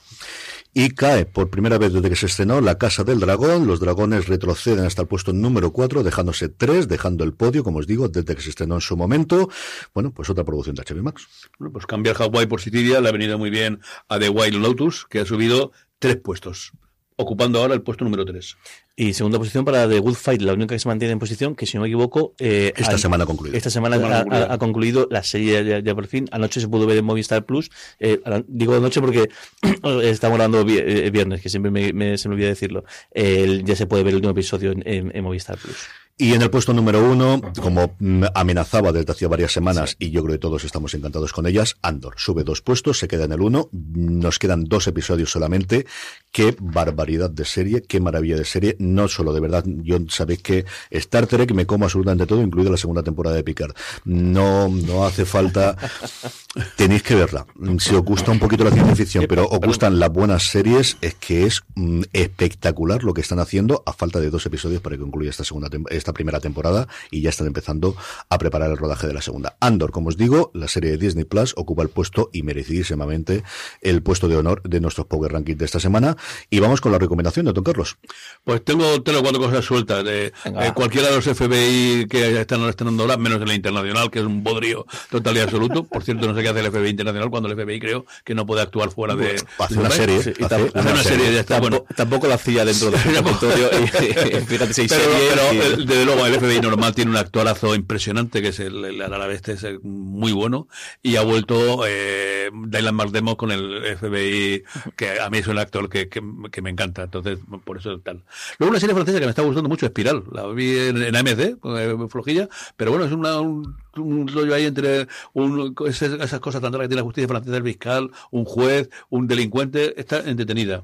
y 0.74 0.90
cae 0.90 1.26
por 1.26 1.50
primera 1.50 1.78
vez 1.78 1.94
desde 1.94 2.10
que 2.10 2.16
se 2.16 2.26
estrenó 2.26 2.60
La 2.60 2.78
Casa 2.78 3.04
del 3.04 3.20
Dragón. 3.20 3.68
Los 3.68 3.80
dragones 3.80 4.28
retroceden 4.28 4.86
hasta 4.86 5.04
el 5.04 5.08
puesto 5.08 5.32
número 5.32 5.72
4, 5.72 6.04
dejándose 6.04 6.50
tres, 6.50 6.88
dejando 6.88 7.24
el 7.24 7.34
podio, 7.34 7.64
como 7.64 7.80
os 7.80 7.88
digo, 7.88 8.10
desde 8.10 8.36
que 8.36 8.42
se 8.42 8.50
estrenó 8.50 8.76
en 8.76 8.82
su 8.82 8.98
momento. 8.98 9.50
Bueno, 9.94 10.12
pues 10.12 10.30
otra 10.30 10.44
producción 10.44 10.76
de 10.76 10.84
HBO 10.84 11.04
Max. 11.04 11.28
Bueno, 11.60 11.72
pues 11.72 11.86
cambiar 11.86 12.16
Hawaii 12.20 12.48
por 12.48 12.60
Sicilia 12.60 13.02
le 13.02 13.10
ha 13.10 13.12
venido 13.12 13.38
muy 13.38 13.52
bien 13.52 13.82
a 14.08 14.18
The 14.18 14.30
Wild 14.30 14.56
Lotus, 14.56 15.06
que 15.08 15.20
ha 15.20 15.26
subido 15.26 15.72
tres 16.00 16.18
puestos 16.18 16.72
ocupando 17.16 17.62
ahora 17.62 17.74
el 17.74 17.82
puesto 17.82 18.04
número 18.04 18.26
3. 18.26 18.58
Y 18.96 19.14
segunda 19.14 19.40
posición 19.40 19.66
para 19.66 19.90
The 19.90 19.98
Good 19.98 20.14
Fight, 20.14 20.42
la 20.42 20.54
única 20.54 20.76
que 20.76 20.80
se 20.80 20.88
mantiene 20.88 21.14
en 21.14 21.20
posición, 21.20 21.56
que 21.56 21.66
si 21.66 21.78
no 21.78 21.82
me 21.82 21.88
equivoco... 21.88 22.36
Eh, 22.38 22.74
esta 22.76 22.98
semana 23.00 23.24
ha 23.24 23.28
concluido. 23.28 23.58
Esta 23.58 23.72
semana 23.72 24.24
ha, 24.30 24.58
concluido 24.60 25.08
la 25.10 25.24
serie 25.24 25.82
ya, 25.84 25.96
por 25.96 26.06
fin. 26.06 26.28
Anoche 26.32 26.62
se 26.62 26.68
pudo 26.68 26.86
ver 26.86 26.98
en 26.98 27.06
Movistar 27.06 27.44
Plus. 27.44 27.72
Eh, 28.00 28.22
digo 28.48 28.76
anoche 28.76 29.02
porque 29.02 29.30
estamos 30.04 30.36
hablando 30.36 30.62
eh, 30.70 31.10
viernes, 31.10 31.42
que 31.42 31.50
siempre 31.50 31.72
me, 31.72 32.18
se 32.20 32.30
me 32.30 32.36
olvida 32.36 32.50
decirlo. 32.50 32.84
ya 33.16 33.76
se 33.76 33.88
puede 33.88 34.04
ver 34.04 34.12
el 34.12 34.18
último 34.18 34.32
episodio 34.32 34.76
en 34.86 35.24
Movistar 35.24 35.58
Plus. 35.58 35.88
Y 36.16 36.34
en 36.34 36.44
el 36.44 36.52
puesto 36.52 36.74
número 36.74 37.04
uno, 37.04 37.42
como 37.60 37.98
amenazaba 38.36 38.92
desde 38.92 39.12
hacía 39.12 39.28
varias 39.28 39.52
semanas, 39.52 39.96
y 39.98 40.12
yo 40.12 40.24
creo 40.24 40.36
que 40.36 40.40
todos 40.40 40.64
estamos 40.64 40.94
encantados 40.94 41.34
con 41.34 41.48
ellas, 41.48 41.76
Andor 41.82 42.14
sube 42.18 42.44
dos 42.44 42.62
puestos, 42.62 43.00
se 43.00 43.08
queda 43.08 43.24
en 43.24 43.32
el 43.32 43.42
uno, 43.42 43.68
nos 43.72 44.38
quedan 44.38 44.66
dos 44.66 44.88
episodios 44.88 45.32
solamente. 45.32 45.88
Qué 46.32 46.56
barbaridad 46.60 47.32
de 47.32 47.46
serie, 47.46 47.82
qué 47.82 48.00
maravilla 48.00 48.38
de 48.38 48.46
serie. 48.46 48.76
No 48.84 49.08
solo, 49.08 49.34
de 49.34 49.40
verdad, 49.40 49.64
yo 49.66 49.98
sabéis 50.10 50.42
que 50.42 50.66
Star 50.90 51.26
Trek 51.26 51.54
me 51.54 51.66
como 51.66 51.86
absolutamente 51.86 52.26
todo, 52.26 52.42
incluido 52.42 52.70
la 52.70 52.78
segunda 52.78 53.02
temporada 53.02 53.36
de 53.36 53.44
Picard. 53.44 53.74
No, 54.04 54.68
no 54.68 55.06
hace 55.06 55.24
falta. 55.24 55.78
Tenéis 56.76 57.02
que 57.02 57.16
verla. 57.16 57.46
Si 57.80 57.96
os 57.96 58.04
gusta 58.04 58.32
un 58.32 58.40
poquito 58.40 58.64
la 58.64 58.72
ciencia 58.72 58.96
ficción, 58.96 59.26
pero 59.28 59.48
os 59.48 59.60
gustan 59.60 60.00
las 60.00 60.12
buenas 60.12 60.44
series, 60.44 60.98
es 61.02 61.16
que 61.16 61.46
es 61.46 61.64
mm, 61.76 62.02
espectacular 62.12 63.04
lo 63.04 63.14
que 63.14 63.22
están 63.22 63.40
haciendo 63.40 63.84
a 63.86 63.94
falta 63.94 64.20
de 64.20 64.30
dos 64.30 64.46
episodios 64.46 64.82
para 64.82 64.98
que 64.98 65.02
concluya 65.02 65.30
esta 65.30 65.44
segunda 65.44 65.70
esta 65.90 66.14
primera 66.14 66.40
temporada 66.40 66.88
y 67.10 67.22
ya 67.22 67.30
están 67.30 67.48
empezando 67.48 67.96
a 68.30 68.38
preparar 68.38 68.70
el 68.70 68.78
rodaje 68.78 69.08
de 69.08 69.14
la 69.14 69.22
segunda. 69.22 69.56
Andor, 69.62 69.92
como 69.92 70.10
os 70.10 70.18
digo, 70.18 70.52
la 70.54 70.68
serie 70.68 70.92
de 70.92 70.98
Disney 70.98 71.24
Plus 71.24 71.54
ocupa 71.56 71.84
el 71.84 71.90
puesto 71.90 72.30
y 72.34 72.44
merecidísimamente 72.44 73.44
el 73.82 74.04
puesto 74.04 74.28
de 74.28 74.36
honor 74.36 74.62
de 74.64 74.80
nuestros 74.80 75.08
Power 75.08 75.32
Rankings 75.32 75.58
de 75.58 75.66
esta 75.66 75.80
semana. 75.80 76.18
Y 76.50 76.60
vamos 76.60 76.82
con 76.82 76.92
la 76.92 77.00
recomendación 77.00 77.46
de 77.46 77.54
Don 77.54 77.64
Carlos. 77.64 77.98
Pues 78.44 78.64
tengo 78.78 79.04
tres 79.04 79.18
o 79.18 79.22
cuatro 79.22 79.40
cosas 79.40 79.66
sueltas. 79.66 80.04
De, 80.04 80.28
eh, 80.28 80.72
cualquiera 80.74 81.10
de 81.10 81.16
los 81.16 81.26
FBI 81.26 82.08
que 82.08 82.42
están 82.42 82.62
estrenando 82.68 83.04
ahora, 83.04 83.18
menos 83.18 83.42
en 83.42 83.48
la 83.48 83.54
internacional, 83.54 84.10
que 84.10 84.20
es 84.20 84.26
un 84.26 84.44
bodrio 84.44 84.86
total 85.10 85.38
y 85.38 85.40
absoluto. 85.42 85.84
Por 85.94 86.04
cierto, 86.04 86.28
no 86.28 86.36
sé 86.36 86.42
qué 86.42 86.50
hace 86.50 86.60
el 86.60 86.72
FBI 86.72 86.90
internacional 86.90 87.30
cuando 87.30 87.50
el 87.50 87.56
FBI 87.56 87.80
creo 87.80 88.06
que 88.24 88.34
no 88.34 88.46
puede 88.46 88.62
actuar 88.62 88.92
fuera 88.92 89.16
de. 89.16 89.36
hace 89.60 89.80
una 89.80 89.92
serie. 89.92 90.18
hace, 90.18 90.36
una, 90.74 91.04
serie, 91.04 91.34
ya 91.34 91.40
está. 91.42 91.60
Bueno, 91.60 91.86
tampoco 91.96 92.28
la 92.28 92.36
hacía 92.36 92.66
dentro 92.66 92.92
del 92.92 93.02
territorio. 93.04 93.70
fíjate, 94.48 94.74
seis 94.74 94.94
pero, 94.94 95.78
desde 95.86 96.06
luego 96.06 96.26
el 96.26 96.36
FBI 96.36 96.60
normal 96.62 96.94
tiene 96.96 97.12
un 97.12 97.18
actorazo 97.18 97.76
impresionante 97.76 98.42
que 98.42 98.50
es 98.50 98.60
el, 98.60 98.84
el 98.84 99.02
árabe 99.02 99.36
este 99.36 99.54
es 99.54 99.66
muy 99.84 100.32
bueno 100.32 100.68
y 101.02 101.16
ha 101.16 101.22
vuelto 101.22 101.86
eh, 101.88 102.50
Dylan 102.54 102.96
Mardemo 102.96 103.38
con 103.38 103.52
el 103.52 103.98
FBI 103.98 104.64
que 104.96 105.20
a 105.20 105.30
mí 105.30 105.40
es 105.40 105.48
un 105.48 105.60
actor 105.60 105.90
que, 105.90 106.10
que, 106.10 106.22
me 106.22 106.70
encanta 106.70 107.04
entonces 107.04 107.40
por 107.64 107.78
eso 107.78 108.00
tal 108.00 108.24
luego 108.64 108.72
una 108.72 108.80
serie 108.80 108.96
francesa 108.96 109.20
que 109.20 109.26
me 109.26 109.30
está 109.30 109.42
gustando 109.42 109.68
mucho 109.68 109.86
Espiral. 109.86 110.24
La 110.32 110.48
vi 110.48 110.78
en, 110.78 111.16
AMC 111.16 111.40
eh, 111.64 111.98
flojilla. 112.10 112.48
Pero 112.78 112.92
bueno 112.92 113.06
es 113.06 113.12
una, 113.12 113.40
un, 113.42 113.76
un 113.98 114.28
rollo 114.28 114.56
ahí 114.56 114.66
entre 114.66 115.08
un, 115.34 115.76
esas, 115.88 116.40
cosas 116.40 116.62
tan 116.62 116.74
raras 116.74 116.86
que 116.86 116.90
tiene 116.90 117.02
la 117.02 117.06
justicia 117.06 117.28
francesa 117.28 117.58
el 117.58 117.64
fiscal 117.64 118.12
un 118.32 118.46
juez 118.46 118.90
un 119.10 119.28
delincuente 119.28 120.00
está 120.00 120.20
entretenida 120.20 120.84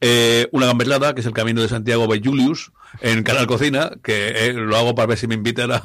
eh, 0.00 0.48
una 0.52 0.66
gamberlada, 0.66 1.14
que 1.14 1.20
es 1.20 1.26
el 1.26 1.34
camino 1.34 1.60
de 1.60 1.68
Santiago 1.68 2.06
by 2.06 2.22
Julius, 2.24 2.72
en 3.00 3.22
Canal 3.22 3.46
Cocina, 3.46 3.92
que 4.02 4.46
eh, 4.46 4.52
lo 4.52 4.76
hago 4.76 4.94
para 4.94 5.06
ver 5.06 5.18
si 5.18 5.26
me 5.26 5.34
invitan 5.34 5.70
a, 5.72 5.82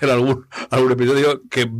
ver 0.00 0.10
algún, 0.10 0.46
algún 0.70 0.92
episodio. 0.92 1.42
que 1.48 1.62
eh, 1.62 1.70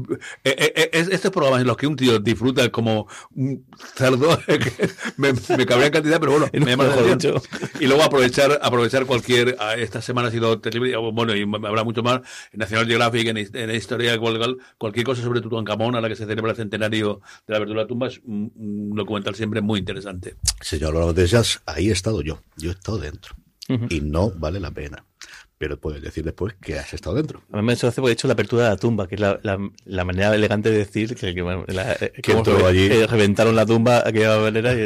eh, 0.44 0.90
es, 0.92 1.08
Estos 1.08 1.30
programas 1.30 1.60
en 1.60 1.66
los 1.66 1.76
que 1.76 1.86
un 1.86 1.96
tío 1.96 2.18
disfruta 2.18 2.70
como 2.70 3.06
un 3.34 3.64
cerdo, 3.96 4.38
me, 5.16 5.32
me 5.32 5.66
cabría 5.66 5.86
en 5.86 5.92
cantidad, 5.92 6.20
pero 6.20 6.32
bueno, 6.32 6.48
me 6.52 6.70
llama 6.70 6.84
la 6.84 6.94
atención. 6.94 7.40
Y 7.78 7.86
luego 7.86 8.02
aprovechar 8.02 8.58
aprovechar 8.62 9.06
cualquier. 9.06 9.56
Esta 9.76 10.00
semana 10.00 10.28
ha 10.28 10.30
sido 10.30 10.58
terrible, 10.60 10.96
bueno, 10.96 11.34
y 11.34 11.42
habrá 11.42 11.84
mucho 11.84 12.02
más 12.02 12.20
en 12.52 12.60
National 12.60 12.86
Geographic, 12.86 13.28
en, 13.28 13.36
en 13.36 13.70
Historia, 13.90 14.16
cualquier, 14.18 14.56
cualquier 14.78 15.04
cosa 15.04 15.20
sobre 15.20 15.40
Tutankamón, 15.40 15.96
a 15.96 16.00
la 16.00 16.08
que 16.08 16.14
se 16.14 16.24
celebra 16.24 16.52
el 16.52 16.56
centenario 16.56 17.20
de 17.44 17.52
la 17.52 17.56
apertura 17.56 17.80
de 17.80 17.84
la 17.84 17.88
tumba, 17.88 18.06
es 18.06 18.20
un, 18.24 18.92
documental 18.94 19.34
siempre 19.34 19.60
muy 19.60 19.80
interesante. 19.80 20.36
Señor 20.60 21.12
de 21.12 21.48
ahí 21.66 21.88
he 21.88 21.92
estado 21.92 22.22
yo, 22.22 22.40
yo 22.56 22.70
he 22.70 22.74
estado 22.74 22.98
dentro. 22.98 23.34
Y 23.88 24.00
no 24.00 24.30
vale 24.30 24.60
la 24.60 24.70
pena 24.70 25.04
pero 25.60 25.78
puedes 25.78 26.00
decir 26.00 26.24
después 26.24 26.54
que 26.58 26.78
has 26.78 26.94
estado 26.94 27.16
dentro. 27.16 27.42
A 27.52 27.58
mí 27.58 27.62
me 27.62 27.74
hace 27.74 27.92
porque 27.92 28.08
he 28.08 28.12
hecho 28.14 28.26
la 28.26 28.32
apertura 28.32 28.64
de 28.64 28.70
la 28.70 28.76
tumba, 28.78 29.06
que 29.06 29.16
es 29.16 29.20
la, 29.20 29.38
la, 29.42 30.04
manera 30.06 30.34
elegante 30.34 30.70
de 30.70 30.78
decir 30.78 31.14
que, 31.14 31.34
que, 31.34 32.22
que 32.22 32.32
allí. 32.66 32.88
reventaron 33.04 33.54
la 33.54 33.66
tumba 33.66 34.02
aquella 34.06 34.38
manera. 34.38 34.72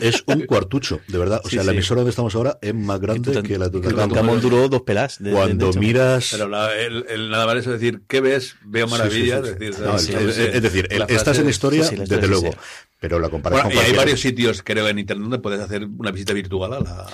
Es 0.00 0.24
un 0.26 0.46
cuartucho, 0.46 1.00
de 1.06 1.18
verdad. 1.18 1.42
O 1.44 1.50
sea, 1.50 1.62
la 1.64 1.72
emisora 1.72 2.00
donde 2.00 2.10
estamos 2.10 2.34
ahora 2.34 2.58
es 2.62 2.74
más 2.74 2.98
grande 2.98 3.42
que 3.42 3.58
la 3.58 3.70
tumba. 3.70 3.90
El 3.90 4.40
duró 4.40 4.70
dos 4.70 4.82
pelas. 4.82 5.18
Cuando 5.30 5.70
miras... 5.74 6.28
Pero 6.30 6.46
el, 6.46 7.30
nada 7.30 7.44
más 7.44 7.56
es 7.58 7.66
decir, 7.66 8.00
¿qué 8.08 8.22
ves? 8.22 8.56
Veo 8.64 8.86
maravillas. 8.86 9.46
es, 9.46 10.62
decir, 10.62 10.88
estás 11.08 11.38
en 11.40 11.50
historia, 11.50 11.90
desde 11.90 12.26
luego. 12.26 12.54
Pero 12.98 13.18
la 13.18 13.28
comparación... 13.28 13.70
y 13.74 13.76
hay 13.76 13.92
varios 13.92 14.20
sitios, 14.20 14.62
creo, 14.62 14.88
en 14.88 14.98
Internet 14.98 15.24
donde 15.24 15.38
puedes 15.40 15.60
hacer 15.60 15.84
una 15.84 16.10
visita 16.10 16.32
virtual 16.32 16.72
a 16.72 16.80
la 16.80 17.06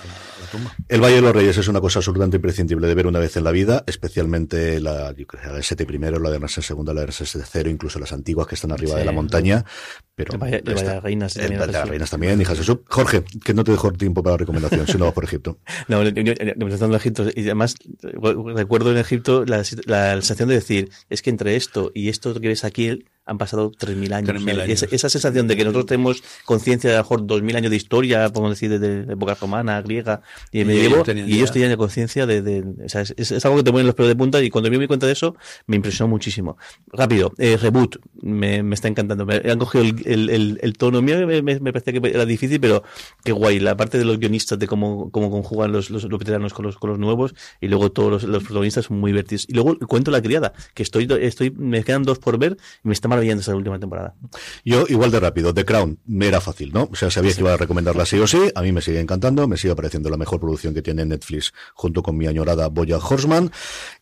el 0.89 1.01
Valle 1.01 1.17
de 1.17 1.23
los 1.23 1.35
Reyes 1.35 1.57
es 1.57 1.69
una 1.69 1.81
cosa 1.81 1.99
absolutamente 1.99 2.37
imprescindible 2.37 2.87
de 2.87 2.95
ver 2.95 3.07
una 3.07 3.19
vez 3.19 3.37
en 3.37 3.45
la 3.45 3.51
vida, 3.51 3.85
especialmente 3.87 4.81
la, 4.81 5.13
la 5.13 5.13
R7 5.13 5.87
primero, 5.87 6.19
la 6.19 6.31
de 6.31 6.41
R6 6.41 6.63
segunda, 6.63 6.95
la 6.95 7.03
de 7.03 7.09
R6 7.09 7.43
cero, 7.51 7.71
incluso 7.71 7.99
las 7.99 8.13
antiguas 8.13 8.47
que 8.47 8.55
están 8.55 8.73
arriba 8.73 8.97
de 8.97 9.05
la 9.05 9.13
montaña. 9.13 9.65
Pero 10.15 10.35
el 10.35 10.39
Valle, 10.39 10.61
de 10.61 11.01
Reinas, 11.01 11.37
el, 11.37 11.59
de 11.59 11.85
Reinas 11.85 12.11
también, 12.11 12.41
hijas 12.41 12.59
eso. 12.59 12.83
Jorge, 12.89 13.25
que 13.45 13.55
no 13.55 13.65
te 13.65 13.73
dejo 13.73 13.93
tiempo 13.93 14.23
para 14.23 14.35
la 14.35 14.39
recomendación, 14.39 14.87
si 14.87 14.99
no 14.99 15.07
vas 15.07 15.15
por 15.15 15.25
Egipto. 15.25 15.59
No, 15.89 16.03
yo, 16.03 16.33
Egipto 16.95 17.27
y 17.35 17.43
además 17.43 17.75
recuerdo 18.55 18.93
en 18.93 18.99
Egipto 18.99 19.45
la, 19.45 19.63
la 19.87 20.13
sensación 20.13 20.49
de 20.49 20.55
decir, 20.55 20.91
es 21.11 21.23
que 21.23 21.31
entre 21.31 21.57
esto 21.57 21.91
y 21.95 22.09
esto 22.09 22.39
que 22.41 22.49
ves 22.49 22.65
aquí 22.65 23.05
han 23.33 23.39
pasado 23.39 23.73
3.000 23.73 24.13
años. 24.13 24.83
esa, 24.91 25.09
sensación 25.09 25.49
de 25.49 25.57
que 25.57 25.65
nosotros 25.65 25.87
tenemos 25.87 26.23
conciencia 26.45 26.91
de 26.91 26.97
a 26.97 26.99
lo 27.01 27.05
mejor 27.05 27.23
2.000 27.27 27.57
años 27.57 27.71
de 27.71 27.77
historia, 27.77 28.29
podemos 28.31 28.53
decir, 28.53 28.71
de, 28.71 28.79
de 28.79 29.13
época 29.13 29.35
romana, 29.35 29.81
griega 29.83 30.23
y 30.53 30.65
medievo, 30.65 31.05
y 31.07 31.35
ellos 31.35 31.53
tenían 31.53 31.77
conciencia 31.77 32.27
de, 32.27 32.43
de 32.43 32.61
o 32.85 32.89
sea, 32.89 33.03
es, 33.03 33.45
algo 33.45 33.59
que 33.59 33.65
te 33.65 33.73
pone 33.73 33.85
los 33.85 33.95
pelos 33.95 34.09
de 34.09 34.17
punta 34.17 34.43
y 34.43 34.51
cuando 34.51 34.69
yo 34.69 34.79
me 34.79 34.85
di 34.85 34.87
cuenta 34.87 35.07
de 35.07 35.13
eso, 35.13 35.37
me 35.67 35.77
impresionó 35.77 36.09
muchísimo. 36.09 36.57
Rápido, 36.93 37.33
eh, 37.39 37.57
Reboot, 37.57 37.97
me, 38.23 38.63
me, 38.63 38.75
está 38.75 38.89
encantando. 38.89 39.27
Me 39.27 39.37
han 39.37 39.59
cogido 39.59 39.85
el, 39.85 40.31
el, 40.31 40.59
el, 40.63 40.73
tono 40.75 41.03
mío, 41.03 41.27
me, 41.27 41.43
me, 41.43 41.73
parecía 41.73 42.01
que 42.01 42.09
era 42.09 42.27
difícil, 42.27 42.61
pero 42.61 42.83
qué 43.25 43.33
guay. 43.33 43.59
La 43.59 43.77
parte 43.77 43.99
de 43.99 44.05
los 44.05 44.19
guionistas, 44.19 44.59
de 44.59 44.67
cómo, 44.67 45.11
cómo 45.11 45.31
conjugan 45.31 45.73
los, 45.73 45.91
los, 45.91 46.07
veteranos 46.09 46.53
con 46.53 46.67
los, 46.67 46.77
con 46.79 46.91
los 46.91 46.99
nuevos, 46.99 47.35
y 47.61 47.69
luego 47.69 47.91
todos 47.91 48.11
los, 48.11 48.23
los 48.25 48.43
protagonistas 48.43 48.87
son 48.87 49.01
muy 49.01 49.13
vertidos. 49.13 49.47
Y 49.49 49.55
luego 49.55 49.79
cuento 49.79 50.11
La 50.11 50.23
Criada, 50.23 50.53
que 50.75 50.83
estoy, 50.83 51.09
estoy, 51.21 51.51
me 51.51 51.83
quedan 51.85 52.03
dos 52.03 52.19
por 52.19 52.39
ver 52.39 52.57
y 52.85 52.89
me 52.89 52.95
está 52.95 53.09
maravillando 53.09 53.22
esa 53.31 53.55
última 53.55 53.79
temporada. 53.79 54.15
Yo, 54.65 54.85
igual 54.89 55.11
de 55.11 55.21
rápido, 55.21 55.55
The 55.55 55.65
Crown 55.65 55.99
me 56.07 56.29
era 56.29 56.41
fácil, 56.41 56.73
¿no? 56.73 56.89
O 56.93 56.97
sea, 56.97 57.11
sabía 57.11 57.33
que 57.33 57.41
iba 57.41 57.55
a 57.55 57.57
recomendarla 57.57 58.07
sí 58.07 58.19
o 58.19 58.27
sí, 58.27 58.51
a 58.55 58.63
mí 58.63 58.73
me 58.73 58.83
sigue 58.83 59.01
encantando, 59.01 59.47
me 59.49 59.57
sigue 59.57 59.75
pareciendo 59.75 60.11
la 60.11 60.17
mejor 60.17 60.41
producción 60.41 60.75
que 60.75 60.83
tiene 60.83 61.05
Netflix 61.05 61.53
junto 61.75 62.03
con 62.03 62.17
mi 62.17 62.27
añorada 62.27 62.69
Boya 62.69 62.99
Horseman, 62.99 63.51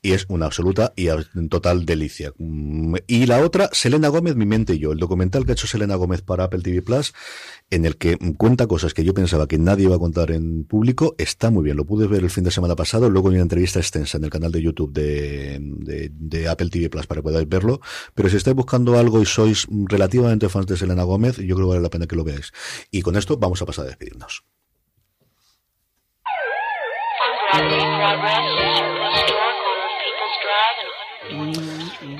y 0.03 0.13
es 0.13 0.27
una 0.29 0.47
absoluta 0.47 0.93
y 0.97 1.09
total 1.49 1.85
delicia. 1.85 2.33
Mm, 2.39 2.97
y 3.07 3.27
la 3.27 3.45
otra, 3.45 3.69
Selena 3.73 4.09
Gómez, 4.09 4.37
Mi 4.37 4.47
mente 4.47 4.75
y 4.75 4.79
yo, 4.79 4.93
el 4.93 4.99
documental 4.99 5.45
que 5.45 5.53
ha 5.53 5.55
hecho 5.55 5.67
Selena 5.67 5.95
Gómez 5.97 6.23
para 6.23 6.45
Apple 6.45 6.63
TV 6.63 6.83
Plus, 6.83 7.13
en 7.71 7.85
el 7.85 7.97
que 7.97 8.19
cuenta 8.37 8.67
cosas 8.67 8.95
que 8.95 9.05
yo 9.05 9.15
pensaba 9.15 9.47
que 9.47 9.59
nadie 9.59 9.85
iba 9.85 9.97
a 9.97 9.99
contar 9.99 10.31
en 10.33 10.65
público, 10.65 11.15
está 11.19 11.51
muy 11.51 11.65
bien, 11.65 11.77
lo 11.77 11.85
pude 11.85 12.07
ver 12.07 12.23
el 12.23 12.31
fin 12.31 12.45
de 12.45 12.51
semana 12.51 12.75
pasado, 12.75 13.09
luego 13.09 13.29
en 13.29 13.35
una 13.35 13.43
entrevista 13.43 13.79
extensa 13.79 14.19
en 14.19 14.25
el 14.25 14.31
canal 14.31 14.51
de 14.51 14.63
YouTube 14.63 14.93
de, 14.93 15.59
de, 15.61 16.49
Apple 16.49 16.69
TV 16.71 16.91
Plus 16.91 17.07
para 17.07 17.21
que 17.21 17.23
podáis 17.23 17.49
verlo, 17.49 17.81
pero 18.15 18.29
si 18.29 18.37
estáis 18.37 18.57
buscando 18.57 18.99
algo 19.01 19.21
y 19.21 19.27
sois 19.27 19.67
relativamente 19.71 20.49
fans 20.49 20.67
de 20.67 20.77
Selena 20.77 21.03
Gómez, 21.03 21.39
yo 21.39 21.57
creo 21.57 21.67
que 21.67 21.75
vale 21.75 21.83
la 21.83 21.91
pena 21.91 22.07
que 22.07 22.17
lo 22.17 22.25
veáis. 22.25 22.53
Y 22.91 23.03
con 23.03 23.17
esto 23.17 23.37
vamos 23.37 23.61
a 23.63 23.67
pasar 23.67 23.87
a 23.87 23.89
despedirnos. 23.89 24.45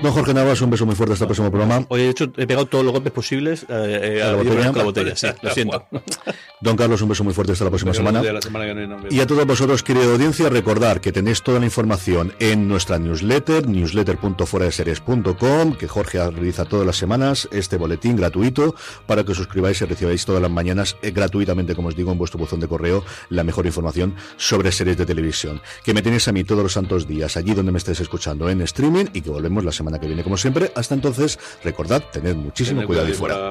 Don 0.03 0.13
Jorge 0.13 0.33
Navas, 0.33 0.63
un 0.63 0.71
beso 0.71 0.87
muy 0.87 0.95
fuerte 0.95 1.13
hasta 1.13 1.25
el 1.25 1.29
próximo 1.29 1.51
programa. 1.51 1.85
Hoy 1.89 2.01
he, 2.03 2.09
hecho, 2.09 2.33
he 2.39 2.47
pegado 2.47 2.65
todos 2.65 2.83
los 2.85 2.93
golpes 2.93 3.13
posibles 3.13 3.67
eh, 3.69 4.19
eh, 4.19 4.23
a, 4.23 4.33
la 4.33 4.37
botella. 4.83 5.15
sí, 5.15 5.27
lo 5.43 5.51
siento. 5.51 5.87
Don 6.63 6.75
Carlos, 6.77 7.03
un 7.03 7.11
beso 7.11 7.23
muy 7.23 7.35
fuerte 7.35 7.53
hasta 7.53 7.65
la 7.65 7.71
próxima 7.71 7.93
semana. 7.93 8.23
y 9.11 9.21
a 9.21 9.27
todos 9.27 9.47
vosotros, 9.47 9.83
querida 9.83 10.05
audiencia, 10.05 10.49
recordar 10.49 11.03
que 11.03 11.13
tenéis 11.13 11.43
toda 11.43 11.59
la 11.59 11.67
información 11.67 12.33
en 12.39 12.67
nuestra 12.67 12.99
newsletter, 12.99 13.69
newsletter.foradeseries.com, 13.69 15.75
que 15.75 15.87
Jorge 15.87 16.31
realiza 16.31 16.65
todas 16.65 16.87
las 16.87 16.97
semanas 16.97 17.47
este 17.53 17.77
boletín 17.77 18.17
gratuito 18.17 18.75
para 19.07 19.23
que 19.25 19.33
os 19.33 19.39
suscribáis 19.39 19.83
y 19.83 19.85
recibáis 19.85 20.25
todas 20.25 20.41
las 20.41 20.51
mañanas 20.51 20.97
eh, 21.03 21.11
gratuitamente, 21.11 21.75
como 21.75 21.89
os 21.89 21.97
digo, 21.97 22.11
en 22.13 22.19
vuestro 22.19 22.39
buzón 22.39 22.61
de 22.61 22.69
correo, 22.69 23.05
la 23.29 23.45
mejor 23.45 23.67
información 23.67 24.15
sobre 24.39 24.73
series 24.73 24.97
de 24.97 25.05
televisión. 25.05 25.61
Que 25.85 25.93
me 25.93 26.01
tenéis 26.01 26.27
a 26.29 26.33
mí 26.33 26.43
todos 26.45 26.63
los 26.63 26.73
santos 26.73 27.07
días, 27.07 27.37
allí 27.37 27.53
donde 27.53 27.73
me 27.73 27.79
estéis 27.79 28.01
escuchando, 28.01 28.49
en 28.49 28.63
streaming, 28.63 29.05
y 29.13 29.21
que 29.21 29.29
volvemos 29.31 29.63
la 29.65 29.73
semana 29.73 29.90
que 29.99 30.07
viene, 30.07 30.23
como 30.23 30.37
siempre. 30.37 30.73
Hasta 30.75 30.95
entonces, 30.95 31.39
recordad, 31.65 32.03
tened 32.13 32.37
muchísimo 32.37 32.85
cuidado, 32.87 33.09
y 33.09 33.15
fuera. 33.15 33.51